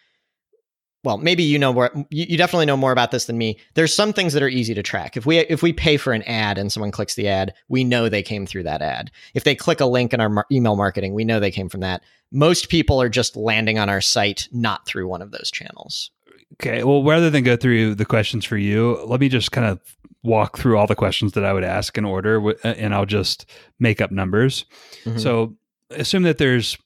well 1.04 1.18
maybe 1.18 1.42
you 1.42 1.58
know 1.58 1.72
more 1.72 1.90
you, 2.10 2.26
you, 2.30 2.36
definitely 2.38 2.66
know 2.66 2.76
more 2.76 2.90
about 2.90 3.12
this 3.12 3.26
than 3.26 3.38
me. 3.38 3.58
There's 3.74 3.94
some 3.94 4.12
things 4.12 4.32
that 4.32 4.42
are 4.42 4.48
easy 4.48 4.74
to 4.74 4.82
track. 4.82 5.16
If 5.16 5.26
we 5.26 5.38
if 5.38 5.62
we 5.62 5.72
pay 5.72 5.98
for 5.98 6.12
an 6.12 6.22
ad 6.22 6.58
and 6.58 6.72
someone 6.72 6.90
clicks 6.90 7.14
the 7.14 7.28
ad 7.28 7.54
we 7.68 7.84
know 7.84 8.08
they 8.08 8.22
came 8.22 8.46
through 8.46 8.64
that 8.64 8.82
ad. 8.82 9.10
If 9.34 9.44
they 9.44 9.54
click 9.54 9.80
a 9.80 9.86
link 9.86 10.12
in 10.12 10.20
our 10.20 10.30
mar- 10.30 10.46
email 10.50 10.74
marketing 10.74 11.14
we 11.14 11.24
know 11.24 11.38
they 11.38 11.50
came 11.50 11.68
from 11.68 11.80
that. 11.80 12.02
Most 12.32 12.70
people 12.70 13.00
are 13.00 13.08
just 13.08 13.36
landing 13.36 13.78
on 13.78 13.88
our 13.88 14.00
site 14.00 14.48
not 14.50 14.84
through 14.86 15.06
one 15.06 15.22
of 15.22 15.30
those 15.30 15.50
channels. 15.50 16.10
Okay 16.54 16.82
well 16.82 17.04
rather 17.04 17.30
than 17.30 17.44
go 17.44 17.56
through 17.56 17.94
the 17.94 18.06
questions 18.06 18.44
for 18.44 18.56
you 18.56 19.04
let 19.04 19.20
me 19.20 19.28
just 19.28 19.52
kind 19.52 19.66
of 19.66 19.80
walk 20.26 20.58
through 20.58 20.76
all 20.76 20.86
the 20.86 20.94
questions 20.94 21.32
that 21.32 21.44
I 21.44 21.52
would 21.52 21.64
ask 21.64 21.96
in 21.96 22.04
order, 22.04 22.50
and 22.62 22.94
I'll 22.94 23.06
just 23.06 23.46
make 23.78 24.00
up 24.00 24.10
numbers. 24.10 24.64
Mm-hmm. 25.04 25.18
So 25.18 25.56
assume 25.90 26.24
that 26.24 26.38
there's 26.38 26.76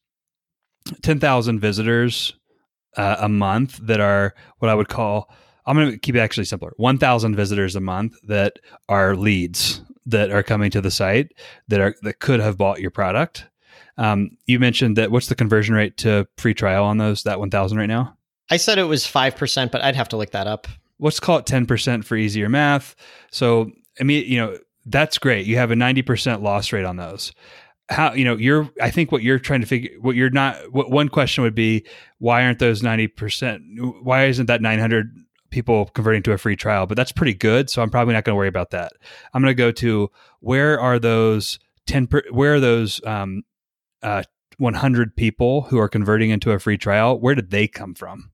10,000 1.03 1.61
visitors 1.61 2.35
uh, 2.97 3.17
a 3.19 3.29
month 3.29 3.79
that 3.83 4.01
are 4.01 4.35
what 4.59 4.69
I 4.69 4.75
would 4.75 4.89
call, 4.89 5.31
I'm 5.67 5.77
going 5.77 5.93
to 5.93 5.99
keep 5.99 6.17
it 6.17 6.21
actually 6.21 6.45
simpler 6.45 6.73
1,000 6.77 7.37
visitors 7.37 7.77
a 7.77 7.81
month 7.81 8.17
that 8.25 8.59
are 8.89 9.17
leads 9.17 9.83
that 10.07 10.31
are 10.31 10.43
coming 10.43 10.71
to 10.73 10.81
the 10.81 10.91
site 10.91 11.33
that 11.69 11.81
are 11.81 11.95
that 12.03 12.19
could 12.19 12.41
have 12.41 12.57
bought 12.57 12.81
your 12.81 12.91
product. 12.91 13.47
Um, 13.97 14.31
you 14.47 14.59
mentioned 14.59 14.97
that 14.97 15.11
what's 15.11 15.29
the 15.29 15.35
conversion 15.35 15.75
rate 15.75 15.97
to 15.99 16.27
free 16.39 16.55
trial 16.55 16.85
on 16.85 16.99
those 16.99 17.23
that 17.25 17.39
1,000 17.39 17.79
right 17.79 17.87
now? 17.87 18.17
I 18.51 18.57
said 18.57 18.79
it 18.79 18.85
was 18.85 19.05
5%, 19.05 19.71
but 19.71 19.83
I'd 19.83 19.95
have 19.95 20.09
to 20.09 20.17
look 20.17 20.31
that 20.31 20.47
up 20.47 20.67
let's 21.01 21.21
call 21.21 21.39
it 21.39 21.47
10% 21.47 22.05
for 22.05 22.17
easier 22.17 22.49
math. 22.49 22.95
So, 23.31 23.73
I 23.99 24.05
mean, 24.05 24.25
you 24.27 24.39
know, 24.39 24.59
that's 24.87 25.19
great. 25.19 25.47
You 25.47 25.57
have 25.57 25.71
a 25.71 25.75
90% 25.75 26.43
loss 26.43 26.73
rate 26.73 26.85
on 26.85 26.97
those. 26.97 27.33
How, 27.89 28.13
you 28.13 28.25
know, 28.25 28.37
you're, 28.37 28.71
I 28.81 28.91
think 28.91 29.11
what 29.11 29.23
you're 29.23 29.41
trying 29.41 29.63
to 29.63 29.67
figure, 29.67 29.91
what 30.01 30.15
you're 30.15 30.31
not, 30.31 30.73
what 30.73 30.91
one 30.91 31.09
question 31.09 31.43
would 31.43 31.57
be, 31.57 31.85
why 32.19 32.45
aren't 32.45 32.61
those 32.61 32.83
90%, 32.83 34.03
why 34.03 34.27
isn't 34.27 34.47
that 34.47 34.63
900 34.63 35.11
people 35.51 35.87
converting 35.87 36.23
to 36.23 36.33
a 36.33 36.39
free 36.39 36.57
trial, 36.57 36.87
but 36.87 36.97
that's 36.97 37.13
pretty 37.13 37.35
good. 37.35 37.69
So 37.69 37.83
I'm 37.83 37.91
probably 37.91 38.15
not 38.15 38.25
going 38.25 38.35
to 38.35 38.37
worry 38.37 38.49
about 38.49 38.71
that. 38.71 38.93
I'm 39.35 39.43
going 39.43 39.51
to 39.51 39.55
go 39.55 39.73
to 39.73 40.11
where 40.39 40.81
are 40.81 40.99
those 40.99 41.59
10 41.87 42.07
per, 42.07 42.23
where 42.31 42.55
are 42.55 42.61
those 42.61 43.05
um, 43.05 43.43
uh, 44.03 44.23
100 44.59 45.17
people 45.17 45.63
who 45.63 45.79
are 45.79 45.89
converting 45.89 46.31
into 46.31 46.53
a 46.53 46.59
free 46.59 46.79
trial? 46.79 47.19
Where 47.19 47.35
did 47.35 47.51
they 47.51 47.67
come 47.67 47.95
from? 47.95 48.30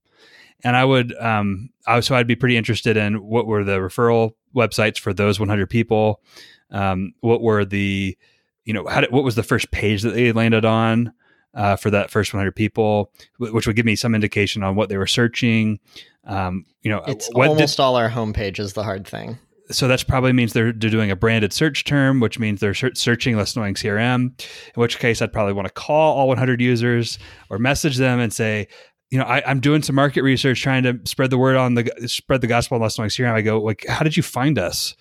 And 0.64 0.76
I 0.76 0.84
would, 0.84 1.14
um, 1.16 1.70
I, 1.86 2.00
so 2.00 2.14
I'd 2.14 2.26
be 2.26 2.36
pretty 2.36 2.56
interested 2.56 2.96
in 2.96 3.16
what 3.26 3.46
were 3.46 3.64
the 3.64 3.78
referral 3.78 4.32
websites 4.54 4.98
for 4.98 5.12
those 5.12 5.38
100 5.38 5.68
people. 5.68 6.22
Um, 6.70 7.12
what 7.20 7.42
were 7.42 7.64
the, 7.64 8.16
you 8.64 8.72
know, 8.72 8.86
how 8.86 9.02
did, 9.02 9.12
what 9.12 9.22
was 9.24 9.34
the 9.36 9.42
first 9.42 9.70
page 9.70 10.02
that 10.02 10.14
they 10.14 10.32
landed 10.32 10.64
on? 10.64 11.12
Uh, 11.54 11.74
for 11.74 11.88
that 11.88 12.10
first 12.10 12.34
100 12.34 12.52
people, 12.54 13.10
which 13.38 13.66
would 13.66 13.76
give 13.76 13.86
me 13.86 13.96
some 13.96 14.14
indication 14.14 14.62
on 14.62 14.76
what 14.76 14.90
they 14.90 14.98
were 14.98 15.06
searching. 15.06 15.80
Um, 16.26 16.66
you 16.82 16.90
know, 16.90 17.02
it's 17.06 17.30
almost 17.30 17.78
did, 17.78 17.82
all 17.82 17.96
our 17.96 18.10
homepage 18.10 18.58
is 18.58 18.74
the 18.74 18.82
hard 18.82 19.06
thing. 19.06 19.38
So 19.70 19.88
that 19.88 20.06
probably 20.06 20.34
means 20.34 20.52
they're, 20.52 20.72
they're 20.72 20.90
doing 20.90 21.10
a 21.10 21.16
branded 21.16 21.54
search 21.54 21.84
term, 21.84 22.20
which 22.20 22.38
means 22.38 22.60
they're 22.60 22.74
searching 22.74 23.38
less 23.38 23.56
annoying 23.56 23.72
CRM. 23.72 24.38
In 24.38 24.80
which 24.80 24.98
case, 24.98 25.22
I'd 25.22 25.32
probably 25.32 25.54
want 25.54 25.66
to 25.66 25.72
call 25.72 26.18
all 26.18 26.28
100 26.28 26.60
users 26.60 27.18
or 27.48 27.58
message 27.58 27.96
them 27.96 28.20
and 28.20 28.30
say, 28.32 28.68
you 29.10 29.18
know, 29.18 29.24
I, 29.24 29.48
am 29.50 29.60
doing 29.60 29.82
some 29.82 29.94
market 29.94 30.22
research, 30.22 30.60
trying 30.60 30.82
to 30.82 30.98
spread 31.04 31.30
the 31.30 31.38
word 31.38 31.56
on 31.56 31.74
the 31.74 31.90
spread 32.06 32.40
the 32.40 32.46
gospel 32.46 32.76
on 32.76 32.82
less 32.82 32.98
annoying 32.98 33.10
CRM. 33.10 33.32
I 33.32 33.42
go 33.42 33.60
like, 33.60 33.86
how 33.88 34.02
did 34.02 34.16
you 34.16 34.22
find 34.22 34.58
us? 34.58 34.96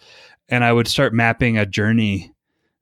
And 0.48 0.64
I 0.64 0.72
would 0.72 0.88
start 0.88 1.14
mapping 1.14 1.58
a 1.58 1.66
journey, 1.66 2.32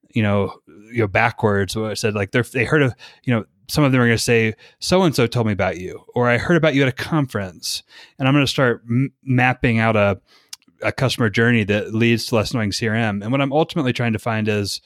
you 0.09 0.21
know, 0.21 0.53
you 0.67 0.99
know 0.99 1.07
backwards. 1.07 1.74
So 1.74 1.86
I 1.86 1.93
said 1.93 2.13
like 2.13 2.32
they 2.32 2.65
heard 2.65 2.84
of 2.84 2.93
you 3.24 3.34
know 3.34 3.45
some 3.69 3.84
of 3.84 3.91
them 3.91 4.01
are 4.01 4.05
going 4.05 4.17
to 4.17 4.24
say, 4.24 4.55
so 4.80 5.03
and 5.03 5.15
so 5.15 5.28
told 5.28 5.47
me 5.47 5.53
about 5.53 5.78
you, 5.78 6.03
or 6.13 6.30
I 6.30 6.38
heard 6.38 6.57
about 6.57 6.76
you 6.76 6.84
at 6.84 6.88
a 6.88 6.91
conference. 6.91 7.84
And 8.19 8.28
I'm 8.28 8.34
going 8.34 8.45
to 8.45 8.51
start 8.51 8.84
m- 8.88 9.13
mapping 9.24 9.80
out 9.80 9.95
a, 9.95 10.19
a 10.82 10.91
customer 10.91 11.30
journey 11.30 11.63
that 11.65 11.93
leads 11.93 12.26
to 12.28 12.36
less 12.36 12.51
annoying 12.51 12.71
CRM. 12.71 13.24
And 13.24 13.32
what 13.32 13.41
I'm 13.41 13.53
ultimately 13.53 13.93
trying 13.93 14.13
to 14.13 14.19
find 14.19 14.47
is 14.47 14.82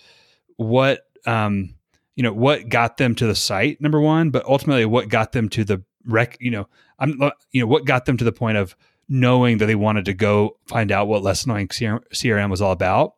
what, 0.57 1.01
um, 1.25 1.73
you 2.15 2.23
know, 2.23 2.33
what 2.33 2.69
got 2.69 2.97
them 2.97 3.15
to 3.15 3.27
the 3.27 3.35
site, 3.35 3.81
number 3.81 3.99
one, 3.99 4.29
but 4.29 4.45
ultimately 4.45 4.85
what 4.85 5.09
got 5.09 5.31
them 5.31 5.49
to 5.49 5.63
the 5.63 5.83
rec, 6.08 6.38
you 6.39 6.51
know, 6.51 6.68
I'm, 6.99 7.20
you 7.51 7.62
know, 7.62 7.68
what 7.68 7.86
got 7.86 8.05
them 8.05 8.18
to 8.18 8.24
the 8.24 8.32
point 8.32 8.58
of 8.58 8.76
knowing 9.10 9.60
that 9.60 9.68
they 9.68 9.76
wanted 9.76 10.05
to 10.05 10.14
go 10.14 10.58
find 10.68 10.91
out 10.91 11.08
what 11.08 11.24
less 11.24 11.45
annoying 11.45 11.68
CRM 11.68 12.49
was 12.49 12.62
all 12.62 12.72
about. 12.72 13.14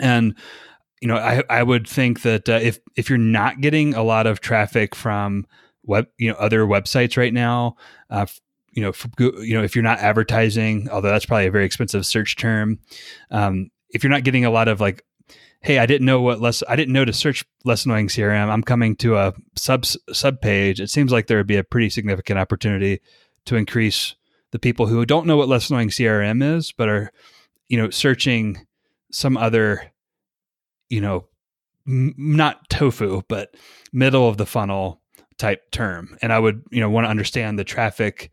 And 0.00 0.34
you 1.00 1.08
know, 1.08 1.16
I 1.16 1.42
I 1.50 1.62
would 1.62 1.88
think 1.88 2.22
that 2.22 2.48
uh, 2.48 2.60
if 2.62 2.78
if 2.94 3.10
you're 3.10 3.18
not 3.18 3.60
getting 3.60 3.94
a 3.94 4.04
lot 4.04 4.26
of 4.26 4.40
traffic 4.40 4.94
from 4.94 5.46
web, 5.84 6.06
you 6.16 6.30
know, 6.30 6.36
other 6.38 6.64
websites 6.64 7.16
right 7.16 7.34
now, 7.34 7.76
uh, 8.08 8.26
you 8.72 8.82
know, 8.82 8.92
you 9.18 9.54
know, 9.54 9.64
if 9.64 9.74
you're 9.74 9.82
not 9.82 9.98
advertising, 9.98 10.88
although 10.90 11.10
that's 11.10 11.26
probably 11.26 11.46
a 11.46 11.50
very 11.50 11.64
expensive 11.64 12.06
search 12.06 12.36
term, 12.36 12.78
um, 13.30 13.70
if 13.90 14.02
you're 14.02 14.12
not 14.12 14.24
getting 14.24 14.44
a 14.44 14.50
lot 14.50 14.68
of 14.68 14.80
like, 14.80 15.04
hey, 15.62 15.78
I 15.78 15.86
didn't 15.86 16.06
know 16.06 16.20
what 16.20 16.40
less, 16.40 16.62
I 16.68 16.76
didn't 16.76 16.92
know 16.92 17.04
to 17.04 17.12
search 17.12 17.44
less 17.64 17.84
annoying 17.84 18.08
CRM. 18.08 18.48
I'm 18.48 18.62
coming 18.62 18.96
to 18.96 19.16
a 19.16 19.32
sub 19.56 19.84
sub 19.84 20.40
page. 20.40 20.80
It 20.80 20.90
seems 20.90 21.12
like 21.12 21.26
there 21.26 21.38
would 21.38 21.46
be 21.46 21.56
a 21.56 21.64
pretty 21.64 21.90
significant 21.90 22.38
opportunity 22.38 23.00
to 23.46 23.56
increase 23.56 24.14
the 24.50 24.58
people 24.58 24.86
who 24.86 25.06
don't 25.06 25.26
know 25.26 25.36
what 25.36 25.48
less 25.48 25.70
annoying 25.70 25.88
CRM 25.88 26.56
is, 26.56 26.72
but 26.72 26.88
are, 26.88 27.12
you 27.68 27.78
know, 27.78 27.90
searching 27.90 28.66
some 29.10 29.36
other 29.36 29.92
you 30.92 31.00
know, 31.00 31.24
m- 31.88 32.14
not 32.18 32.68
tofu, 32.68 33.22
but 33.26 33.54
middle 33.94 34.28
of 34.28 34.36
the 34.36 34.44
funnel 34.44 35.00
type 35.38 35.70
term. 35.70 36.18
And 36.20 36.30
I 36.30 36.38
would, 36.38 36.62
you 36.70 36.80
know, 36.80 36.90
want 36.90 37.06
to 37.06 37.10
understand 37.10 37.58
the 37.58 37.64
traffic 37.64 38.30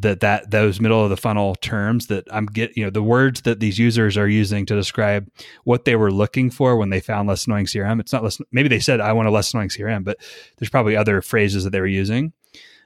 that 0.00 0.20
that 0.20 0.50
those 0.50 0.80
middle 0.80 1.02
of 1.02 1.10
the 1.10 1.16
funnel 1.16 1.54
terms 1.56 2.06
that 2.08 2.26
I'm 2.32 2.46
get, 2.46 2.76
you 2.76 2.84
know, 2.84 2.90
the 2.90 3.02
words 3.02 3.42
that 3.42 3.60
these 3.60 3.78
users 3.78 4.16
are 4.16 4.28
using 4.28 4.66
to 4.66 4.74
describe 4.74 5.30
what 5.64 5.84
they 5.84 5.96
were 5.96 6.10
looking 6.10 6.50
for 6.50 6.76
when 6.76 6.90
they 6.90 7.00
found 7.00 7.28
less 7.28 7.46
annoying 7.46 7.66
CRM. 7.66 8.00
It's 8.00 8.12
not 8.12 8.22
less. 8.22 8.40
Maybe 8.52 8.68
they 8.68 8.80
said 8.80 9.00
I 9.00 9.12
want 9.12 9.28
a 9.28 9.30
less 9.30 9.52
annoying 9.52 9.68
CRM, 9.68 10.04
but 10.04 10.18
there's 10.58 10.70
probably 10.70 10.96
other 10.96 11.22
phrases 11.22 11.64
that 11.64 11.70
they 11.70 11.80
were 11.80 11.86
using. 11.86 12.32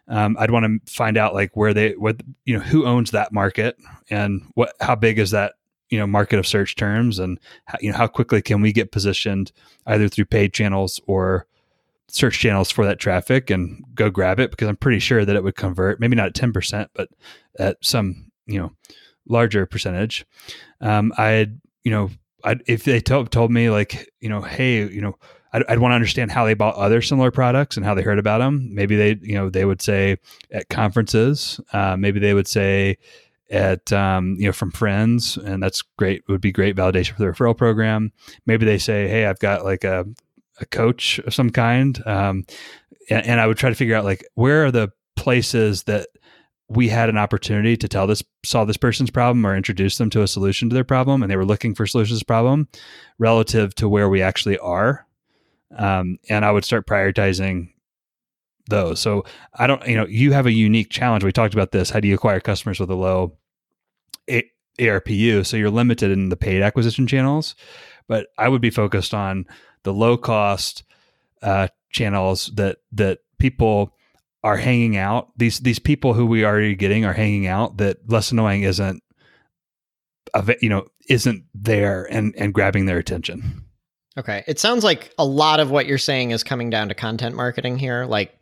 Um, 0.09 0.37
I'd 0.39 0.51
want 0.51 0.85
to 0.85 0.93
find 0.93 1.17
out 1.17 1.35
like 1.35 1.57
where 1.57 1.73
they 1.73 1.93
what 1.93 2.23
you 2.45 2.57
know 2.57 2.63
who 2.63 2.85
owns 2.85 3.13
that 3.13 3.33
market 3.33 3.77
and 4.11 4.43
what 4.55 4.75
how 4.81 4.95
big 4.95 5.19
is 5.19 5.31
that 5.31 5.55
you 5.89 5.99
know 5.99 6.07
market 6.07 6.39
of 6.39 6.47
search 6.47 6.77
terms 6.77 7.19
and 7.19 7.39
how, 7.65 7.79
you 7.81 7.91
know 7.91 7.97
how 7.97 8.07
quickly 8.07 8.43
can 8.43 8.61
we 8.61 8.73
get 8.73 8.93
positioned 8.93 9.53
either 9.87 10.09
through 10.09 10.27
paid 10.27 10.53
channels 10.53 11.01
or 11.07 11.47
search 12.15 12.39
channels 12.39 12.71
for 12.71 12.87
that 12.87 13.01
traffic 13.01 13.51
and 13.51 13.83
go 13.95 14.09
grab 14.09 14.39
it 14.39 14.53
because 14.53 14.69
I'm 14.69 14.77
pretty 14.77 15.01
sure 15.01 15.25
that 15.25 15.35
it 15.35 15.43
would 15.43 15.57
convert 15.57 15.99
maybe 15.99 16.15
not 16.15 16.29
at 16.29 16.35
10% 16.35 16.87
but 16.95 17.09
at 17.59 17.77
some 17.83 18.31
you 18.47 18.61
know 18.61 18.71
larger 19.29 19.67
percentage 19.67 20.25
um, 20.81 21.13
I'd 21.19 21.61
you 21.83 21.91
know 21.91 22.11
I'd, 22.45 22.63
if 22.67 22.85
they 22.85 23.01
told, 23.01 23.33
told 23.33 23.51
me 23.51 23.69
like 23.69 24.09
you 24.21 24.29
know 24.29 24.43
hey 24.43 24.89
you 24.89 25.01
know 25.01 25.19
I'd, 25.53 25.65
I'd 25.69 25.79
want 25.81 25.91
to 25.91 25.97
understand 25.97 26.31
how 26.31 26.45
they 26.45 26.55
bought 26.55 26.77
other 26.77 27.03
similar 27.03 27.33
products 27.33 27.77
and 27.77 27.85
how 27.85 27.95
they 27.95 28.03
heard 28.03 28.21
about 28.21 28.39
them 28.39 28.73
maybe 28.73 28.95
they 28.95 29.19
you 29.21 29.35
know 29.35 29.51
they 29.51 29.65
would 29.65 29.83
say 29.83 30.19
at 30.53 30.69
conferences 30.69 31.61
uh, 31.73 31.97
maybe 31.97 32.21
they 32.21 32.35
would 32.35 32.47
say 32.47 32.97
at 33.51 33.93
um, 33.93 34.37
you 34.39 34.47
know 34.47 34.53
from 34.53 34.71
friends, 34.71 35.37
and 35.37 35.63
that's 35.63 35.83
great. 35.83 36.27
Would 36.29 36.41
be 36.41 36.51
great 36.51 36.75
validation 36.75 37.15
for 37.15 37.23
the 37.23 37.27
referral 37.27 37.57
program. 37.57 38.11
Maybe 38.47 38.65
they 38.65 38.79
say, 38.79 39.07
"Hey, 39.07 39.27
I've 39.27 39.39
got 39.39 39.65
like 39.65 39.85
a 39.85 40.07
a 40.61 40.67
coach 40.67 41.19
of 41.21 41.35
some 41.35 41.51
kind," 41.51 42.01
um, 42.07 42.45
and, 43.11 43.27
and 43.27 43.41
I 43.41 43.47
would 43.47 43.57
try 43.57 43.71
to 43.71 43.77
figure 43.77 43.97
out 43.97 44.05
like 44.05 44.25
where 44.35 44.65
are 44.65 44.71
the 44.71 44.91
places 45.17 45.85
that 45.85 46.09
we 46.69 46.89
had 46.89 47.09
an 47.09 47.19
opportunity 47.19 47.77
to 47.77 47.89
tell 47.89 48.07
this 48.07 48.23
solve 48.45 48.67
this 48.67 48.77
person's 48.77 49.11
problem 49.11 49.47
or 49.47 49.57
introduce 49.57 49.99
them 49.99 50.11
to 50.11 50.23
a 50.23 50.29
solution 50.29 50.69
to 50.69 50.75
their 50.75 50.85
problem 50.85 51.23
and 51.23 51.31
they 51.31 51.37
were 51.37 51.45
looking 51.45 51.75
for 51.75 51.87
solutions 51.87 52.19
to 52.19 52.25
problem 52.25 52.67
relative 53.19 53.75
to 53.75 53.89
where 53.89 54.09
we 54.09 54.23
actually 54.23 54.59
are 54.59 55.07
um, 55.77 56.19
and 56.31 56.45
i 56.45 56.51
would 56.51 56.65
start 56.65 56.87
prioritizing 56.87 57.69
those. 58.69 59.01
So 59.01 59.25
I 59.55 59.67
don't, 59.67 59.87
you 59.87 59.97
know, 59.97 60.07
you 60.07 60.33
have 60.33 60.47
a 60.47 60.53
unique 60.53 60.91
challenge. 60.91 61.25
We 61.25 61.33
talked 61.33 61.55
about 61.55 61.73
this. 61.73 61.91
How 61.91 62.01
do 62.01 62.09
you 62.09 62.15
acquire 62.15 62.41
customers 62.41 62.81
with 62.81 62.91
a 62.91 62.95
low 62.95 63.37
a- 64.29 64.51
ARPU? 64.79 65.45
So 65.47 65.57
you're 65.57 65.71
limited 65.71 66.11
in 66.11 66.29
the 66.29 66.37
paid 66.37 66.63
acquisition 66.63 67.07
channels, 67.07 67.55
but 68.09 68.29
I 68.39 68.49
would 68.49 68.63
be 68.63 68.71
focused 68.71 69.15
on 69.15 69.47
the 69.85 69.93
low 69.93 70.17
cost 70.17 70.83
uh, 71.43 71.69
channels 71.91 72.51
that 72.55 72.79
that 72.93 73.21
people 73.39 73.95
are 74.43 74.57
hanging 74.57 74.97
out. 74.97 75.29
These 75.37 75.61
these 75.61 75.79
people 75.79 76.15
who 76.15 76.27
we 76.27 76.45
are 76.45 76.53
already 76.53 76.75
getting 76.75 77.05
are 77.05 77.13
hanging 77.13 77.47
out. 77.47 77.79
That 77.79 77.99
less 78.11 78.33
annoying 78.33 78.63
isn't, 78.63 79.03
you 80.61 80.69
know, 80.69 80.87
isn't 81.09 81.45
there 81.55 82.05
and 82.11 82.35
and 82.37 82.53
grabbing 82.53 82.87
their 82.87 82.99
attention. 82.99 83.65
Okay. 84.17 84.45
It 84.47 84.61
sounds 84.61 84.85
like 84.85 85.13
a 85.19 85.25
lot 85.25 85.61
of 85.61 85.71
what 85.71 85.87
you're 85.87 85.99
saying 85.99 86.31
is 86.31 86.45
coming 86.45 86.71
down 86.71 86.89
to 86.89 86.95
content 86.95 87.35
marketing 87.35 87.79
here. 87.79 88.05
Like 88.05 88.33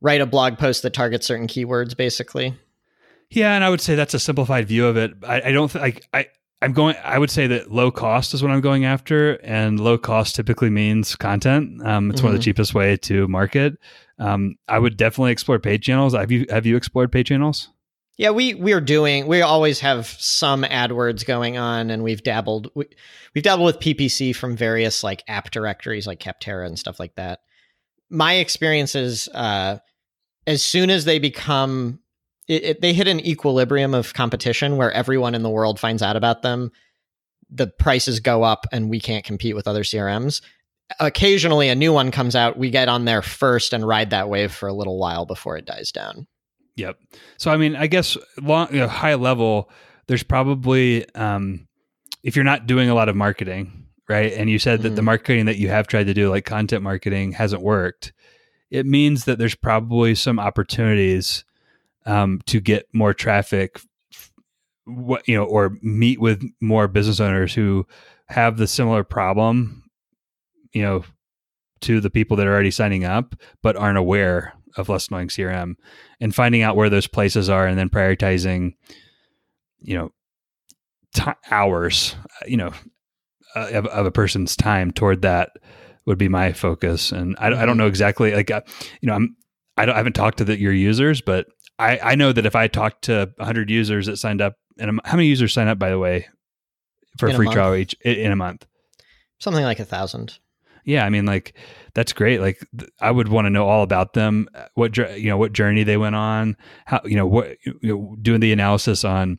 write 0.00 0.20
a 0.20 0.26
blog 0.26 0.58
post 0.58 0.82
that 0.82 0.92
targets 0.92 1.26
certain 1.26 1.46
keywords, 1.46 1.96
basically. 1.96 2.54
Yeah, 3.30 3.54
and 3.54 3.64
I 3.64 3.70
would 3.70 3.80
say 3.80 3.94
that's 3.94 4.14
a 4.14 4.18
simplified 4.18 4.68
view 4.68 4.86
of 4.86 4.96
it. 4.96 5.12
I, 5.26 5.40
I 5.42 5.52
don't 5.52 5.70
think 5.70 6.06
I, 6.12 6.18
I 6.18 6.26
I'm 6.64 6.72
going. 6.72 6.96
I 7.04 7.18
would 7.18 7.30
say 7.30 7.46
that 7.48 7.70
low 7.70 7.90
cost 7.90 8.32
is 8.32 8.42
what 8.42 8.50
I'm 8.50 8.62
going 8.62 8.86
after, 8.86 9.34
and 9.44 9.78
low 9.78 9.98
cost 9.98 10.34
typically 10.34 10.70
means 10.70 11.14
content. 11.14 11.86
Um, 11.86 12.10
it's 12.10 12.20
mm-hmm. 12.20 12.26
one 12.26 12.34
of 12.34 12.40
the 12.40 12.40
mm-hmm. 12.40 12.44
cheapest 12.44 12.74
way 12.74 12.96
to 12.96 13.28
market. 13.28 13.76
Um, 14.18 14.56
I 14.66 14.78
would 14.78 14.96
definitely 14.96 15.32
explore 15.32 15.58
paid 15.58 15.82
channels. 15.82 16.14
Have 16.14 16.30
you 16.30 16.46
have 16.48 16.64
you 16.64 16.76
explored 16.76 17.12
paid 17.12 17.26
channels? 17.26 17.68
Yeah, 18.16 18.30
we 18.30 18.54
we 18.54 18.72
are 18.72 18.80
doing. 18.80 19.26
We 19.26 19.42
always 19.42 19.80
have 19.80 20.06
some 20.06 20.62
AdWords 20.62 21.26
going 21.26 21.58
on, 21.58 21.90
and 21.90 22.02
we've 22.02 22.22
dabbled. 22.22 22.70
We, 22.74 22.86
we've 23.34 23.44
dabbled 23.44 23.66
with 23.66 23.80
PPC 23.80 24.34
from 24.34 24.56
various 24.56 25.04
like 25.04 25.22
app 25.28 25.50
directories, 25.50 26.06
like 26.06 26.18
Capterra 26.18 26.66
and 26.66 26.78
stuff 26.78 26.98
like 26.98 27.14
that. 27.16 27.40
My 28.08 28.36
experience 28.36 28.94
is, 28.94 29.28
uh, 29.34 29.80
as 30.46 30.64
soon 30.64 30.88
as 30.88 31.04
they 31.04 31.18
become 31.18 32.00
it, 32.48 32.64
it, 32.64 32.80
they 32.80 32.92
hit 32.92 33.08
an 33.08 33.20
equilibrium 33.20 33.94
of 33.94 34.14
competition 34.14 34.76
where 34.76 34.92
everyone 34.92 35.34
in 35.34 35.42
the 35.42 35.50
world 35.50 35.80
finds 35.80 36.02
out 36.02 36.16
about 36.16 36.42
them. 36.42 36.70
The 37.50 37.66
prices 37.66 38.20
go 38.20 38.42
up 38.42 38.66
and 38.72 38.90
we 38.90 39.00
can't 39.00 39.24
compete 39.24 39.54
with 39.54 39.68
other 39.68 39.82
crms 39.82 40.40
occasionally 41.00 41.68
a 41.68 41.74
new 41.74 41.92
one 41.92 42.10
comes 42.10 42.36
out 42.36 42.58
we 42.58 42.70
get 42.70 42.88
on 42.88 43.04
there 43.04 43.22
first 43.22 43.72
and 43.72 43.86
ride 43.86 44.10
that 44.10 44.28
wave 44.28 44.52
for 44.52 44.68
a 44.68 44.72
little 44.72 44.98
while 44.98 45.26
before 45.26 45.56
it 45.56 45.64
dies 45.64 45.90
down. 45.90 46.26
Yep. 46.76 46.98
So 47.38 47.50
i 47.50 47.56
mean 47.56 47.76
i 47.76 47.86
guess 47.86 48.16
long, 48.40 48.72
you 48.72 48.80
know, 48.80 48.88
high 48.88 49.14
level 49.14 49.70
there's 50.06 50.22
probably 50.22 51.08
um, 51.14 51.66
if 52.22 52.36
you're 52.36 52.44
not 52.44 52.66
doing 52.66 52.90
a 52.90 52.94
lot 52.94 53.08
of 53.08 53.16
marketing 53.16 53.86
right 54.08 54.32
and 54.32 54.50
you 54.50 54.58
said 54.58 54.82
that 54.82 54.88
mm-hmm. 54.88 54.96
the 54.96 55.02
marketing 55.02 55.46
that 55.46 55.56
you 55.56 55.68
have 55.68 55.86
tried 55.86 56.06
to 56.06 56.14
do 56.14 56.28
like 56.28 56.44
content 56.44 56.82
marketing 56.82 57.32
hasn't 57.32 57.62
worked 57.62 58.12
it 58.70 58.86
means 58.86 59.24
that 59.24 59.38
there's 59.38 59.54
probably 59.54 60.14
some 60.14 60.38
opportunities 60.38 61.44
um, 62.06 62.40
to 62.46 62.60
get 62.60 62.86
more 62.92 63.14
traffic 63.14 63.80
what 64.86 65.26
you 65.26 65.34
know 65.34 65.44
or 65.44 65.78
meet 65.80 66.20
with 66.20 66.44
more 66.60 66.86
business 66.86 67.18
owners 67.18 67.54
who 67.54 67.86
have 68.28 68.58
the 68.58 68.66
similar 68.66 69.02
problem 69.02 69.82
you 70.74 70.82
know 70.82 71.02
to 71.80 72.00
the 72.00 72.10
people 72.10 72.36
that 72.36 72.46
are 72.46 72.52
already 72.52 72.70
signing 72.70 73.04
up 73.04 73.34
but 73.62 73.76
aren't 73.76 73.96
aware 73.96 74.52
of 74.76 74.90
less 74.90 75.08
annoying 75.08 75.28
crm 75.28 75.74
and 76.20 76.34
finding 76.34 76.60
out 76.60 76.76
where 76.76 76.90
those 76.90 77.06
places 77.06 77.48
are 77.48 77.66
and 77.66 77.78
then 77.78 77.88
prioritizing 77.88 78.74
you 79.84 79.96
know, 79.96 80.10
t- 81.14 81.30
hours, 81.50 82.16
you 82.46 82.56
know, 82.56 82.72
uh, 83.54 83.68
of, 83.72 83.86
of, 83.86 84.06
a 84.06 84.10
person's 84.10 84.56
time 84.56 84.90
toward 84.90 85.22
that 85.22 85.50
would 86.06 86.18
be 86.18 86.28
my 86.28 86.52
focus. 86.52 87.12
And 87.12 87.36
I, 87.38 87.46
I 87.46 87.50
don't 87.50 87.60
mm-hmm. 87.60 87.78
know 87.78 87.86
exactly, 87.86 88.34
like, 88.34 88.50
uh, 88.50 88.62
you 89.00 89.06
know, 89.06 89.14
I'm, 89.14 89.36
I, 89.76 89.86
don't, 89.86 89.94
I 89.94 89.98
haven't 89.98 90.14
talked 90.14 90.38
to 90.38 90.44
the, 90.44 90.58
your 90.58 90.72
users, 90.72 91.20
but 91.20 91.46
I, 91.78 91.98
I 91.98 92.14
know 92.14 92.32
that 92.32 92.46
if 92.46 92.54
I 92.54 92.68
talked 92.68 93.02
to 93.04 93.32
100 93.36 93.70
users 93.70 94.06
that 94.06 94.16
signed 94.16 94.40
up, 94.40 94.54
and 94.78 95.00
how 95.04 95.16
many 95.16 95.28
users 95.28 95.52
sign 95.52 95.68
up, 95.68 95.78
by 95.78 95.90
the 95.90 95.98
way, 95.98 96.28
for 97.18 97.28
in 97.28 97.34
a 97.34 97.36
free 97.36 97.48
trial 97.48 97.74
each 97.74 97.94
in 98.04 98.32
a 98.32 98.36
month? 98.36 98.66
Something 99.38 99.64
like 99.64 99.80
a 99.80 99.84
thousand. 99.84 100.38
Yeah, 100.84 101.06
I 101.06 101.10
mean, 101.10 101.24
like 101.24 101.54
that's 101.94 102.12
great. 102.12 102.40
Like 102.40 102.60
I 103.00 103.10
would 103.10 103.28
want 103.28 103.46
to 103.46 103.50
know 103.50 103.66
all 103.66 103.82
about 103.82 104.12
them, 104.12 104.48
uh, 104.54 104.66
what 104.74 104.96
you 104.96 105.28
know, 105.28 105.38
what 105.38 105.52
journey 105.52 105.82
they 105.82 105.96
went 105.96 106.14
on, 106.14 106.56
how 106.84 107.00
you 107.04 107.16
know 107.16 107.26
what 107.26 107.56
you 107.64 107.78
know, 107.82 108.16
doing 108.20 108.40
the 108.40 108.52
analysis 108.52 109.02
on 109.02 109.38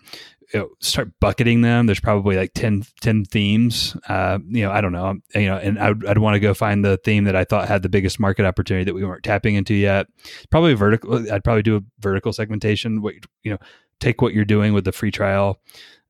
you 0.54 0.60
know, 0.60 0.70
start 0.80 1.12
bucketing 1.20 1.62
them. 1.62 1.86
There's 1.86 2.00
probably 2.00 2.36
like 2.36 2.54
10, 2.54 2.84
10 3.02 3.26
themes. 3.26 3.98
Uh, 4.08 4.40
you 4.48 4.64
know, 4.64 4.72
I 4.72 4.82
don't 4.82 4.92
know. 4.92 5.16
You 5.34 5.48
know, 5.48 5.58
and 5.58 5.80
I'd, 5.80 6.06
I'd 6.06 6.18
want 6.18 6.36
to 6.36 6.40
go 6.40 6.54
find 6.54 6.84
the 6.84 6.98
theme 6.98 7.24
that 7.26 7.36
I 7.36 7.44
thought 7.44 7.68
had 7.68 7.82
the 7.82 7.90
biggest 7.90 8.20
market 8.20 8.46
opportunity 8.46 8.86
that 8.86 8.94
we 8.94 9.04
weren't 9.04 9.24
tapping 9.24 9.56
into 9.56 9.74
yet. 9.74 10.08
Probably 10.50 10.74
vertical. 10.74 11.32
I'd 11.32 11.44
probably 11.44 11.64
do 11.64 11.78
a 11.78 11.82
vertical 12.00 12.34
segmentation. 12.34 13.02
What 13.02 13.16
you 13.44 13.52
know, 13.52 13.58
take 14.00 14.22
what 14.22 14.34
you're 14.34 14.46
doing 14.46 14.74
with 14.74 14.86
the 14.86 14.92
free 14.92 15.12
trial 15.12 15.60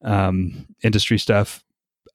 um, 0.04 0.68
industry 0.84 1.18
stuff 1.18 1.64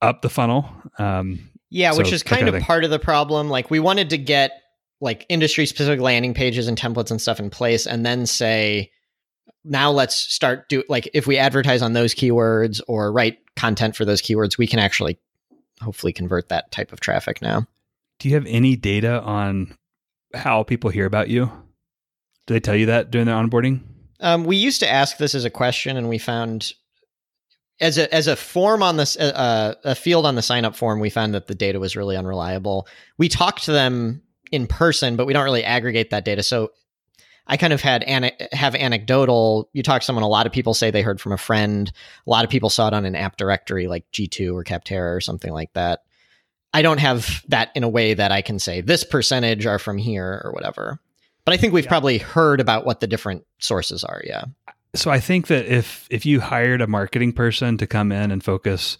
up 0.02 0.22
the 0.22 0.30
funnel. 0.30 0.68
Um, 0.98 1.50
yeah, 1.70 1.92
so 1.92 1.98
which 1.98 2.12
is 2.12 2.22
kind, 2.22 2.40
kind 2.40 2.48
of, 2.48 2.54
of 2.56 2.62
part 2.62 2.84
of 2.84 2.90
the 2.90 2.98
problem. 2.98 3.48
Like 3.48 3.70
we 3.70 3.80
wanted 3.80 4.10
to 4.10 4.18
get 4.18 4.52
like 5.00 5.24
industry 5.28 5.66
specific 5.66 6.00
landing 6.00 6.34
pages 6.34 6.68
and 6.68 6.78
templates 6.78 7.10
and 7.10 7.20
stuff 7.20 7.40
in 7.40 7.50
place, 7.50 7.86
and 7.86 8.04
then 8.04 8.26
say 8.26 8.90
now 9.64 9.90
let's 9.90 10.16
start 10.16 10.68
do 10.68 10.82
like 10.88 11.08
if 11.12 11.26
we 11.26 11.36
advertise 11.36 11.82
on 11.82 11.92
those 11.92 12.14
keywords 12.14 12.80
or 12.88 13.12
write 13.12 13.38
content 13.56 13.96
for 13.96 14.04
those 14.04 14.22
keywords, 14.22 14.58
we 14.58 14.66
can 14.66 14.78
actually 14.78 15.18
hopefully 15.80 16.12
convert 16.12 16.48
that 16.48 16.70
type 16.70 16.92
of 16.92 17.00
traffic 17.00 17.42
now. 17.42 17.66
Do 18.18 18.28
you 18.28 18.34
have 18.34 18.46
any 18.46 18.76
data 18.76 19.20
on 19.22 19.76
how 20.34 20.62
people 20.62 20.90
hear 20.90 21.06
about 21.06 21.28
you? 21.28 21.46
Do 22.46 22.54
they 22.54 22.60
tell 22.60 22.76
you 22.76 22.86
that 22.86 23.10
during 23.10 23.26
their 23.26 23.36
onboarding? 23.36 23.80
Um, 24.20 24.44
we 24.44 24.56
used 24.56 24.80
to 24.80 24.90
ask 24.90 25.16
this 25.16 25.34
as 25.34 25.44
a 25.44 25.50
question, 25.50 25.96
and 25.96 26.08
we 26.08 26.18
found 26.18 26.72
as 27.80 27.96
a 27.96 28.12
as 28.14 28.26
a 28.26 28.36
form 28.36 28.82
on 28.82 28.96
this 28.96 29.16
uh, 29.16 29.32
uh 29.34 29.74
a 29.84 29.94
field 29.94 30.26
on 30.26 30.34
the 30.34 30.42
sign 30.42 30.64
up 30.64 30.76
form, 30.76 31.00
we 31.00 31.10
found 31.10 31.34
that 31.34 31.46
the 31.46 31.54
data 31.54 31.80
was 31.80 31.96
really 31.96 32.16
unreliable. 32.16 32.86
We 33.18 33.28
talked 33.28 33.64
to 33.64 33.72
them 33.72 34.22
in 34.52 34.66
person, 34.66 35.16
but 35.16 35.26
we 35.26 35.32
don't 35.32 35.44
really 35.44 35.64
aggregate 35.64 36.10
that 36.10 36.24
data. 36.24 36.42
So 36.42 36.72
I 37.50 37.56
kind 37.56 37.72
of 37.72 37.80
had 37.80 38.04
have 38.52 38.76
anecdotal. 38.76 39.68
You 39.72 39.82
talk 39.82 40.02
to 40.02 40.04
someone, 40.04 40.22
a 40.22 40.28
lot 40.28 40.46
of 40.46 40.52
people 40.52 40.72
say 40.72 40.92
they 40.92 41.02
heard 41.02 41.20
from 41.20 41.32
a 41.32 41.36
friend. 41.36 41.90
A 42.24 42.30
lot 42.30 42.44
of 42.44 42.50
people 42.50 42.70
saw 42.70 42.86
it 42.86 42.94
on 42.94 43.04
an 43.04 43.16
app 43.16 43.36
directory 43.36 43.88
like 43.88 44.08
G2 44.12 44.54
or 44.54 44.62
Capterra 44.62 45.16
or 45.16 45.20
something 45.20 45.52
like 45.52 45.72
that. 45.72 46.04
I 46.72 46.82
don't 46.82 47.00
have 47.00 47.42
that 47.48 47.70
in 47.74 47.82
a 47.82 47.88
way 47.88 48.14
that 48.14 48.30
I 48.30 48.40
can 48.40 48.60
say 48.60 48.82
this 48.82 49.02
percentage 49.02 49.66
are 49.66 49.80
from 49.80 49.98
here 49.98 50.40
or 50.44 50.52
whatever. 50.52 51.00
But 51.44 51.54
I 51.54 51.56
think 51.56 51.72
we've 51.72 51.84
yeah. 51.84 51.90
probably 51.90 52.18
heard 52.18 52.60
about 52.60 52.86
what 52.86 53.00
the 53.00 53.08
different 53.08 53.44
sources 53.58 54.04
are. 54.04 54.22
Yeah. 54.24 54.44
So 54.94 55.10
I 55.10 55.18
think 55.18 55.48
that 55.48 55.66
if 55.66 56.06
if 56.08 56.24
you 56.24 56.38
hired 56.38 56.80
a 56.80 56.86
marketing 56.86 57.32
person 57.32 57.78
to 57.78 57.86
come 57.88 58.12
in 58.12 58.30
and 58.30 58.44
focus 58.44 58.96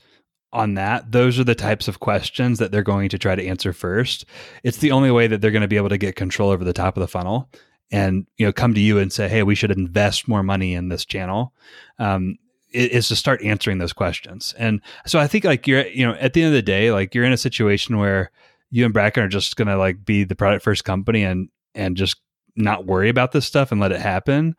on 0.52 0.74
that, 0.74 1.12
those 1.12 1.38
are 1.38 1.44
the 1.44 1.54
types 1.54 1.86
of 1.86 2.00
questions 2.00 2.58
that 2.58 2.72
they're 2.72 2.82
going 2.82 3.10
to 3.10 3.18
try 3.18 3.36
to 3.36 3.46
answer 3.46 3.72
first. 3.72 4.24
It's 4.64 4.78
the 4.78 4.90
only 4.90 5.12
way 5.12 5.28
that 5.28 5.40
they're 5.40 5.52
going 5.52 5.62
to 5.62 5.68
be 5.68 5.76
able 5.76 5.90
to 5.90 5.98
get 5.98 6.16
control 6.16 6.50
over 6.50 6.64
the 6.64 6.72
top 6.72 6.96
of 6.96 7.00
the 7.00 7.06
funnel 7.06 7.48
and 7.90 8.26
you 8.36 8.46
know 8.46 8.52
come 8.52 8.74
to 8.74 8.80
you 8.80 8.98
and 8.98 9.12
say 9.12 9.28
hey 9.28 9.42
we 9.42 9.54
should 9.54 9.70
invest 9.70 10.28
more 10.28 10.42
money 10.42 10.74
in 10.74 10.88
this 10.88 11.04
channel. 11.04 11.52
Um, 11.98 12.38
is 12.72 13.08
to 13.08 13.16
start 13.16 13.42
answering 13.42 13.78
those 13.78 13.92
questions. 13.92 14.54
And 14.56 14.80
so 15.04 15.18
i 15.18 15.26
think 15.26 15.44
like 15.44 15.66
you're 15.66 15.86
you 15.88 16.06
know 16.06 16.14
at 16.14 16.34
the 16.34 16.42
end 16.42 16.48
of 16.48 16.54
the 16.54 16.62
day 16.62 16.92
like 16.92 17.14
you're 17.14 17.24
in 17.24 17.32
a 17.32 17.36
situation 17.36 17.98
where 17.98 18.30
you 18.70 18.84
and 18.84 18.94
bracken 18.94 19.24
are 19.24 19.28
just 19.28 19.56
gonna 19.56 19.76
like 19.76 20.04
be 20.04 20.22
the 20.22 20.36
product 20.36 20.62
first 20.62 20.84
company 20.84 21.24
and 21.24 21.48
and 21.74 21.96
just 21.96 22.20
not 22.56 22.86
worry 22.86 23.08
about 23.08 23.32
this 23.32 23.46
stuff 23.46 23.72
and 23.72 23.80
let 23.80 23.92
it 23.92 24.00
happen 24.00 24.54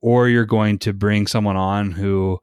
or 0.00 0.28
you're 0.28 0.44
going 0.44 0.78
to 0.78 0.92
bring 0.92 1.26
someone 1.26 1.56
on 1.56 1.90
who 1.90 2.38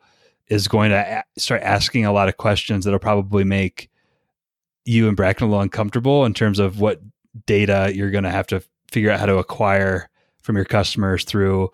is 0.48 0.68
going 0.68 0.90
to 0.90 0.98
a- 0.98 1.40
start 1.40 1.62
asking 1.62 2.06
a 2.06 2.12
lot 2.12 2.28
of 2.28 2.38
questions 2.38 2.86
that'll 2.86 3.00
probably 3.00 3.44
make 3.44 3.90
you 4.86 5.08
and 5.08 5.16
bracken 5.16 5.46
a 5.46 5.50
little 5.50 5.62
uncomfortable 5.62 6.26
in 6.26 6.34
terms 6.34 6.60
of 6.60 6.80
what 6.80 7.02
data 7.46 7.92
you're 7.94 8.12
going 8.12 8.24
to 8.24 8.32
have 8.32 8.48
to 8.48 8.64
figure 8.90 9.12
out 9.12 9.20
how 9.20 9.26
to 9.26 9.38
acquire 9.38 10.10
from 10.42 10.56
your 10.56 10.66
customers 10.66 11.24
through 11.24 11.70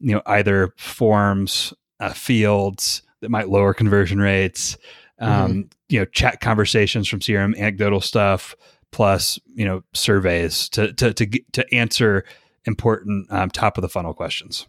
you 0.00 0.14
know 0.14 0.22
either 0.26 0.72
forms 0.76 1.72
uh, 2.00 2.12
fields 2.12 3.02
that 3.20 3.30
might 3.30 3.48
lower 3.48 3.74
conversion 3.74 4.20
rates 4.20 4.76
um, 5.20 5.30
mm-hmm. 5.30 5.60
you 5.88 5.98
know 5.98 6.04
chat 6.06 6.40
conversations 6.40 7.08
from 7.08 7.20
crm 7.20 7.56
anecdotal 7.58 8.00
stuff 8.00 8.54
plus 8.90 9.38
you 9.54 9.64
know 9.64 9.82
surveys 9.92 10.68
to 10.68 10.92
to 10.94 11.12
to, 11.12 11.26
to 11.52 11.74
answer 11.74 12.24
important 12.64 13.30
um, 13.32 13.50
top 13.50 13.78
of 13.78 13.82
the 13.82 13.88
funnel 13.88 14.14
questions 14.14 14.66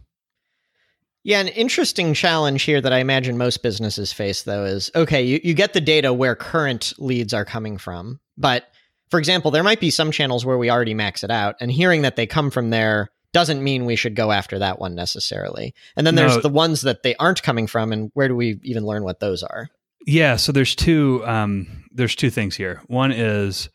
yeah, 1.26 1.40
an 1.40 1.48
interesting 1.48 2.12
challenge 2.12 2.64
here 2.64 2.82
that 2.82 2.92
I 2.92 2.98
imagine 2.98 3.38
most 3.38 3.62
businesses 3.62 4.12
face, 4.12 4.42
though, 4.42 4.66
is 4.66 4.90
okay, 4.94 5.22
you, 5.22 5.40
you 5.42 5.54
get 5.54 5.72
the 5.72 5.80
data 5.80 6.12
where 6.12 6.36
current 6.36 6.92
leads 6.98 7.32
are 7.32 7.46
coming 7.46 7.78
from. 7.78 8.20
But 8.36 8.66
for 9.08 9.18
example, 9.18 9.50
there 9.50 9.62
might 9.62 9.80
be 9.80 9.90
some 9.90 10.10
channels 10.10 10.44
where 10.44 10.58
we 10.58 10.70
already 10.70 10.92
max 10.92 11.24
it 11.24 11.30
out, 11.30 11.56
and 11.60 11.72
hearing 11.72 12.02
that 12.02 12.16
they 12.16 12.26
come 12.26 12.50
from 12.50 12.68
there 12.68 13.08
doesn't 13.34 13.62
mean 13.62 13.84
we 13.84 13.96
should 13.96 14.14
go 14.14 14.32
after 14.32 14.60
that 14.60 14.78
one 14.78 14.94
necessarily. 14.94 15.74
And 15.96 16.06
then 16.06 16.14
there's 16.14 16.36
no. 16.36 16.40
the 16.40 16.48
ones 16.48 16.82
that 16.82 17.02
they 17.02 17.16
aren't 17.16 17.42
coming 17.42 17.66
from, 17.66 17.92
and 17.92 18.10
where 18.14 18.28
do 18.28 18.36
we 18.36 18.60
even 18.62 18.86
learn 18.86 19.04
what 19.04 19.20
those 19.20 19.42
are? 19.42 19.68
Yeah, 20.06 20.36
so 20.36 20.52
there's 20.52 20.74
two 20.74 21.22
um, 21.26 21.84
there's 21.90 22.14
two 22.14 22.30
things 22.30 22.56
here. 22.56 22.80
One 22.86 23.12
is 23.12 23.68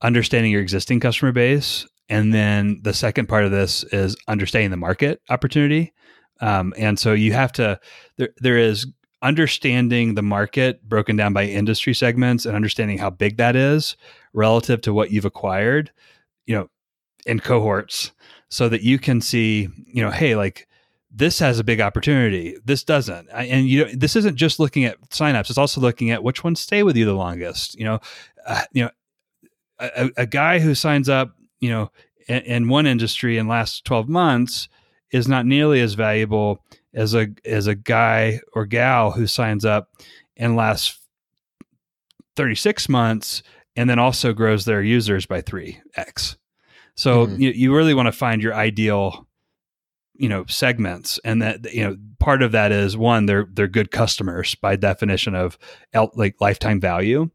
understanding 0.00 0.52
your 0.52 0.62
existing 0.62 1.00
customer 1.00 1.32
base, 1.32 1.86
and 2.08 2.32
then 2.32 2.80
the 2.82 2.94
second 2.94 3.26
part 3.26 3.44
of 3.44 3.50
this 3.50 3.82
is 3.84 4.16
understanding 4.28 4.70
the 4.70 4.76
market 4.76 5.20
opportunity. 5.28 5.92
Um, 6.40 6.72
and 6.78 6.98
so 6.98 7.12
you 7.12 7.32
have 7.32 7.52
to 7.52 7.80
there 8.18 8.30
there 8.38 8.58
is 8.58 8.86
understanding 9.20 10.14
the 10.14 10.22
market 10.22 10.82
broken 10.88 11.16
down 11.16 11.32
by 11.32 11.44
industry 11.44 11.94
segments 11.94 12.44
and 12.46 12.56
understanding 12.56 12.98
how 12.98 13.10
big 13.10 13.36
that 13.36 13.56
is 13.56 13.96
relative 14.32 14.80
to 14.82 14.94
what 14.94 15.10
you've 15.10 15.24
acquired. 15.24 15.90
You 16.46 16.56
know, 16.56 16.68
in 17.26 17.40
cohorts 17.40 18.12
so 18.52 18.68
that 18.68 18.82
you 18.82 18.98
can 18.98 19.22
see, 19.22 19.66
you 19.86 20.04
know, 20.04 20.10
hey, 20.10 20.36
like 20.36 20.68
this 21.10 21.38
has 21.38 21.58
a 21.58 21.64
big 21.64 21.80
opportunity. 21.80 22.54
This 22.66 22.84
doesn't. 22.84 23.26
And 23.30 23.66
you 23.66 23.86
know, 23.86 23.90
this 23.94 24.14
isn't 24.14 24.36
just 24.36 24.60
looking 24.60 24.84
at 24.84 25.00
signups. 25.08 25.48
It's 25.48 25.56
also 25.56 25.80
looking 25.80 26.10
at 26.10 26.22
which 26.22 26.44
ones 26.44 26.60
stay 26.60 26.82
with 26.82 26.94
you 26.94 27.06
the 27.06 27.14
longest. 27.14 27.74
You 27.76 27.84
know, 27.84 28.00
uh, 28.46 28.60
you 28.74 28.84
know, 28.84 28.90
a, 29.78 30.10
a, 30.18 30.26
guy 30.26 30.58
who 30.58 30.74
signs 30.74 31.08
up, 31.08 31.34
you 31.60 31.70
know, 31.70 31.90
in, 32.28 32.42
in 32.42 32.68
one 32.68 32.86
industry 32.86 33.38
and 33.38 33.48
lasts 33.48 33.80
12 33.80 34.10
months 34.10 34.68
is 35.12 35.26
not 35.26 35.46
nearly 35.46 35.80
as 35.80 35.94
valuable 35.94 36.62
as 36.92 37.14
a 37.14 37.28
as 37.46 37.66
a 37.66 37.74
guy 37.74 38.38
or 38.52 38.66
gal 38.66 39.12
who 39.12 39.26
signs 39.26 39.64
up 39.64 39.88
and 40.36 40.56
lasts 40.56 40.98
36 42.36 42.86
months 42.90 43.42
and 43.76 43.88
then 43.88 43.98
also 43.98 44.34
grows 44.34 44.66
their 44.66 44.82
users 44.82 45.24
by 45.24 45.40
3x. 45.40 46.36
So 46.94 47.26
mm-hmm. 47.26 47.40
you, 47.40 47.50
you 47.50 47.74
really 47.74 47.94
want 47.94 48.06
to 48.06 48.12
find 48.12 48.42
your 48.42 48.54
ideal, 48.54 49.26
you 50.14 50.28
know, 50.28 50.44
segments, 50.46 51.18
and 51.24 51.42
that 51.42 51.72
you 51.72 51.82
know 51.82 51.96
part 52.18 52.42
of 52.42 52.52
that 52.52 52.72
is 52.72 52.96
one 52.96 53.26
they're 53.26 53.48
they're 53.52 53.68
good 53.68 53.90
customers 53.90 54.54
by 54.54 54.76
definition 54.76 55.34
of 55.34 55.58
like 56.14 56.40
lifetime 56.40 56.80
value, 56.80 57.30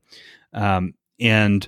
um, 0.53 0.93
and 1.20 1.68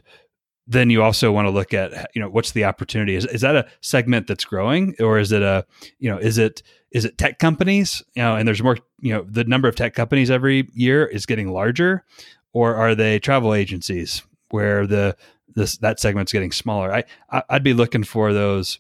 then 0.70 0.92
you 0.92 1.02
also 1.02 1.32
want 1.32 1.48
to 1.48 1.52
look 1.52 1.74
at 1.74 2.12
you 2.14 2.22
know 2.22 2.30
what's 2.30 2.52
the 2.52 2.64
opportunity? 2.64 3.16
Is 3.16 3.26
is 3.26 3.42
that 3.42 3.56
a 3.56 3.68
segment 3.82 4.28
that's 4.28 4.46
growing 4.46 4.96
or 5.00 5.18
is 5.18 5.32
it 5.32 5.42
a 5.42 5.66
you 5.98 6.10
know 6.10 6.20
is 6.20 6.38
it 6.38 6.62
is 6.92 7.06
it 7.06 7.18
tech 7.18 7.40
companies? 7.40 8.04
You 8.16 8.22
know 8.22 8.36
and 8.36 8.48
there's 8.48 8.62
more 8.62 8.78
you 9.02 9.12
know 9.12 9.26
the 9.28 9.44
number 9.44 9.68
of 9.68 9.76
tech 9.76 9.96
companies 9.96 10.30
every 10.30 10.70
year 10.74 11.06
is 11.06 11.26
getting 11.26 11.52
larger 11.52 12.06
or 12.54 12.76
are 12.76 12.94
they 12.94 13.18
travel 13.18 13.54
agencies 13.54 14.22
where 14.52 14.86
the 14.86 15.16
this 15.60 15.78
that 15.78 16.00
segment's 16.00 16.32
getting 16.32 16.52
smaller. 16.52 16.92
I, 16.92 17.04
I 17.30 17.44
would 17.52 17.64
be 17.64 17.74
looking 17.74 18.04
for 18.04 18.34
those 18.34 18.80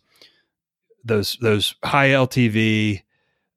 those 1.03 1.37
those 1.41 1.75
high 1.83 2.09
LTV 2.09 3.03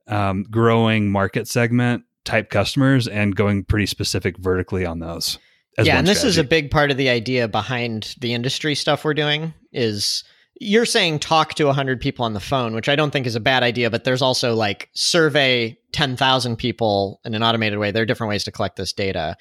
um, 0.09 0.45
growing 0.45 1.11
market 1.11 1.49
segment 1.49 2.05
type 2.25 2.51
customers 2.51 3.09
and 3.09 3.35
going 3.35 3.65
pretty 3.65 3.87
specific 3.87 4.37
vertically 4.39 4.85
on 4.85 4.99
those. 4.99 5.39
yeah, 5.83 5.99
and 5.99 6.07
this 6.07 6.19
strategy. 6.19 6.29
is 6.29 6.39
a 6.39 6.45
big 6.45 6.71
part 6.71 6.91
of 6.91 6.97
the 6.97 7.09
idea 7.09 7.49
behind 7.49 8.15
the 8.21 8.35
industry 8.35 8.75
stuff 8.75 9.05
we're 9.05 9.15
doing 9.15 9.55
is 9.73 10.23
you're 10.61 10.87
saying 10.87 11.19
talk 11.19 11.55
to 11.55 11.65
100 11.65 12.01
people 12.01 12.25
on 12.25 12.35
the 12.35 12.41
phone, 12.41 12.75
which 12.75 12.89
I 12.89 12.95
don't 12.95 13.11
think 13.11 13.27
is 13.27 13.35
a 13.35 13.41
bad 13.41 13.63
idea, 13.63 13.91
but 13.91 14.05
there's 14.05 14.23
also 14.23 14.55
like 14.55 14.91
survey 14.93 15.77
10,000 15.93 16.57
people 16.57 17.21
in 17.25 17.35
an 17.35 17.43
automated 17.43 17.79
way. 17.79 17.91
There 17.91 18.03
are 18.03 18.07
different 18.07 18.29
ways 18.29 18.45
to 18.45 18.53
collect 18.53 18.77
this 18.77 18.93
data. 18.93 19.37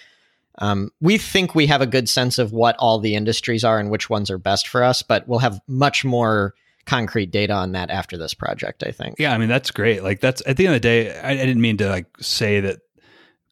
Um, 0.59 0.91
we 0.99 1.17
think 1.17 1.55
we 1.55 1.67
have 1.67 1.81
a 1.81 1.87
good 1.87 2.09
sense 2.09 2.37
of 2.37 2.51
what 2.51 2.75
all 2.77 2.99
the 2.99 3.15
industries 3.15 3.63
are 3.63 3.79
and 3.79 3.89
which 3.89 4.09
ones 4.09 4.29
are 4.29 4.37
best 4.37 4.67
for 4.67 4.83
us, 4.83 5.01
but 5.01 5.27
we'll 5.27 5.39
have 5.39 5.59
much 5.67 6.03
more 6.03 6.53
concrete 6.85 7.31
data 7.31 7.53
on 7.53 7.71
that 7.73 7.89
after 7.89 8.17
this 8.17 8.33
project. 8.33 8.83
I 8.85 8.91
think. 8.91 9.15
Yeah, 9.19 9.33
I 9.33 9.37
mean 9.37 9.49
that's 9.49 9.71
great. 9.71 10.03
Like 10.03 10.19
that's 10.19 10.41
at 10.45 10.57
the 10.57 10.65
end 10.65 10.75
of 10.75 10.81
the 10.81 10.87
day, 10.87 11.19
I, 11.19 11.31
I 11.31 11.35
didn't 11.35 11.61
mean 11.61 11.77
to 11.77 11.89
like 11.89 12.07
say 12.19 12.59
that 12.61 12.79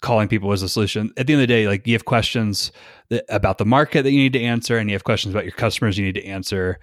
calling 0.02 0.28
people 0.28 0.50
was 0.50 0.64
a 0.64 0.70
solution. 0.70 1.12
At 1.18 1.28
the 1.28 1.34
end 1.34 1.42
of 1.42 1.48
the 1.48 1.54
day, 1.54 1.68
like 1.68 1.86
you 1.86 1.94
have 1.94 2.06
questions 2.06 2.72
that, 3.10 3.26
about 3.30 3.58
the 3.58 3.66
market 3.66 4.04
that 4.04 4.12
you 4.12 4.20
need 4.20 4.34
to 4.34 4.42
answer, 4.42 4.78
and 4.78 4.90
you 4.90 4.96
have 4.96 5.04
questions 5.04 5.34
about 5.34 5.46
your 5.46 5.54
customers 5.54 5.98
you 5.98 6.06
need 6.06 6.16
to 6.16 6.26
answer. 6.26 6.80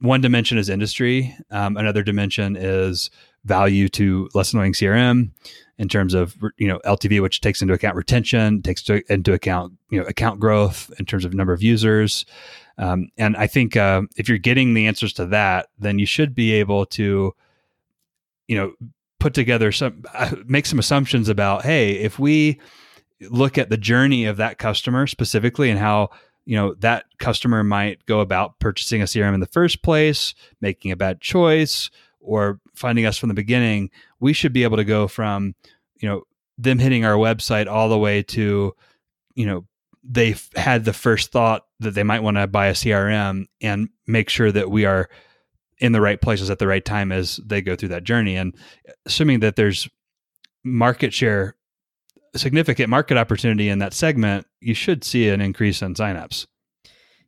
One 0.00 0.20
dimension 0.20 0.58
is 0.58 0.68
industry. 0.68 1.34
Um, 1.50 1.76
another 1.76 2.02
dimension 2.02 2.56
is 2.56 3.10
value 3.44 3.88
to 3.90 4.28
less 4.34 4.52
annoying 4.52 4.72
CRM 4.72 5.30
in 5.78 5.88
terms 5.88 6.14
of 6.14 6.36
you 6.56 6.68
know 6.68 6.80
LTV, 6.84 7.20
which 7.20 7.40
takes 7.40 7.62
into 7.62 7.74
account 7.74 7.96
retention, 7.96 8.62
takes 8.62 8.82
to, 8.82 9.02
into 9.12 9.32
account 9.32 9.74
you 9.90 10.00
know 10.00 10.06
account 10.06 10.40
growth 10.40 10.92
in 10.98 11.04
terms 11.04 11.24
of 11.24 11.34
number 11.34 11.52
of 11.52 11.62
users. 11.62 12.24
Um, 12.78 13.08
and 13.16 13.36
I 13.36 13.46
think 13.46 13.76
uh, 13.76 14.02
if 14.16 14.28
you're 14.28 14.38
getting 14.38 14.74
the 14.74 14.86
answers 14.86 15.12
to 15.14 15.26
that, 15.26 15.68
then 15.78 15.98
you 15.98 16.06
should 16.06 16.34
be 16.34 16.52
able 16.54 16.86
to, 16.86 17.32
you 18.48 18.56
know, 18.56 18.72
put 19.20 19.32
together 19.32 19.70
some, 19.70 20.04
uh, 20.12 20.34
make 20.46 20.66
some 20.66 20.78
assumptions 20.78 21.28
about, 21.28 21.64
hey, 21.64 21.92
if 21.92 22.18
we 22.18 22.60
look 23.20 23.56
at 23.58 23.70
the 23.70 23.76
journey 23.76 24.24
of 24.24 24.36
that 24.38 24.58
customer 24.58 25.06
specifically 25.06 25.70
and 25.70 25.78
how 25.78 26.10
you 26.44 26.56
know 26.56 26.74
that 26.74 27.06
customer 27.18 27.64
might 27.64 28.04
go 28.04 28.20
about 28.20 28.58
purchasing 28.58 29.00
a 29.00 29.06
crm 29.06 29.32
in 29.32 29.40
the 29.40 29.46
first 29.46 29.82
place 29.82 30.34
making 30.60 30.90
a 30.90 30.96
bad 30.96 31.20
choice 31.22 31.90
or 32.24 32.60
finding 32.74 33.06
us 33.06 33.18
from 33.18 33.28
the 33.28 33.34
beginning 33.34 33.90
we 34.20 34.32
should 34.32 34.52
be 34.52 34.62
able 34.64 34.76
to 34.76 34.84
go 34.84 35.06
from 35.06 35.54
you 36.00 36.08
know 36.08 36.22
them 36.58 36.78
hitting 36.78 37.04
our 37.04 37.16
website 37.16 37.66
all 37.66 37.88
the 37.88 37.98
way 37.98 38.22
to 38.22 38.74
you 39.34 39.46
know 39.46 39.64
they've 40.02 40.48
had 40.54 40.84
the 40.84 40.92
first 40.92 41.32
thought 41.32 41.66
that 41.80 41.92
they 41.92 42.02
might 42.02 42.22
want 42.22 42.36
to 42.36 42.46
buy 42.46 42.66
a 42.66 42.72
crm 42.72 43.46
and 43.60 43.88
make 44.06 44.28
sure 44.28 44.52
that 44.52 44.70
we 44.70 44.84
are 44.84 45.08
in 45.78 45.92
the 45.92 46.00
right 46.00 46.20
places 46.20 46.50
at 46.50 46.58
the 46.58 46.66
right 46.66 46.84
time 46.84 47.10
as 47.10 47.36
they 47.44 47.60
go 47.60 47.74
through 47.74 47.88
that 47.88 48.04
journey 48.04 48.36
and 48.36 48.54
assuming 49.06 49.40
that 49.40 49.56
there's 49.56 49.88
market 50.62 51.12
share 51.12 51.56
significant 52.36 52.88
market 52.88 53.16
opportunity 53.16 53.68
in 53.68 53.78
that 53.78 53.94
segment, 53.94 54.46
you 54.60 54.74
should 54.74 55.04
see 55.04 55.28
an 55.28 55.40
increase 55.40 55.82
in 55.82 55.94
signups. 55.94 56.46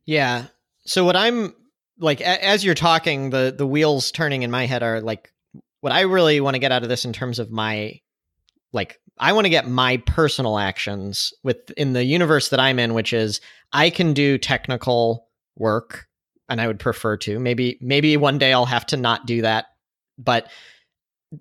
Yeah. 0.05 0.45
So 0.85 1.03
what 1.05 1.15
I'm 1.15 1.53
like 1.99 2.21
a- 2.21 2.43
as 2.43 2.63
you're 2.63 2.75
talking, 2.75 3.29
the 3.29 3.53
the 3.57 3.67
wheels 3.67 4.11
turning 4.11 4.43
in 4.43 4.51
my 4.51 4.65
head 4.65 4.83
are 4.83 5.01
like 5.01 5.31
what 5.81 5.93
I 5.93 6.01
really 6.01 6.39
want 6.41 6.55
to 6.55 6.59
get 6.59 6.71
out 6.71 6.83
of 6.83 6.89
this 6.89 7.05
in 7.05 7.13
terms 7.13 7.39
of 7.39 7.51
my 7.51 7.99
like 8.73 8.99
I 9.17 9.33
want 9.33 9.45
to 9.45 9.49
get 9.49 9.67
my 9.67 9.97
personal 9.97 10.59
actions 10.59 11.33
with 11.43 11.71
in 11.71 11.93
the 11.93 12.03
universe 12.03 12.49
that 12.49 12.59
I'm 12.59 12.79
in, 12.79 12.93
which 12.93 13.13
is 13.13 13.41
I 13.73 13.89
can 13.89 14.13
do 14.13 14.37
technical 14.37 15.27
work 15.55 16.07
and 16.49 16.61
I 16.61 16.67
would 16.67 16.79
prefer 16.79 17.17
to. 17.17 17.39
Maybe 17.39 17.77
maybe 17.81 18.15
one 18.17 18.37
day 18.37 18.53
I'll 18.53 18.65
have 18.65 18.85
to 18.87 18.97
not 18.97 19.25
do 19.25 19.41
that, 19.41 19.65
but 20.17 20.49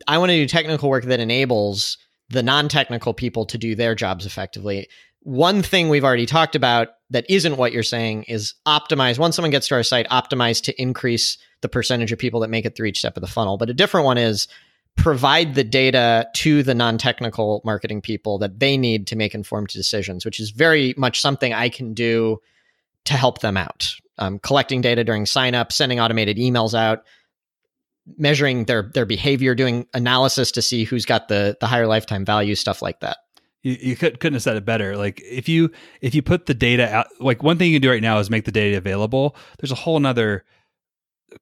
I 0.08 0.18
want 0.18 0.30
to 0.30 0.36
do 0.36 0.46
technical 0.46 0.88
work 0.88 1.04
that 1.04 1.20
enables 1.20 1.98
the 2.28 2.42
non-technical 2.42 3.14
people 3.14 3.46
to 3.46 3.58
do 3.58 3.74
their 3.76 3.94
jobs 3.94 4.26
effectively. 4.26 4.88
One 5.26 5.60
thing 5.60 5.88
we've 5.88 6.04
already 6.04 6.24
talked 6.24 6.54
about 6.54 6.90
that 7.10 7.28
isn't 7.28 7.56
what 7.56 7.72
you're 7.72 7.82
saying 7.82 8.22
is 8.28 8.54
optimize 8.64 9.18
once 9.18 9.34
someone 9.34 9.50
gets 9.50 9.66
to 9.66 9.74
our 9.74 9.82
site 9.82 10.08
optimize 10.08 10.62
to 10.62 10.80
increase 10.80 11.36
the 11.62 11.68
percentage 11.68 12.12
of 12.12 12.18
people 12.20 12.38
that 12.40 12.48
make 12.48 12.64
it 12.64 12.76
through 12.76 12.86
each 12.86 13.00
step 13.00 13.16
of 13.16 13.22
the 13.22 13.26
funnel. 13.26 13.56
But 13.56 13.68
a 13.68 13.74
different 13.74 14.04
one 14.04 14.18
is 14.18 14.46
provide 14.94 15.56
the 15.56 15.64
data 15.64 16.28
to 16.34 16.62
the 16.62 16.76
non-technical 16.76 17.60
marketing 17.64 18.02
people 18.02 18.38
that 18.38 18.60
they 18.60 18.76
need 18.76 19.08
to 19.08 19.16
make 19.16 19.34
informed 19.34 19.66
decisions, 19.66 20.24
which 20.24 20.38
is 20.38 20.50
very 20.50 20.94
much 20.96 21.20
something 21.20 21.52
I 21.52 21.70
can 21.70 21.92
do 21.92 22.40
to 23.06 23.14
help 23.14 23.40
them 23.40 23.56
out. 23.56 23.96
Um, 24.18 24.38
collecting 24.38 24.80
data 24.80 25.02
during 25.02 25.26
sign 25.26 25.56
up, 25.56 25.72
sending 25.72 25.98
automated 25.98 26.36
emails 26.36 26.72
out, 26.72 27.02
measuring 28.16 28.66
their 28.66 28.92
their 28.94 29.06
behavior, 29.06 29.56
doing 29.56 29.88
analysis 29.92 30.52
to 30.52 30.62
see 30.62 30.84
who's 30.84 31.04
got 31.04 31.26
the 31.26 31.56
the 31.58 31.66
higher 31.66 31.88
lifetime 31.88 32.24
value, 32.24 32.54
stuff 32.54 32.80
like 32.80 33.00
that. 33.00 33.16
You, 33.62 33.76
you 33.80 33.96
could, 33.96 34.20
couldn't 34.20 34.34
have 34.34 34.42
said 34.42 34.56
it 34.56 34.64
better. 34.64 34.96
Like 34.96 35.20
if 35.24 35.48
you 35.48 35.70
if 36.00 36.14
you 36.14 36.22
put 36.22 36.46
the 36.46 36.54
data 36.54 36.88
out, 36.88 37.08
like 37.20 37.42
one 37.42 37.58
thing 37.58 37.70
you 37.70 37.76
can 37.76 37.82
do 37.82 37.90
right 37.90 38.02
now 38.02 38.18
is 38.18 38.30
make 38.30 38.44
the 38.44 38.52
data 38.52 38.76
available. 38.76 39.36
There's 39.58 39.72
a 39.72 39.76
whole 39.76 39.98
nother 39.98 40.44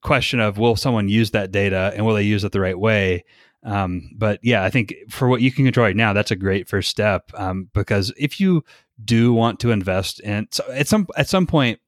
question 0.03 0.41
of 0.41 0.59
will 0.59 0.77
someone 0.77 1.09
use 1.09 1.33
that 1.33 1.53
data 1.53 1.93
and 1.95 2.07
will 2.07 2.15
they 2.15 2.23
use 2.23 2.45
it 2.45 2.53
the 2.53 2.61
right 2.61 2.79
way? 2.79 3.25
Um, 3.63 4.11
but 4.17 4.41
yeah, 4.43 4.63
I 4.63 4.71
think 4.71 4.95
for 5.09 5.29
what 5.29 5.41
you 5.41 5.51
can 5.51 5.65
control 5.65 5.87
right 5.87 5.97
now, 5.97 6.13
that's 6.13 6.31
a 6.31 6.37
great 6.37 6.69
first 6.69 6.91
step. 6.91 7.31
Um, 7.35 7.71
because 7.73 8.13
if 8.19 8.39
you 8.39 8.65
do 9.03 9.33
want 9.33 9.61
to 9.61 9.71
invest 9.71 10.21
in, 10.21 10.49
so 10.51 10.65
at 10.73 10.87
some 10.87 11.07
at 11.17 11.29
some 11.29 11.47
point, 11.47 11.81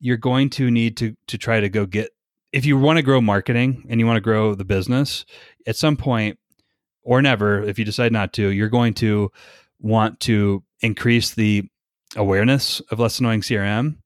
you're 0.00 0.16
going 0.16 0.50
to 0.50 0.70
need 0.70 0.96
to 0.98 1.16
to 1.28 1.38
try 1.38 1.60
to 1.60 1.68
go 1.68 1.86
get 1.86 2.10
if 2.52 2.66
you 2.66 2.76
want 2.76 2.98
to 2.98 3.02
grow 3.02 3.20
marketing 3.20 3.86
and 3.88 3.98
you 3.98 4.06
want 4.06 4.16
to 4.16 4.20
grow 4.20 4.54
the 4.54 4.64
business, 4.64 5.24
at 5.66 5.76
some 5.76 5.96
point 5.96 6.38
or 7.02 7.22
never, 7.22 7.62
if 7.62 7.78
you 7.78 7.84
decide 7.84 8.12
not 8.12 8.32
to, 8.34 8.48
you're 8.48 8.68
going 8.68 8.94
to 8.94 9.32
want 9.82 10.20
to 10.20 10.62
increase 10.80 11.34
the 11.34 11.64
awareness 12.16 12.80
of 12.90 12.98
less 12.98 13.18
annoying 13.18 13.40
CRM. 13.40 13.96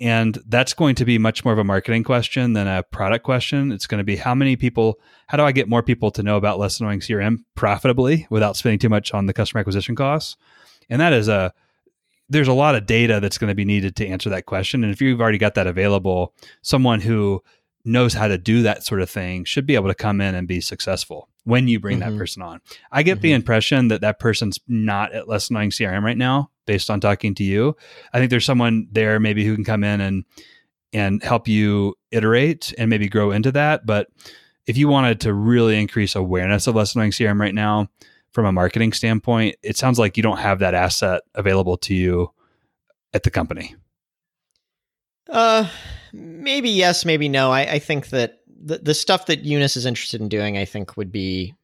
And 0.00 0.38
that's 0.46 0.74
going 0.74 0.94
to 0.96 1.04
be 1.04 1.18
much 1.18 1.44
more 1.44 1.52
of 1.52 1.58
a 1.58 1.64
marketing 1.64 2.04
question 2.04 2.52
than 2.52 2.68
a 2.68 2.84
product 2.84 3.24
question. 3.24 3.72
It's 3.72 3.88
going 3.88 3.98
to 3.98 4.04
be 4.04 4.14
how 4.14 4.34
many 4.34 4.54
people, 4.54 5.00
how 5.26 5.36
do 5.36 5.42
I 5.42 5.50
get 5.50 5.68
more 5.68 5.82
people 5.82 6.12
to 6.12 6.22
know 6.22 6.36
about 6.36 6.60
less 6.60 6.78
annoying 6.78 7.00
CRM 7.00 7.38
profitably 7.56 8.26
without 8.30 8.56
spending 8.56 8.78
too 8.78 8.88
much 8.88 9.12
on 9.12 9.26
the 9.26 9.32
customer 9.32 9.60
acquisition 9.60 9.96
costs? 9.96 10.36
And 10.88 11.00
that 11.00 11.12
is 11.12 11.26
a, 11.26 11.52
there's 12.28 12.48
a 12.48 12.52
lot 12.52 12.76
of 12.76 12.86
data 12.86 13.18
that's 13.20 13.38
going 13.38 13.48
to 13.48 13.56
be 13.56 13.64
needed 13.64 13.96
to 13.96 14.06
answer 14.06 14.30
that 14.30 14.46
question. 14.46 14.84
And 14.84 14.92
if 14.92 15.00
you've 15.00 15.20
already 15.20 15.38
got 15.38 15.54
that 15.54 15.66
available, 15.66 16.32
someone 16.62 17.00
who 17.00 17.42
knows 17.84 18.14
how 18.14 18.28
to 18.28 18.38
do 18.38 18.62
that 18.62 18.84
sort 18.84 19.00
of 19.00 19.10
thing 19.10 19.44
should 19.44 19.66
be 19.66 19.74
able 19.74 19.88
to 19.88 19.94
come 19.94 20.20
in 20.20 20.34
and 20.34 20.46
be 20.46 20.60
successful 20.60 21.28
when 21.48 21.66
you 21.66 21.80
bring 21.80 22.00
mm-hmm. 22.00 22.10
that 22.10 22.18
person 22.18 22.42
on. 22.42 22.60
I 22.92 23.02
get 23.02 23.14
mm-hmm. 23.14 23.22
the 23.22 23.32
impression 23.32 23.88
that 23.88 24.02
that 24.02 24.18
person's 24.18 24.60
not 24.68 25.14
at 25.14 25.28
less 25.28 25.48
annoying 25.48 25.70
CRM 25.70 26.02
right 26.02 26.16
now 26.16 26.50
based 26.66 26.90
on 26.90 27.00
talking 27.00 27.34
to 27.36 27.42
you. 27.42 27.74
I 28.12 28.18
think 28.18 28.28
there's 28.28 28.44
someone 28.44 28.86
there 28.92 29.18
maybe 29.18 29.46
who 29.46 29.54
can 29.54 29.64
come 29.64 29.82
in 29.82 30.02
and 30.02 30.24
and 30.92 31.22
help 31.22 31.48
you 31.48 31.94
iterate 32.10 32.74
and 32.76 32.90
maybe 32.90 33.08
grow 33.08 33.30
into 33.30 33.50
that, 33.52 33.86
but 33.86 34.08
if 34.66 34.76
you 34.76 34.88
wanted 34.88 35.20
to 35.20 35.32
really 35.32 35.80
increase 35.80 36.14
awareness 36.14 36.66
of 36.66 36.74
less 36.74 36.94
annoying 36.94 37.12
CRM 37.12 37.40
right 37.40 37.54
now 37.54 37.88
from 38.32 38.44
a 38.44 38.52
marketing 38.52 38.92
standpoint, 38.92 39.56
it 39.62 39.78
sounds 39.78 39.98
like 39.98 40.18
you 40.18 40.22
don't 40.22 40.38
have 40.38 40.58
that 40.58 40.74
asset 40.74 41.22
available 41.34 41.78
to 41.78 41.94
you 41.94 42.30
at 43.14 43.22
the 43.22 43.30
company. 43.30 43.74
Uh 45.30 45.68
maybe 46.12 46.68
yes, 46.68 47.06
maybe 47.06 47.28
no. 47.30 47.50
I, 47.50 47.72
I 47.72 47.78
think 47.78 48.08
that 48.08 48.37
the, 48.60 48.78
the 48.78 48.94
stuff 48.94 49.26
that 49.26 49.44
Eunice 49.44 49.76
is 49.76 49.86
interested 49.86 50.20
in 50.20 50.28
doing, 50.28 50.58
I 50.58 50.64
think 50.64 50.96
would 50.96 51.12
be 51.12 51.54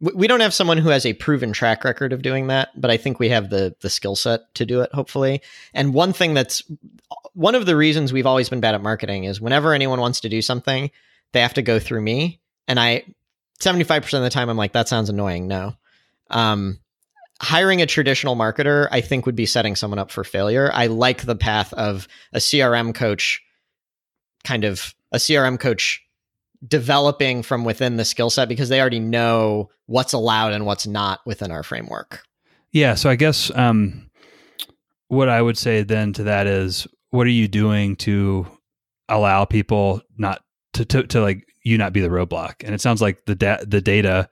we 0.00 0.28
don't 0.28 0.40
have 0.40 0.54
someone 0.54 0.78
who 0.78 0.90
has 0.90 1.04
a 1.04 1.12
proven 1.14 1.52
track 1.52 1.82
record 1.82 2.12
of 2.12 2.22
doing 2.22 2.46
that, 2.46 2.68
but 2.80 2.88
I 2.88 2.96
think 2.96 3.18
we 3.18 3.28
have 3.30 3.50
the 3.50 3.74
the 3.80 3.90
skill 3.90 4.14
set 4.14 4.54
to 4.54 4.64
do 4.64 4.80
it, 4.80 4.92
hopefully. 4.92 5.42
And 5.74 5.92
one 5.92 6.12
thing 6.12 6.34
that's 6.34 6.62
one 7.34 7.54
of 7.54 7.66
the 7.66 7.76
reasons 7.76 8.12
we've 8.12 8.26
always 8.26 8.48
been 8.48 8.60
bad 8.60 8.74
at 8.74 8.82
marketing 8.82 9.24
is 9.24 9.40
whenever 9.40 9.74
anyone 9.74 10.00
wants 10.00 10.20
to 10.20 10.28
do 10.28 10.40
something, 10.40 10.90
they 11.32 11.40
have 11.40 11.54
to 11.54 11.62
go 11.62 11.80
through 11.80 12.02
me. 12.02 12.40
And 12.68 12.78
I 12.78 13.04
75% 13.60 14.14
of 14.14 14.22
the 14.22 14.30
time 14.30 14.48
I'm 14.48 14.56
like, 14.56 14.72
that 14.72 14.88
sounds 14.88 15.10
annoying. 15.10 15.48
No. 15.48 15.74
Um, 16.30 16.78
hiring 17.40 17.82
a 17.82 17.86
traditional 17.86 18.36
marketer, 18.36 18.88
I 18.90 19.00
think 19.00 19.26
would 19.26 19.36
be 19.36 19.46
setting 19.46 19.74
someone 19.74 19.98
up 19.98 20.10
for 20.10 20.22
failure. 20.22 20.70
I 20.72 20.86
like 20.86 21.22
the 21.22 21.36
path 21.36 21.72
of 21.72 22.06
a 22.32 22.38
CRM 22.38 22.94
coach 22.94 23.42
kind 24.44 24.64
of 24.64 24.94
a 25.12 25.18
CRM 25.18 25.58
coach 25.58 26.04
developing 26.66 27.42
from 27.42 27.64
within 27.64 27.96
the 27.96 28.04
skill 28.04 28.30
set 28.30 28.48
because 28.48 28.68
they 28.68 28.80
already 28.80 29.00
know 29.00 29.70
what's 29.86 30.12
allowed 30.12 30.52
and 30.52 30.66
what's 30.66 30.86
not 30.86 31.20
within 31.24 31.50
our 31.50 31.62
framework. 31.62 32.22
Yeah. 32.72 32.94
So 32.94 33.08
I 33.08 33.16
guess 33.16 33.50
um, 33.54 34.10
what 35.08 35.28
I 35.28 35.40
would 35.40 35.56
say 35.56 35.82
then 35.82 36.12
to 36.14 36.24
that 36.24 36.46
is, 36.46 36.86
what 37.10 37.26
are 37.26 37.30
you 37.30 37.48
doing 37.48 37.96
to 37.96 38.46
allow 39.08 39.44
people 39.44 40.02
not 40.18 40.42
to, 40.74 40.84
to, 40.84 41.06
to 41.06 41.20
like 41.22 41.44
you 41.64 41.78
not 41.78 41.92
be 41.92 42.00
the 42.00 42.08
roadblock? 42.08 42.56
And 42.64 42.74
it 42.74 42.80
sounds 42.80 43.00
like 43.00 43.24
the 43.24 43.34
da- 43.34 43.64
the 43.66 43.80
data, 43.80 44.28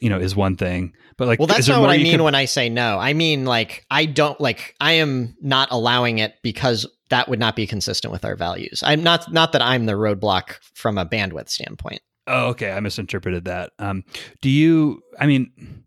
you 0.00 0.10
know, 0.10 0.18
is 0.18 0.36
one 0.36 0.56
thing, 0.56 0.92
but 1.16 1.26
like, 1.26 1.38
well, 1.38 1.48
that's 1.48 1.66
not 1.66 1.80
what 1.80 1.90
I 1.90 1.96
mean 1.96 2.12
can- 2.12 2.22
when 2.22 2.34
I 2.34 2.44
say 2.44 2.68
no. 2.68 2.98
I 2.98 3.14
mean, 3.14 3.44
like, 3.44 3.84
I 3.90 4.04
don't 4.04 4.40
like, 4.40 4.76
I 4.80 4.92
am 4.92 5.34
not 5.40 5.68
allowing 5.72 6.18
it 6.18 6.34
because 6.42 6.86
that 7.10 7.28
would 7.28 7.38
not 7.38 7.56
be 7.56 7.66
consistent 7.66 8.12
with 8.12 8.24
our 8.24 8.36
values. 8.36 8.82
I'm 8.84 9.02
not 9.02 9.32
not 9.32 9.52
that 9.52 9.62
I'm 9.62 9.86
the 9.86 9.92
roadblock 9.92 10.58
from 10.74 10.98
a 10.98 11.06
bandwidth 11.06 11.48
standpoint. 11.48 12.00
Oh, 12.26 12.48
okay. 12.48 12.72
I 12.72 12.80
misinterpreted 12.80 13.44
that. 13.44 13.72
Um, 13.78 14.04
do 14.40 14.48
you? 14.48 15.02
I 15.20 15.26
mean, 15.26 15.84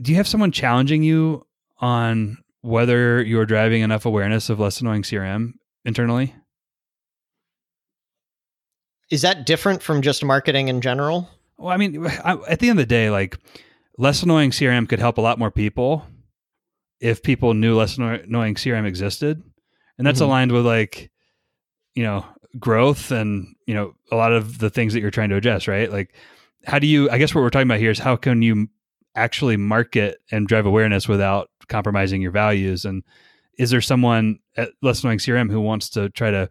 do 0.00 0.10
you 0.10 0.16
have 0.16 0.28
someone 0.28 0.52
challenging 0.52 1.02
you 1.02 1.46
on 1.78 2.38
whether 2.62 3.22
you're 3.22 3.46
driving 3.46 3.82
enough 3.82 4.06
awareness 4.06 4.50
of 4.50 4.60
less 4.60 4.80
annoying 4.80 5.02
CRM 5.02 5.52
internally? 5.84 6.34
Is 9.10 9.22
that 9.22 9.44
different 9.44 9.82
from 9.82 10.02
just 10.02 10.24
marketing 10.24 10.68
in 10.68 10.80
general? 10.80 11.28
Well, 11.58 11.72
I 11.72 11.76
mean, 11.76 12.06
at 12.06 12.60
the 12.60 12.70
end 12.70 12.78
of 12.78 12.82
the 12.82 12.86
day, 12.86 13.10
like 13.10 13.38
less 13.98 14.22
annoying 14.22 14.50
CRM 14.50 14.88
could 14.88 15.00
help 15.00 15.18
a 15.18 15.20
lot 15.20 15.38
more 15.38 15.50
people 15.50 16.06
if 17.00 17.22
people 17.22 17.54
knew 17.54 17.76
less 17.76 17.96
annoying 17.96 18.54
CRM 18.54 18.86
existed, 18.86 19.42
and 19.98 20.06
that's 20.06 20.20
mm-hmm. 20.20 20.26
aligned 20.26 20.52
with 20.52 20.66
like 20.66 21.10
you 21.94 22.02
know 22.02 22.24
growth 22.58 23.10
and 23.10 23.54
you 23.66 23.74
know 23.74 23.94
a 24.10 24.16
lot 24.16 24.32
of 24.32 24.58
the 24.58 24.70
things 24.70 24.92
that 24.92 25.00
you're 25.00 25.10
trying 25.10 25.30
to 25.30 25.36
address, 25.36 25.66
right? 25.66 25.90
Like 25.90 26.14
how 26.64 26.78
do 26.78 26.86
you? 26.86 27.10
I 27.10 27.18
guess 27.18 27.34
what 27.34 27.42
we're 27.42 27.50
talking 27.50 27.68
about 27.68 27.78
here 27.78 27.90
is 27.90 27.98
how 27.98 28.16
can 28.16 28.42
you 28.42 28.68
actually 29.14 29.56
market 29.56 30.18
and 30.30 30.46
drive 30.46 30.66
awareness 30.66 31.08
without 31.08 31.50
compromising 31.68 32.22
your 32.22 32.30
values? 32.30 32.84
And 32.84 33.02
is 33.58 33.70
there 33.70 33.80
someone 33.80 34.38
at 34.56 34.70
Less 34.82 35.02
Annoying 35.02 35.18
CRM 35.18 35.50
who 35.50 35.60
wants 35.60 35.88
to 35.90 36.10
try 36.10 36.30
to 36.30 36.48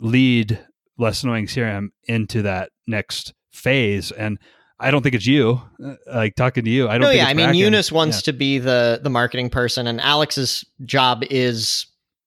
lead 0.00 0.58
Less 0.98 1.22
Annoying 1.22 1.46
CRM 1.46 1.88
into 2.04 2.42
that 2.42 2.70
next 2.86 3.34
phase? 3.50 4.12
And 4.12 4.38
I 4.82 4.90
don't 4.90 5.02
think 5.02 5.14
it's 5.14 5.26
you. 5.26 5.60
Uh, 5.82 5.94
like 6.06 6.34
talking 6.34 6.64
to 6.64 6.70
you, 6.70 6.88
I 6.88 6.98
don't. 6.98 7.02
No, 7.02 7.10
yeah. 7.10 7.26
I 7.26 7.34
mean, 7.34 7.46
Bracken. 7.46 7.58
Eunice 7.58 7.92
wants 7.92 8.18
yeah. 8.18 8.32
to 8.32 8.32
be 8.32 8.58
the 8.58 9.00
the 9.02 9.10
marketing 9.10 9.48
person, 9.48 9.86
and 9.86 10.00
Alex's 10.00 10.64
job 10.84 11.22
is 11.30 11.86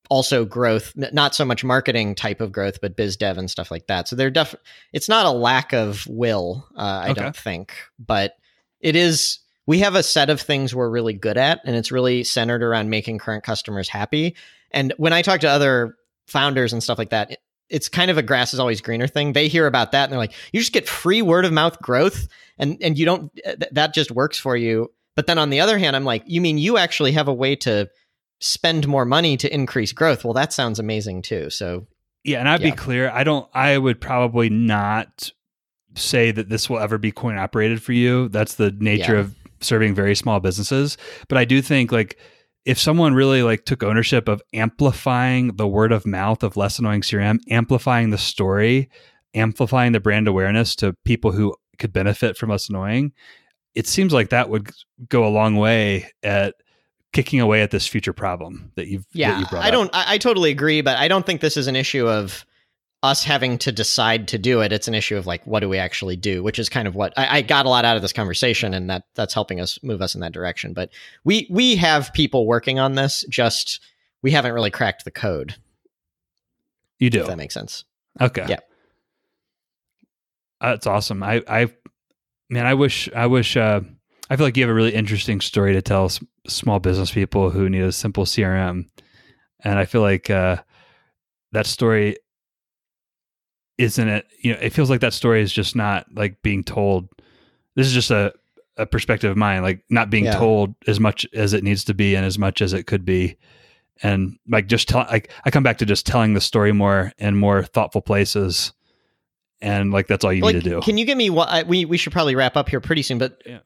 also 0.09 0.45
growth, 0.45 0.93
not 0.95 1.35
so 1.35 1.43
much 1.43 1.63
marketing 1.63 2.15
type 2.15 2.39
of 2.39 2.51
growth, 2.51 2.79
but 2.81 2.95
biz 2.95 3.17
dev 3.17 3.37
and 3.37 3.49
stuff 3.51 3.71
like 3.71 3.87
that. 3.87 4.07
So 4.07 4.15
they're 4.15 4.29
def. 4.29 4.55
It's 4.93 5.09
not 5.09 5.25
a 5.25 5.31
lack 5.31 5.73
of 5.73 6.07
will, 6.07 6.65
uh, 6.77 7.01
I 7.03 7.09
okay. 7.11 7.21
don't 7.21 7.35
think, 7.35 7.73
but 7.99 8.35
it 8.79 8.95
is. 8.95 9.39
We 9.67 9.79
have 9.79 9.95
a 9.95 10.03
set 10.03 10.29
of 10.29 10.39
things 10.39 10.75
we're 10.75 10.89
really 10.89 11.13
good 11.13 11.37
at, 11.37 11.59
and 11.65 11.75
it's 11.75 11.91
really 11.91 12.23
centered 12.23 12.61
around 12.63 12.89
making 12.89 13.17
current 13.17 13.43
customers 13.43 13.89
happy. 13.89 14.35
And 14.71 14.93
when 14.97 15.11
I 15.11 15.23
talk 15.23 15.39
to 15.41 15.49
other 15.49 15.97
founders 16.27 16.71
and 16.71 16.83
stuff 16.83 16.99
like 16.99 17.09
that, 17.09 17.39
it's 17.69 17.89
kind 17.89 18.11
of 18.11 18.17
a 18.17 18.23
grass 18.23 18.53
is 18.53 18.59
always 18.59 18.81
greener 18.81 19.07
thing. 19.07 19.33
They 19.33 19.47
hear 19.47 19.67
about 19.67 19.91
that 19.91 20.03
and 20.03 20.11
they're 20.11 20.19
like, 20.19 20.33
you 20.51 20.59
just 20.59 20.73
get 20.73 20.87
free 20.87 21.21
word 21.21 21.45
of 21.45 21.53
mouth 21.53 21.79
growth, 21.81 22.27
and 22.57 22.77
and 22.81 22.97
you 22.97 23.05
don't 23.05 23.31
uh, 23.45 23.55
th- 23.55 23.71
that 23.71 23.93
just 23.93 24.11
works 24.11 24.37
for 24.37 24.55
you. 24.55 24.91
But 25.15 25.27
then 25.27 25.37
on 25.37 25.49
the 25.49 25.61
other 25.61 25.77
hand, 25.77 25.95
I'm 25.95 26.05
like, 26.05 26.23
you 26.25 26.41
mean 26.41 26.57
you 26.57 26.77
actually 26.77 27.13
have 27.13 27.27
a 27.27 27.33
way 27.33 27.55
to 27.57 27.89
spend 28.39 28.87
more 28.87 29.05
money 29.05 29.37
to 29.37 29.53
increase 29.53 29.93
growth? 29.93 30.23
Well, 30.23 30.33
that 30.33 30.53
sounds 30.53 30.79
amazing 30.79 31.21
too. 31.21 31.49
So 31.49 31.87
yeah, 32.23 32.39
and 32.39 32.49
I'd 32.49 32.61
yeah. 32.61 32.71
be 32.71 32.75
clear, 32.75 33.09
I 33.11 33.23
don't. 33.23 33.47
I 33.53 33.77
would 33.77 34.01
probably 34.01 34.49
not 34.49 35.31
say 35.95 36.31
that 36.31 36.49
this 36.49 36.69
will 36.69 36.79
ever 36.79 36.97
be 36.97 37.11
coin 37.11 37.37
operated 37.37 37.81
for 37.81 37.93
you. 37.93 38.27
That's 38.29 38.55
the 38.55 38.71
nature 38.71 39.13
yeah. 39.13 39.21
of 39.21 39.35
serving 39.61 39.95
very 39.95 40.15
small 40.15 40.39
businesses. 40.39 40.97
But 41.29 41.37
I 41.37 41.45
do 41.45 41.61
think 41.61 41.91
like 41.91 42.17
if 42.65 42.79
someone 42.79 43.13
really 43.13 43.43
like 43.43 43.65
took 43.65 43.83
ownership 43.83 44.27
of 44.27 44.41
amplifying 44.53 45.55
the 45.55 45.67
word 45.67 45.91
of 45.91 46.05
mouth 46.05 46.43
of 46.43 46.57
less 46.57 46.79
annoying 46.79 47.01
CRM, 47.01 47.39
amplifying 47.49 48.09
the 48.09 48.17
story, 48.17 48.89
amplifying 49.35 49.91
the 49.91 49.99
brand 49.99 50.27
awareness 50.27 50.75
to 50.77 50.93
people 51.05 51.31
who 51.31 51.55
could 51.77 51.93
benefit 51.93 52.37
from 52.37 52.49
less 52.49 52.69
annoying, 52.69 53.13
it 53.75 53.85
seems 53.85 54.13
like 54.13 54.29
that 54.29 54.49
would 54.49 54.71
go 55.09 55.25
a 55.25 55.29
long 55.29 55.57
way 55.57 56.09
at 56.23 56.55
kicking 57.13 57.39
away 57.39 57.61
at 57.61 57.71
this 57.71 57.87
future 57.87 58.11
problem 58.11 58.71
that 58.75 58.87
you've 58.87 59.05
yeah 59.13 59.39
that 59.39 59.51
you 59.51 59.57
i 59.59 59.71
don't 59.71 59.89
I, 59.93 60.15
I, 60.15 60.17
totally 60.17 60.51
agree 60.51 60.81
but 60.81 60.97
i 60.97 61.07
don't 61.07 61.25
think 61.25 61.39
this 61.39 61.55
is 61.55 61.67
an 61.67 61.75
issue 61.77 62.05
of 62.05 62.45
us 63.05 63.23
having 63.23 63.57
to 63.57 63.71
decide 63.71 64.27
to 64.27 64.37
do 64.37 64.61
it 64.61 64.73
it's 64.73 64.87
an 64.87 64.93
issue 64.93 65.15
of 65.15 65.25
like 65.25 65.45
what 65.47 65.61
do 65.61 65.69
we 65.69 65.77
actually 65.77 66.15
do 66.15 66.43
which 66.43 66.59
is 66.59 66.67
kind 66.69 66.87
of 66.87 66.95
what 66.95 67.13
I, 67.17 67.37
I, 67.37 67.41
got 67.41 67.65
a 67.65 67.69
lot 67.69 67.85
out 67.85 67.95
of 67.95 68.01
this 68.01 68.13
conversation 68.13 68.73
and 68.73 68.89
that 68.89 69.03
that's 69.15 69.33
helping 69.33 69.59
us 69.59 69.79
move 69.83 70.01
us 70.01 70.15
in 70.15 70.21
that 70.21 70.33
direction. 70.33 70.73
But 70.73 70.91
we 71.23 71.47
we 71.49 71.75
have 71.77 72.13
people 72.13 72.45
working 72.45 72.79
on 72.79 72.95
this 72.95 73.25
just 73.29 73.79
we 74.21 74.31
haven't 74.31 74.53
really 74.53 74.71
cracked 74.71 75.05
the 75.05 75.11
code. 75.11 75.55
You 76.99 77.09
do? 77.09 77.21
If 77.21 77.27
that 77.27 77.37
makes 77.37 77.53
sense. 77.53 77.85
Okay. 78.19 78.45
Yeah. 78.47 78.59
That's 80.61 80.87
awesome. 80.87 81.23
I 81.23 81.43
i 81.47 81.71
man 82.49 82.65
i 82.65 82.73
wish 82.73 83.09
i 83.15 83.25
wish 83.25 83.57
uh 83.57 83.81
i 84.29 84.35
feel 84.35 84.45
like 84.45 84.55
you 84.55 84.63
have 84.63 84.69
a 84.69 84.73
really 84.73 84.93
interesting 84.93 85.41
story 85.41 85.73
to 85.73 85.81
tell 85.81 86.05
s- 86.05 86.23
small 86.47 86.79
business 86.79 87.11
people 87.11 87.49
who 87.49 87.67
need 87.67 87.81
a 87.81 87.91
simple 87.91 88.23
crm 88.23 88.87
and 89.61 89.79
i 89.79 89.85
feel 89.85 90.01
like 90.01 90.29
uh 90.29 90.55
that 91.53 91.65
story 91.65 92.17
isn't 93.77 94.07
it 94.07 94.27
you 94.39 94.53
know 94.53 94.59
it 94.61 94.71
feels 94.71 94.89
like 94.89 95.01
that 95.01 95.13
story 95.13 95.41
is 95.41 95.51
just 95.51 95.75
not 95.75 96.05
like 96.13 96.41
being 96.41 96.63
told. 96.63 97.09
This 97.75 97.87
is 97.87 97.93
just 97.93 98.11
a, 98.11 98.33
a 98.77 98.85
perspective 98.85 99.29
of 99.29 99.37
mine 99.37 99.61
like 99.61 99.83
not 99.89 100.09
being 100.09 100.25
yeah. 100.25 100.37
told 100.37 100.75
as 100.87 100.99
much 100.99 101.25
as 101.33 101.53
it 101.53 101.63
needs 101.63 101.83
to 101.85 101.93
be 101.93 102.15
and 102.15 102.25
as 102.25 102.39
much 102.39 102.61
as 102.61 102.73
it 102.73 102.87
could 102.87 103.05
be. 103.05 103.37
And 104.03 104.37
like 104.47 104.67
just 104.67 104.89
tell 104.89 105.05
like 105.09 105.31
i 105.45 105.51
come 105.51 105.63
back 105.63 105.77
to 105.77 105.85
just 105.85 106.05
telling 106.05 106.33
the 106.33 106.41
story 106.41 106.73
more 106.73 107.13
in 107.17 107.35
more 107.35 107.63
thoughtful 107.63 108.01
places. 108.01 108.73
And 109.61 109.91
like 109.91 110.07
that's 110.07 110.23
all 110.23 110.33
you 110.33 110.43
like, 110.43 110.55
need 110.55 110.63
to 110.63 110.69
do. 110.69 110.81
can 110.81 110.97
you 110.97 111.05
give 111.05 111.17
me 111.17 111.29
what 111.29 111.67
we 111.67 111.85
we 111.85 111.97
should 111.97 112.13
probably 112.13 112.35
wrap 112.35 112.57
up 112.57 112.69
here 112.69 112.81
pretty 112.81 113.01
soon 113.01 113.17
but 113.17 113.41
yeah 113.45 113.59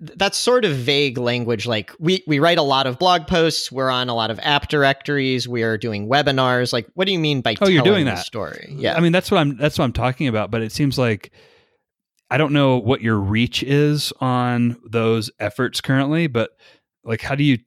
that's 0.00 0.36
sort 0.36 0.64
of 0.64 0.72
vague 0.72 1.16
language 1.16 1.64
like 1.64 1.92
we 2.00 2.24
we 2.26 2.40
write 2.40 2.58
a 2.58 2.62
lot 2.62 2.88
of 2.88 2.98
blog 2.98 3.28
posts 3.28 3.70
we're 3.70 3.90
on 3.90 4.08
a 4.08 4.14
lot 4.14 4.30
of 4.30 4.40
app 4.42 4.68
directories 4.68 5.46
we 5.46 5.62
are 5.62 5.78
doing 5.78 6.08
webinars 6.08 6.72
like 6.72 6.88
what 6.94 7.06
do 7.06 7.12
you 7.12 7.18
mean 7.20 7.40
by 7.40 7.54
oh 7.60 7.68
you're 7.68 7.84
doing 7.84 8.04
that. 8.04 8.18
story? 8.18 8.68
Yeah. 8.76 8.96
I 8.96 9.00
mean 9.00 9.12
that's 9.12 9.30
what 9.30 9.38
i'm 9.38 9.56
that's 9.56 9.78
what 9.78 9.84
i'm 9.84 9.92
talking 9.92 10.26
about 10.26 10.50
but 10.50 10.60
it 10.62 10.72
seems 10.72 10.98
like 10.98 11.30
i 12.30 12.36
don't 12.36 12.52
know 12.52 12.78
what 12.78 13.00
your 13.00 13.16
reach 13.16 13.62
is 13.62 14.12
on 14.20 14.76
those 14.88 15.30
efforts 15.38 15.80
currently 15.80 16.26
but 16.26 16.50
like 17.04 17.20
how 17.20 17.36
do 17.36 17.44
you 17.44 17.58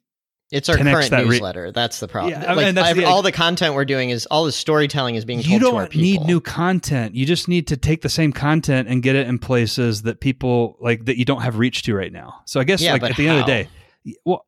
it's 0.53 0.69
our 0.69 0.77
current 0.77 1.09
that 1.09 1.25
newsletter. 1.25 1.63
Re- 1.63 1.71
that's 1.71 1.99
the 1.99 2.07
problem. 2.07 2.39
Yeah, 2.39 2.53
like, 2.53 2.75
that's 2.75 2.95
the, 2.95 3.05
all 3.05 3.23
the 3.23 3.31
content 3.31 3.73
we're 3.73 3.85
doing 3.85 4.11
is 4.11 4.27
all 4.27 4.45
the 4.45 4.51
storytelling 4.51 5.15
is 5.15 5.25
being 5.25 5.41
told 5.41 5.61
to 5.61 5.75
our 5.75 5.87
people. 5.87 6.05
You 6.05 6.13
don't 6.13 6.23
need 6.23 6.27
new 6.27 6.39
content. 6.39 7.15
You 7.15 7.25
just 7.25 7.47
need 7.47 7.65
to 7.67 7.77
take 7.77 8.03
the 8.03 8.09
same 8.09 8.31
content 8.31 8.87
and 8.87 9.01
get 9.01 9.15
it 9.15 9.27
in 9.27 9.39
places 9.39 10.03
that 10.03 10.19
people 10.19 10.77
like 10.79 11.05
that 11.05 11.17
you 11.17 11.25
don't 11.25 11.41
have 11.41 11.57
reach 11.57 11.81
to 11.83 11.95
right 11.95 12.13
now. 12.13 12.41
So 12.45 12.59
I 12.59 12.65
guess 12.65 12.83
yeah, 12.83 12.93
like 12.93 13.01
at 13.01 13.17
the 13.17 13.25
how? 13.25 13.31
end 13.31 13.39
of 13.39 13.47
the 13.47 13.51
day, 13.51 14.15
well, 14.25 14.45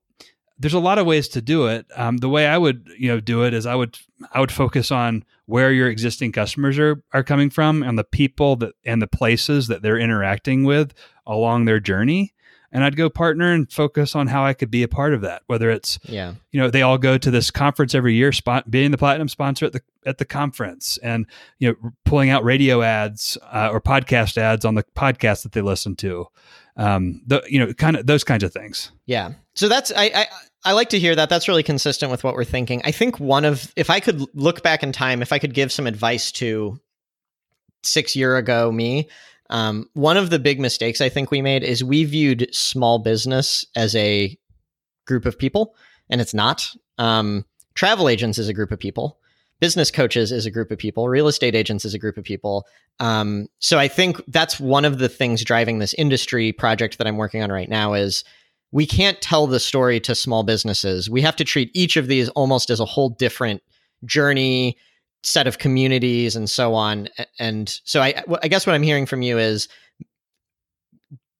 there's 0.59 0.75
a 0.75 0.79
lot 0.79 0.99
of 0.99 1.07
ways 1.07 1.27
to 1.29 1.41
do 1.41 1.65
it. 1.67 1.87
Um, 1.95 2.17
the 2.17 2.29
way 2.29 2.45
I 2.45 2.59
would 2.59 2.87
you 2.99 3.07
know 3.07 3.19
do 3.19 3.43
it 3.43 3.55
is 3.55 3.65
I 3.65 3.73
would 3.73 3.97
I 4.31 4.39
would 4.39 4.51
focus 4.51 4.91
on 4.91 5.25
where 5.47 5.71
your 5.71 5.89
existing 5.89 6.33
customers 6.33 6.77
are 6.77 7.01
are 7.13 7.23
coming 7.23 7.49
from 7.49 7.81
and 7.81 7.97
the 7.97 8.03
people 8.03 8.57
that 8.57 8.73
and 8.85 9.01
the 9.01 9.07
places 9.07 9.65
that 9.69 9.81
they're 9.81 9.97
interacting 9.97 10.65
with 10.65 10.93
along 11.25 11.65
their 11.65 11.79
journey 11.79 12.34
and 12.75 12.83
I'd 12.83 12.97
go 12.97 13.09
partner 13.09 13.53
and 13.53 13.71
focus 13.71 14.15
on 14.15 14.27
how 14.27 14.45
I 14.45 14.53
could 14.53 14.69
be 14.69 14.83
a 14.83 14.89
part 14.89 15.13
of 15.13 15.21
that. 15.21 15.43
Whether 15.47 15.69
it's 15.69 15.97
yeah, 16.03 16.33
you 16.51 16.59
know, 16.59 16.69
they 16.69 16.81
all 16.81 16.97
go 16.97 17.17
to 17.17 17.31
this 17.31 17.49
conference 17.49 17.95
every 17.95 18.15
year, 18.15 18.33
spot, 18.33 18.69
being 18.69 18.91
the 18.91 18.97
platinum 18.97 19.29
sponsor 19.29 19.65
at 19.65 19.71
the 19.71 19.81
at 20.05 20.17
the 20.17 20.25
conference, 20.25 20.99
and 21.01 21.25
you 21.57 21.69
know, 21.69 21.91
pulling 22.03 22.31
out 22.31 22.43
radio 22.43 22.81
ads 22.81 23.37
uh, 23.43 23.69
or 23.71 23.79
podcast 23.79 24.37
ads 24.37 24.65
on 24.65 24.75
the 24.75 24.83
podcast 24.83 25.43
that 25.43 25.53
they 25.53 25.61
listen 25.61 25.95
to. 25.95 26.27
Um, 26.75 27.21
the 27.25 27.41
you 27.47 27.59
know, 27.59 27.73
kind 27.73 27.95
of 27.95 28.07
those 28.07 28.25
kinds 28.25 28.43
of 28.43 28.51
things. 28.51 28.91
Yeah. 29.05 29.31
So 29.53 29.69
that's 29.69 29.93
I, 29.95 30.11
I 30.13 30.27
I 30.65 30.71
like 30.73 30.89
to 30.89 30.99
hear 30.99 31.15
that. 31.15 31.29
That's 31.29 31.47
really 31.47 31.63
consistent 31.63 32.11
with 32.11 32.25
what 32.25 32.33
we're 32.33 32.43
thinking. 32.43 32.81
I 32.83 32.91
think 32.91 33.21
one 33.21 33.45
of 33.45 33.71
if 33.77 33.89
I 33.89 34.01
could 34.01 34.21
look 34.35 34.63
back 34.63 34.83
in 34.83 34.91
time, 34.91 35.21
if 35.21 35.31
I 35.31 35.39
could 35.39 35.53
give 35.53 35.71
some 35.71 35.87
advice 35.87 36.29
to 36.33 36.77
six 37.83 38.17
year 38.17 38.35
ago 38.35 38.69
me, 38.69 39.07
um, 39.49 39.89
one 39.93 40.17
of 40.17 40.29
the 40.29 40.39
big 40.39 40.59
mistakes 40.59 41.01
I 41.01 41.09
think 41.09 41.31
we 41.31 41.41
made 41.41 41.63
is 41.63 41.83
we 41.83 42.03
viewed 42.03 42.53
small 42.53 42.99
business 42.99 43.65
as 43.75 43.95
a 43.95 44.37
group 45.05 45.25
of 45.25 45.37
people, 45.37 45.75
and 46.09 46.21
it's 46.21 46.33
not. 46.33 46.69
Um, 46.97 47.45
travel 47.75 48.09
agents 48.09 48.37
is 48.37 48.49
a 48.49 48.53
group 48.53 48.71
of 48.71 48.79
people. 48.79 49.19
Business 49.59 49.91
coaches 49.91 50.31
is 50.31 50.45
a 50.45 50.51
group 50.51 50.71
of 50.71 50.77
people. 50.77 51.07
Real 51.07 51.27
estate 51.27 51.55
agents 51.55 51.85
is 51.85 51.93
a 51.93 51.99
group 51.99 52.17
of 52.17 52.23
people. 52.23 52.65
Um, 52.99 53.47
so 53.59 53.79
I 53.79 53.87
think 53.87 54.21
that's 54.27 54.59
one 54.59 54.83
of 54.83 54.97
the 54.97 55.09
things 55.09 55.43
driving 55.43 55.79
this 55.79 55.93
industry 55.93 56.51
project 56.51 56.97
that 56.97 57.07
I'm 57.07 57.17
working 57.17 57.41
on 57.41 57.51
right 57.51 57.69
now 57.69 57.93
is 57.93 58.23
we 58.71 58.85
can't 58.85 59.21
tell 59.21 59.47
the 59.47 59.59
story 59.59 59.99
to 60.01 60.15
small 60.15 60.43
businesses. 60.43 61.09
We 61.09 61.21
have 61.21 61.35
to 61.37 61.45
treat 61.45 61.71
each 61.73 61.95
of 61.95 62.07
these 62.07 62.29
almost 62.29 62.69
as 62.69 62.79
a 62.79 62.85
whole 62.85 63.09
different 63.09 63.61
journey 64.03 64.77
set 65.25 65.47
of 65.47 65.57
communities 65.57 66.35
and 66.35 66.49
so 66.49 66.73
on. 66.73 67.09
And 67.39 67.79
so 67.83 68.01
I, 68.01 68.23
I 68.43 68.47
guess 68.47 68.67
what 68.67 68.75
I'm 68.75 68.83
hearing 68.83 69.05
from 69.05 69.21
you 69.21 69.37
is 69.37 69.67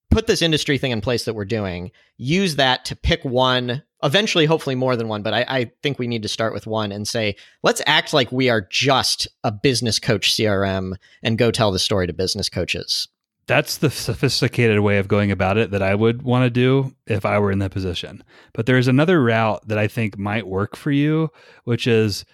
put 0.10 0.28
this 0.28 0.42
industry 0.42 0.78
thing 0.78 0.92
in 0.92 1.02
place 1.02 1.26
that 1.26 1.34
we're 1.34 1.46
doing, 1.46 1.92
use 2.18 2.56
that 2.56 2.86
to 2.86 2.96
pick 2.96 3.24
one, 3.24 3.84
eventually, 4.02 4.46
hopefully 4.46 4.76
more 4.76 4.96
than 4.96 5.08
one, 5.08 5.22
but 5.22 5.34
I, 5.34 5.46
I 5.48 5.72
think 5.84 6.00
we 6.00 6.08
need 6.08 6.24
to 6.24 6.30
start 6.30 6.54
with 6.54 6.66
one 6.66 6.92
and 6.92 7.08
say, 7.08 7.36
let's 7.64 7.82
act 7.86 8.14
like 8.14 8.32
we 8.32 8.50
are 8.50 8.62
just 8.62 9.28
a 9.44 9.52
business 9.52 10.00
coach 10.00 10.32
CRM 10.34 10.96
and 11.22 11.38
go 11.38 11.52
tell 11.52 11.72
the 11.72 11.80
story 11.80 12.08
to 12.08 12.14
business 12.14 12.50
coaches. 12.50 13.08
That's 13.48 13.78
the 13.78 13.92
sophisticated 13.92 14.80
way 14.80 14.98
of 14.98 15.08
going 15.08 15.32
about 15.32 15.58
it 15.58 15.70
that 15.72 15.84
I 15.84 15.94
would 15.94 16.24
want 16.24 16.46
to 16.46 16.50
do 16.50 16.96
if 17.06 17.26
I 17.26 17.38
were 17.38 17.52
in 17.52 17.60
that 17.60 17.72
position. 17.72 18.24
But 18.54 18.66
there's 18.66 18.88
another 18.88 19.22
route 19.22 19.68
that 19.68 19.78
I 19.78 19.88
think 19.88 20.18
might 20.18 20.48
work 20.48 20.76
for 20.76 20.92
you, 20.92 21.30
which 21.64 21.86
is 21.86 22.26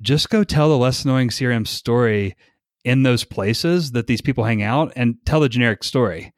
just 0.00 0.30
go 0.30 0.44
tell 0.44 0.68
the 0.68 0.78
less 0.78 1.04
annoying 1.04 1.28
CRM 1.28 1.66
story 1.66 2.36
in 2.84 3.02
those 3.02 3.24
places 3.24 3.92
that 3.92 4.06
these 4.06 4.20
people 4.20 4.44
hang 4.44 4.62
out 4.62 4.92
and 4.96 5.16
tell 5.24 5.40
the 5.40 5.48
generic 5.48 5.82
story. 5.84 6.32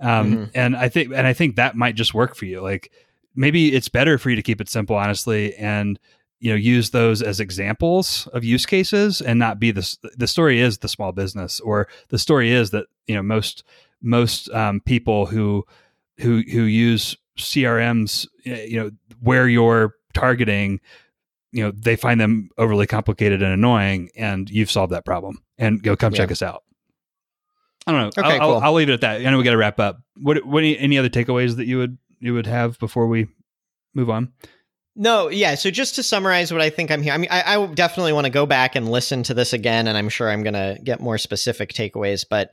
Um, 0.00 0.32
mm-hmm. 0.32 0.44
And 0.54 0.76
I 0.76 0.88
think, 0.88 1.12
and 1.14 1.26
I 1.26 1.32
think 1.32 1.56
that 1.56 1.76
might 1.76 1.94
just 1.94 2.14
work 2.14 2.34
for 2.34 2.44
you. 2.44 2.60
Like 2.60 2.90
maybe 3.34 3.74
it's 3.74 3.88
better 3.88 4.18
for 4.18 4.30
you 4.30 4.36
to 4.36 4.42
keep 4.42 4.60
it 4.60 4.68
simple, 4.68 4.96
honestly, 4.96 5.54
and 5.56 5.98
you 6.40 6.50
know 6.50 6.56
use 6.56 6.90
those 6.90 7.22
as 7.22 7.38
examples 7.38 8.26
of 8.32 8.42
use 8.42 8.66
cases 8.66 9.20
and 9.20 9.38
not 9.38 9.60
be 9.60 9.70
the 9.70 9.96
the 10.16 10.26
story 10.26 10.60
is 10.60 10.78
the 10.78 10.88
small 10.88 11.12
business 11.12 11.60
or 11.60 11.86
the 12.08 12.18
story 12.18 12.50
is 12.50 12.70
that 12.70 12.86
you 13.06 13.14
know 13.14 13.22
most 13.22 13.62
most 14.02 14.50
um, 14.50 14.80
people 14.80 15.26
who 15.26 15.64
who 16.18 16.42
who 16.50 16.62
use 16.62 17.16
CRMs, 17.38 18.26
you 18.44 18.76
know, 18.76 18.90
where 19.20 19.48
you're 19.48 19.94
targeting 20.14 20.80
you 21.52 21.62
know 21.62 21.70
they 21.70 21.96
find 21.96 22.20
them 22.20 22.48
overly 22.58 22.86
complicated 22.86 23.42
and 23.42 23.52
annoying 23.52 24.10
and 24.16 24.50
you've 24.50 24.70
solved 24.70 24.92
that 24.92 25.04
problem 25.04 25.42
and 25.58 25.82
go 25.82 25.96
come 25.96 26.12
yeah. 26.12 26.18
check 26.18 26.32
us 26.32 26.42
out 26.42 26.62
I 27.86 27.92
don't 27.92 28.00
know. 28.00 28.22
Okay, 28.22 28.38
I'll, 28.38 28.48
cool. 28.48 28.56
I'll, 28.58 28.62
I'll 28.64 28.72
leave 28.74 28.88
it 28.88 28.92
at 28.92 29.00
that. 29.00 29.26
I 29.26 29.30
know 29.30 29.38
we 29.38 29.44
got 29.44 29.52
to 29.52 29.56
wrap 29.56 29.80
up. 29.80 30.00
What 30.20 30.44
what 30.46 30.62
any, 30.62 30.78
any 30.78 30.98
other 30.98 31.08
takeaways 31.08 31.56
that 31.56 31.66
you 31.66 31.78
would 31.78 31.98
you 32.20 32.34
would 32.34 32.46
have 32.46 32.78
before 32.78 33.06
we 33.06 33.28
move 33.94 34.10
on? 34.10 34.32
No, 34.94 35.28
yeah. 35.28 35.54
So 35.54 35.70
just 35.70 35.94
to 35.96 36.02
summarize 36.02 36.52
what 36.52 36.60
I 36.60 36.70
think 36.70 36.90
I'm 36.90 37.02
here, 37.02 37.14
I 37.14 37.16
mean, 37.16 37.30
I, 37.30 37.56
I 37.56 37.66
definitely 37.68 38.12
want 38.12 38.26
to 38.26 38.30
go 38.30 38.44
back 38.44 38.76
and 38.76 38.90
listen 38.90 39.22
to 39.24 39.34
this 39.34 39.52
again, 39.52 39.88
and 39.88 39.96
I'm 39.96 40.10
sure 40.10 40.30
I'm 40.30 40.42
going 40.42 40.54
to 40.54 40.78
get 40.82 41.00
more 41.00 41.18
specific 41.18 41.72
takeaways. 41.72 42.24
But 42.28 42.50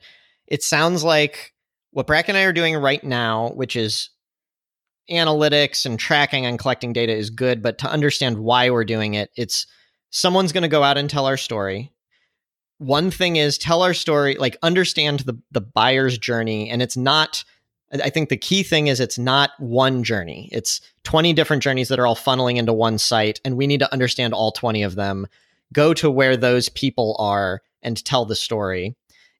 it 0.47 0.63
sounds 0.63 1.03
like 1.03 1.53
what 1.91 2.07
Brack 2.07 2.29
and 2.29 2.37
I 2.37 2.43
are 2.43 2.53
doing 2.53 2.75
right 2.77 3.03
now, 3.03 3.49
which 3.49 3.75
is 3.75 4.09
analytics 5.09 5.85
and 5.85 5.99
tracking 5.99 6.45
and 6.45 6.59
collecting 6.59 6.93
data, 6.93 7.13
is 7.13 7.29
good. 7.29 7.61
But 7.61 7.77
to 7.79 7.89
understand 7.89 8.39
why 8.39 8.69
we're 8.69 8.85
doing 8.85 9.13
it, 9.13 9.31
it's 9.35 9.67
someone's 10.09 10.51
going 10.51 10.63
to 10.63 10.67
go 10.67 10.83
out 10.83 10.97
and 10.97 11.09
tell 11.09 11.25
our 11.25 11.37
story. 11.37 11.91
One 12.77 13.11
thing 13.11 13.35
is 13.35 13.57
tell 13.57 13.81
our 13.83 13.93
story, 13.93 14.35
like 14.35 14.57
understand 14.63 15.21
the 15.21 15.37
the 15.51 15.61
buyer's 15.61 16.17
journey, 16.17 16.69
and 16.69 16.81
it's 16.81 16.97
not 16.97 17.43
I 17.91 18.09
think 18.09 18.29
the 18.29 18.37
key 18.37 18.63
thing 18.63 18.87
is 18.87 18.99
it's 18.99 19.17
not 19.17 19.51
one 19.57 20.03
journey. 20.03 20.49
It's 20.51 20.79
20 21.03 21.33
different 21.33 21.63
journeys 21.63 21.89
that 21.89 21.99
are 21.99 22.05
all 22.05 22.15
funneling 22.15 22.57
into 22.57 22.73
one 22.73 22.97
site, 22.99 23.41
and 23.43 23.57
we 23.57 23.67
need 23.67 23.79
to 23.79 23.91
understand 23.91 24.33
all 24.33 24.51
20 24.51 24.83
of 24.83 24.95
them, 24.95 25.27
go 25.73 25.93
to 25.95 26.11
where 26.11 26.37
those 26.37 26.69
people 26.69 27.15
are, 27.19 27.61
and 27.81 28.03
tell 28.03 28.25
the 28.25 28.35
story. 28.35 28.95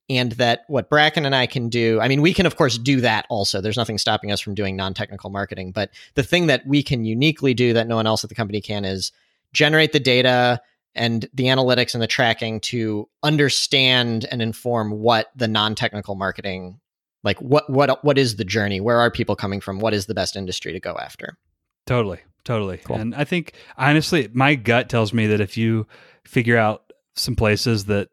And 0.10 0.32
that 0.34 0.62
what 0.68 0.89
Bracken 0.89 1.26
and 1.26 1.36
I 1.36 1.45
can 1.45 1.70
do, 1.70 1.99
I 2.01 2.07
mean, 2.07 2.22
we 2.22 2.34
can, 2.34 2.45
of 2.45 2.55
course, 2.55 2.78
do 2.78 3.01
that 3.01 3.28
also. 3.30 3.62
There's 3.62 3.78
nothing 3.78 3.99
stopping 3.99 4.32
us 4.32 4.39
from 4.39 4.55
doing 4.55 4.76
non 4.76 4.93
technical 4.93 5.30
marketing. 5.30 5.72
But 5.72 5.91
the 6.16 6.24
thing 6.24 6.47
that 6.47 6.66
we 6.66 6.82
can 6.82 7.05
uniquely 7.05 7.53
do 7.53 7.74
that 7.74 7.88
no 7.88 7.95
one 7.95 8.07
else 8.07 8.24
at 8.24 8.30
the 8.30 8.36
company 8.36 8.62
can 8.62 8.86
is 8.86 9.12
generate 9.53 9.91
the 9.93 9.99
data 9.99 10.62
and 10.95 11.28
the 11.34 11.45
analytics 11.45 11.93
and 11.93 12.01
the 12.01 12.07
tracking 12.07 12.60
to 12.60 13.07
understand 13.22 14.26
and 14.32 14.41
inform 14.41 14.91
what 14.91 15.28
the 15.36 15.47
non 15.47 15.76
technical 15.76 16.16
marketing 16.16 16.80
like 17.24 17.39
what 17.39 17.70
what 17.70 18.03
what 18.03 18.18
is 18.18 18.38
the 18.38 18.45
journey 18.45 18.80
where 18.80 18.97
are 18.97 19.12
people 19.12 19.36
coming 19.36 19.62
from 19.62 19.80
what 19.80 19.93
is 19.93 20.07
the 20.07 20.16
best 20.16 20.36
industry 20.36 20.72
to 20.72 20.80
go 20.80 20.95
after 20.99 21.38
Totally, 21.89 22.20
totally. 22.43 22.78
Cool. 22.78 22.97
And 22.97 23.16
I 23.16 23.24
think 23.24 23.53
honestly, 23.76 24.30
my 24.32 24.53
gut 24.53 24.89
tells 24.89 25.12
me 25.12 25.26
that 25.26 25.41
if 25.41 25.57
you 25.57 25.88
figure 26.24 26.55
out 26.55 26.93
some 27.16 27.36
places 27.36 27.86
that 27.86 28.10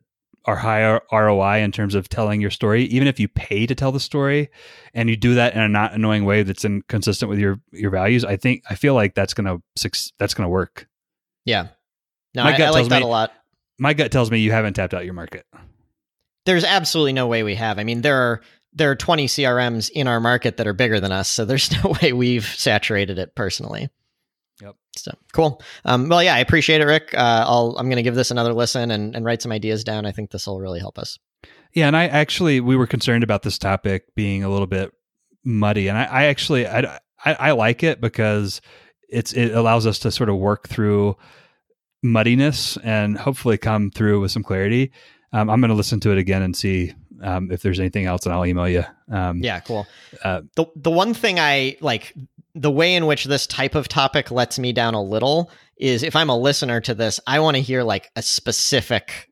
are 0.47 0.57
higher 0.57 1.01
ROI 1.13 1.59
in 1.59 1.73
terms 1.73 1.95
of 1.95 2.09
telling 2.09 2.41
your 2.41 2.51
story, 2.51 2.85
even 2.85 3.09
if 3.09 3.19
you 3.19 3.27
pay 3.29 3.67
to 3.67 3.75
tell 3.75 3.91
the 3.93 4.01
story, 4.01 4.49
and 4.95 5.09
you 5.11 5.17
do 5.17 5.35
that 5.35 5.55
in 5.55 5.61
a 5.61 5.69
not 5.69 5.93
annoying 5.93 6.25
way 6.25 6.43
that's 6.45 6.65
inconsistent 6.65 7.29
with 7.29 7.39
your 7.39 7.61
your 7.73 7.91
values, 7.91 8.25
I 8.25 8.37
think 8.37 8.63
I 8.71 8.75
feel 8.77 8.95
like 8.95 9.15
that's 9.15 9.35
gonna 9.35 9.59
that's 10.19 10.35
gonna 10.35 10.49
work. 10.49 10.89
yeah 11.45 11.69
no 12.35 12.45
My 12.45 12.55
I, 12.55 12.59
gut 12.59 12.67
I 12.69 12.71
like 12.71 12.75
tells 12.81 12.89
that 12.91 12.99
me- 13.01 13.05
a 13.05 13.09
lot 13.09 13.33
My 13.79 13.93
gut 13.95 14.11
tells 14.13 14.31
me 14.31 14.39
you 14.39 14.53
haven't 14.53 14.75
tapped 14.75 14.95
out 14.95 15.05
your 15.05 15.15
market. 15.15 15.45
there's 16.45 16.65
absolutely 16.65 17.13
no 17.13 17.27
way 17.27 17.43
we 17.43 17.55
have 17.57 17.79
i 17.79 17.85
mean 17.85 18.03
there 18.03 18.17
are 18.17 18.41
there 18.73 18.91
are 18.91 18.97
20 18.97 19.27
crms 19.27 19.91
in 19.91 20.07
our 20.07 20.21
market 20.21 20.59
that 20.59 20.67
are 20.67 20.73
bigger 20.75 21.01
than 21.01 21.11
us 21.13 21.29
so 21.29 21.45
there's 21.45 21.71
no 21.85 21.95
way 22.03 22.13
we've 22.13 22.45
saturated 22.47 23.19
it 23.19 23.35
personally 23.35 23.89
Yep. 24.63 24.77
so 24.97 25.13
cool 25.33 25.61
um, 25.85 26.09
well 26.09 26.23
yeah 26.23 26.35
i 26.35 26.39
appreciate 26.39 26.81
it 26.81 26.85
rick 26.85 27.13
uh, 27.15 27.45
I'll, 27.47 27.77
i'm 27.79 27.87
going 27.87 27.97
to 27.97 28.03
give 28.03 28.15
this 28.15 28.31
another 28.31 28.55
listen 28.55 28.91
and, 28.91 29.15
and 29.15 29.25
write 29.25 29.43
some 29.43 29.53
ideas 29.53 29.85
down 29.85 30.07
i 30.07 30.13
think 30.13 30.31
this 30.31 30.47
will 30.47 30.61
really 30.61 30.81
help 30.81 30.99
us 30.99 31.19
Yeah, 31.75 31.89
and 31.89 31.97
I 31.97 32.07
actually 32.07 32.61
we 32.61 32.75
were 32.77 32.87
concerned 32.87 33.23
about 33.23 33.43
this 33.43 33.59
topic 33.59 34.15
being 34.15 34.43
a 34.45 34.49
little 34.49 34.67
bit 34.67 34.93
muddy, 35.45 35.89
and 35.89 35.99
I, 35.99 36.05
I 36.05 36.25
actually 36.25 36.67
I, 36.67 36.99
I 37.25 37.35
I 37.35 37.51
like 37.53 37.83
it 37.83 38.01
because 38.01 38.63
it's 39.11 39.35
it 39.35 39.53
allows 39.53 39.87
us 39.87 39.99
to 40.01 40.11
sort 40.11 40.31
of 40.31 40.37
work 40.39 40.69
through 40.69 41.17
muddiness 42.03 42.77
and 42.83 43.19
hopefully 43.19 43.59
come 43.59 43.91
through 43.91 44.21
with 44.21 44.31
some 44.31 44.43
clarity. 44.43 44.93
Um, 45.33 45.51
I'm 45.51 45.61
going 45.61 45.69
to 45.69 45.75
listen 45.77 46.01
to 46.01 46.13
it 46.13 46.19
again 46.19 46.43
and 46.43 46.57
see 46.57 46.95
um, 47.23 47.51
if 47.51 47.61
there's 47.63 47.81
anything 47.81 48.07
else, 48.07 48.25
and 48.25 48.35
I'll 48.35 48.47
email 48.47 48.69
you. 48.69 48.85
Um, 49.11 49.41
yeah 49.43 49.61
cool 49.61 49.87
Uh, 50.25 50.43
the 50.57 50.67
the 50.77 50.91
one 50.91 51.15
thing 51.15 51.39
I 51.39 51.77
like 51.81 52.15
the 52.57 52.71
way 52.71 52.95
in 52.95 53.07
which 53.07 53.25
this 53.25 53.47
type 53.47 53.75
of 53.75 53.87
topic 53.87 54.31
lets 54.31 54.59
me 54.59 54.73
down 54.73 54.95
a 54.95 55.03
little 55.03 55.51
is 55.77 56.03
if 56.03 56.17
I'm 56.17 56.31
a 56.31 56.39
listener 56.39 56.81
to 56.81 56.95
this, 56.95 57.21
I 57.27 57.41
want 57.41 57.57
to 57.57 57.63
hear 57.63 57.83
like 57.83 58.11
a 58.17 58.23
specific 58.23 59.29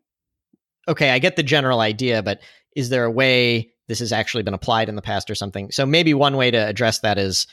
okay, 0.87 1.11
I 1.11 1.19
get 1.19 1.37
the 1.37 1.43
general 1.43 1.81
idea, 1.81 2.23
but 2.23 2.41
is 2.77 2.91
there 2.91 3.05
a 3.05 3.11
way 3.11 3.73
this 3.89 4.01
has 4.01 4.13
actually 4.13 4.43
been 4.43 4.53
applied 4.53 4.91
in 4.91 4.97
the 4.97 5.03
past 5.03 5.31
or 5.31 5.35
something? 5.35 5.71
So 5.71 5.87
maybe 5.87 6.13
one 6.13 6.37
way 6.37 6.51
to 6.51 6.59
address 6.59 7.01
that 7.01 7.19
is 7.19 7.47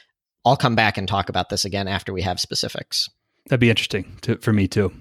I'll 0.43 0.57
come 0.57 0.75
back 0.75 0.97
and 0.97 1.07
talk 1.07 1.29
about 1.29 1.49
this 1.49 1.63
again 1.63 1.87
after 1.87 2.11
we 2.11 2.21
have 2.23 2.41
specifics. 2.41 3.09
That'd 3.47 3.61
be 3.61 3.69
interesting 3.69 4.17
to, 4.23 4.37
for 4.37 4.51
me 4.51 4.67
too. 4.67 4.91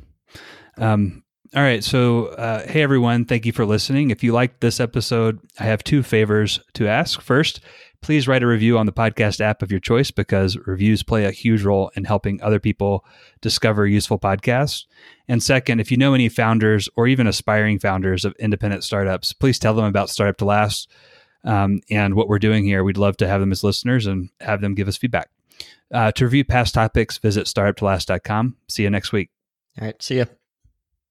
Um, 0.78 1.24
all 1.54 1.62
right. 1.62 1.82
So, 1.82 2.26
uh, 2.26 2.64
hey, 2.66 2.82
everyone. 2.82 3.24
Thank 3.24 3.44
you 3.44 3.52
for 3.52 3.66
listening. 3.66 4.10
If 4.10 4.22
you 4.22 4.32
liked 4.32 4.60
this 4.60 4.78
episode, 4.78 5.40
I 5.58 5.64
have 5.64 5.82
two 5.82 6.04
favors 6.04 6.60
to 6.74 6.86
ask. 6.86 7.20
First, 7.20 7.60
please 8.02 8.26
write 8.26 8.42
a 8.42 8.46
review 8.46 8.78
on 8.78 8.86
the 8.86 8.92
podcast 8.92 9.40
app 9.40 9.62
of 9.62 9.70
your 9.70 9.80
choice 9.80 10.10
because 10.10 10.56
reviews 10.66 11.02
play 11.02 11.24
a 11.24 11.30
huge 11.30 11.62
role 11.62 11.90
in 11.94 12.04
helping 12.04 12.40
other 12.42 12.58
people 12.58 13.04
discover 13.40 13.86
useful 13.86 14.18
podcasts. 14.18 14.86
And 15.28 15.42
second, 15.42 15.80
if 15.80 15.90
you 15.90 15.96
know 15.96 16.14
any 16.14 16.28
founders 16.28 16.88
or 16.96 17.06
even 17.06 17.26
aspiring 17.26 17.78
founders 17.78 18.24
of 18.24 18.34
independent 18.38 18.84
startups, 18.84 19.32
please 19.32 19.58
tell 19.58 19.74
them 19.74 19.84
about 19.84 20.10
Startup 20.10 20.36
to 20.38 20.44
Last 20.44 20.90
um, 21.44 21.80
and 21.90 22.14
what 22.14 22.28
we're 22.28 22.38
doing 22.38 22.64
here. 22.64 22.84
We'd 22.84 22.96
love 22.96 23.16
to 23.18 23.28
have 23.28 23.40
them 23.40 23.52
as 23.52 23.64
listeners 23.64 24.06
and 24.06 24.30
have 24.40 24.60
them 24.60 24.74
give 24.74 24.88
us 24.88 24.96
feedback. 24.96 25.30
Uh, 25.92 26.12
to 26.12 26.24
review 26.24 26.44
past 26.44 26.74
topics, 26.74 27.18
visit 27.18 27.46
startuptolast.com. 27.46 28.56
See 28.68 28.84
you 28.84 28.90
next 28.90 29.12
week. 29.12 29.30
All 29.80 29.86
right, 29.86 30.02
see 30.02 30.18
ya. 30.18 30.24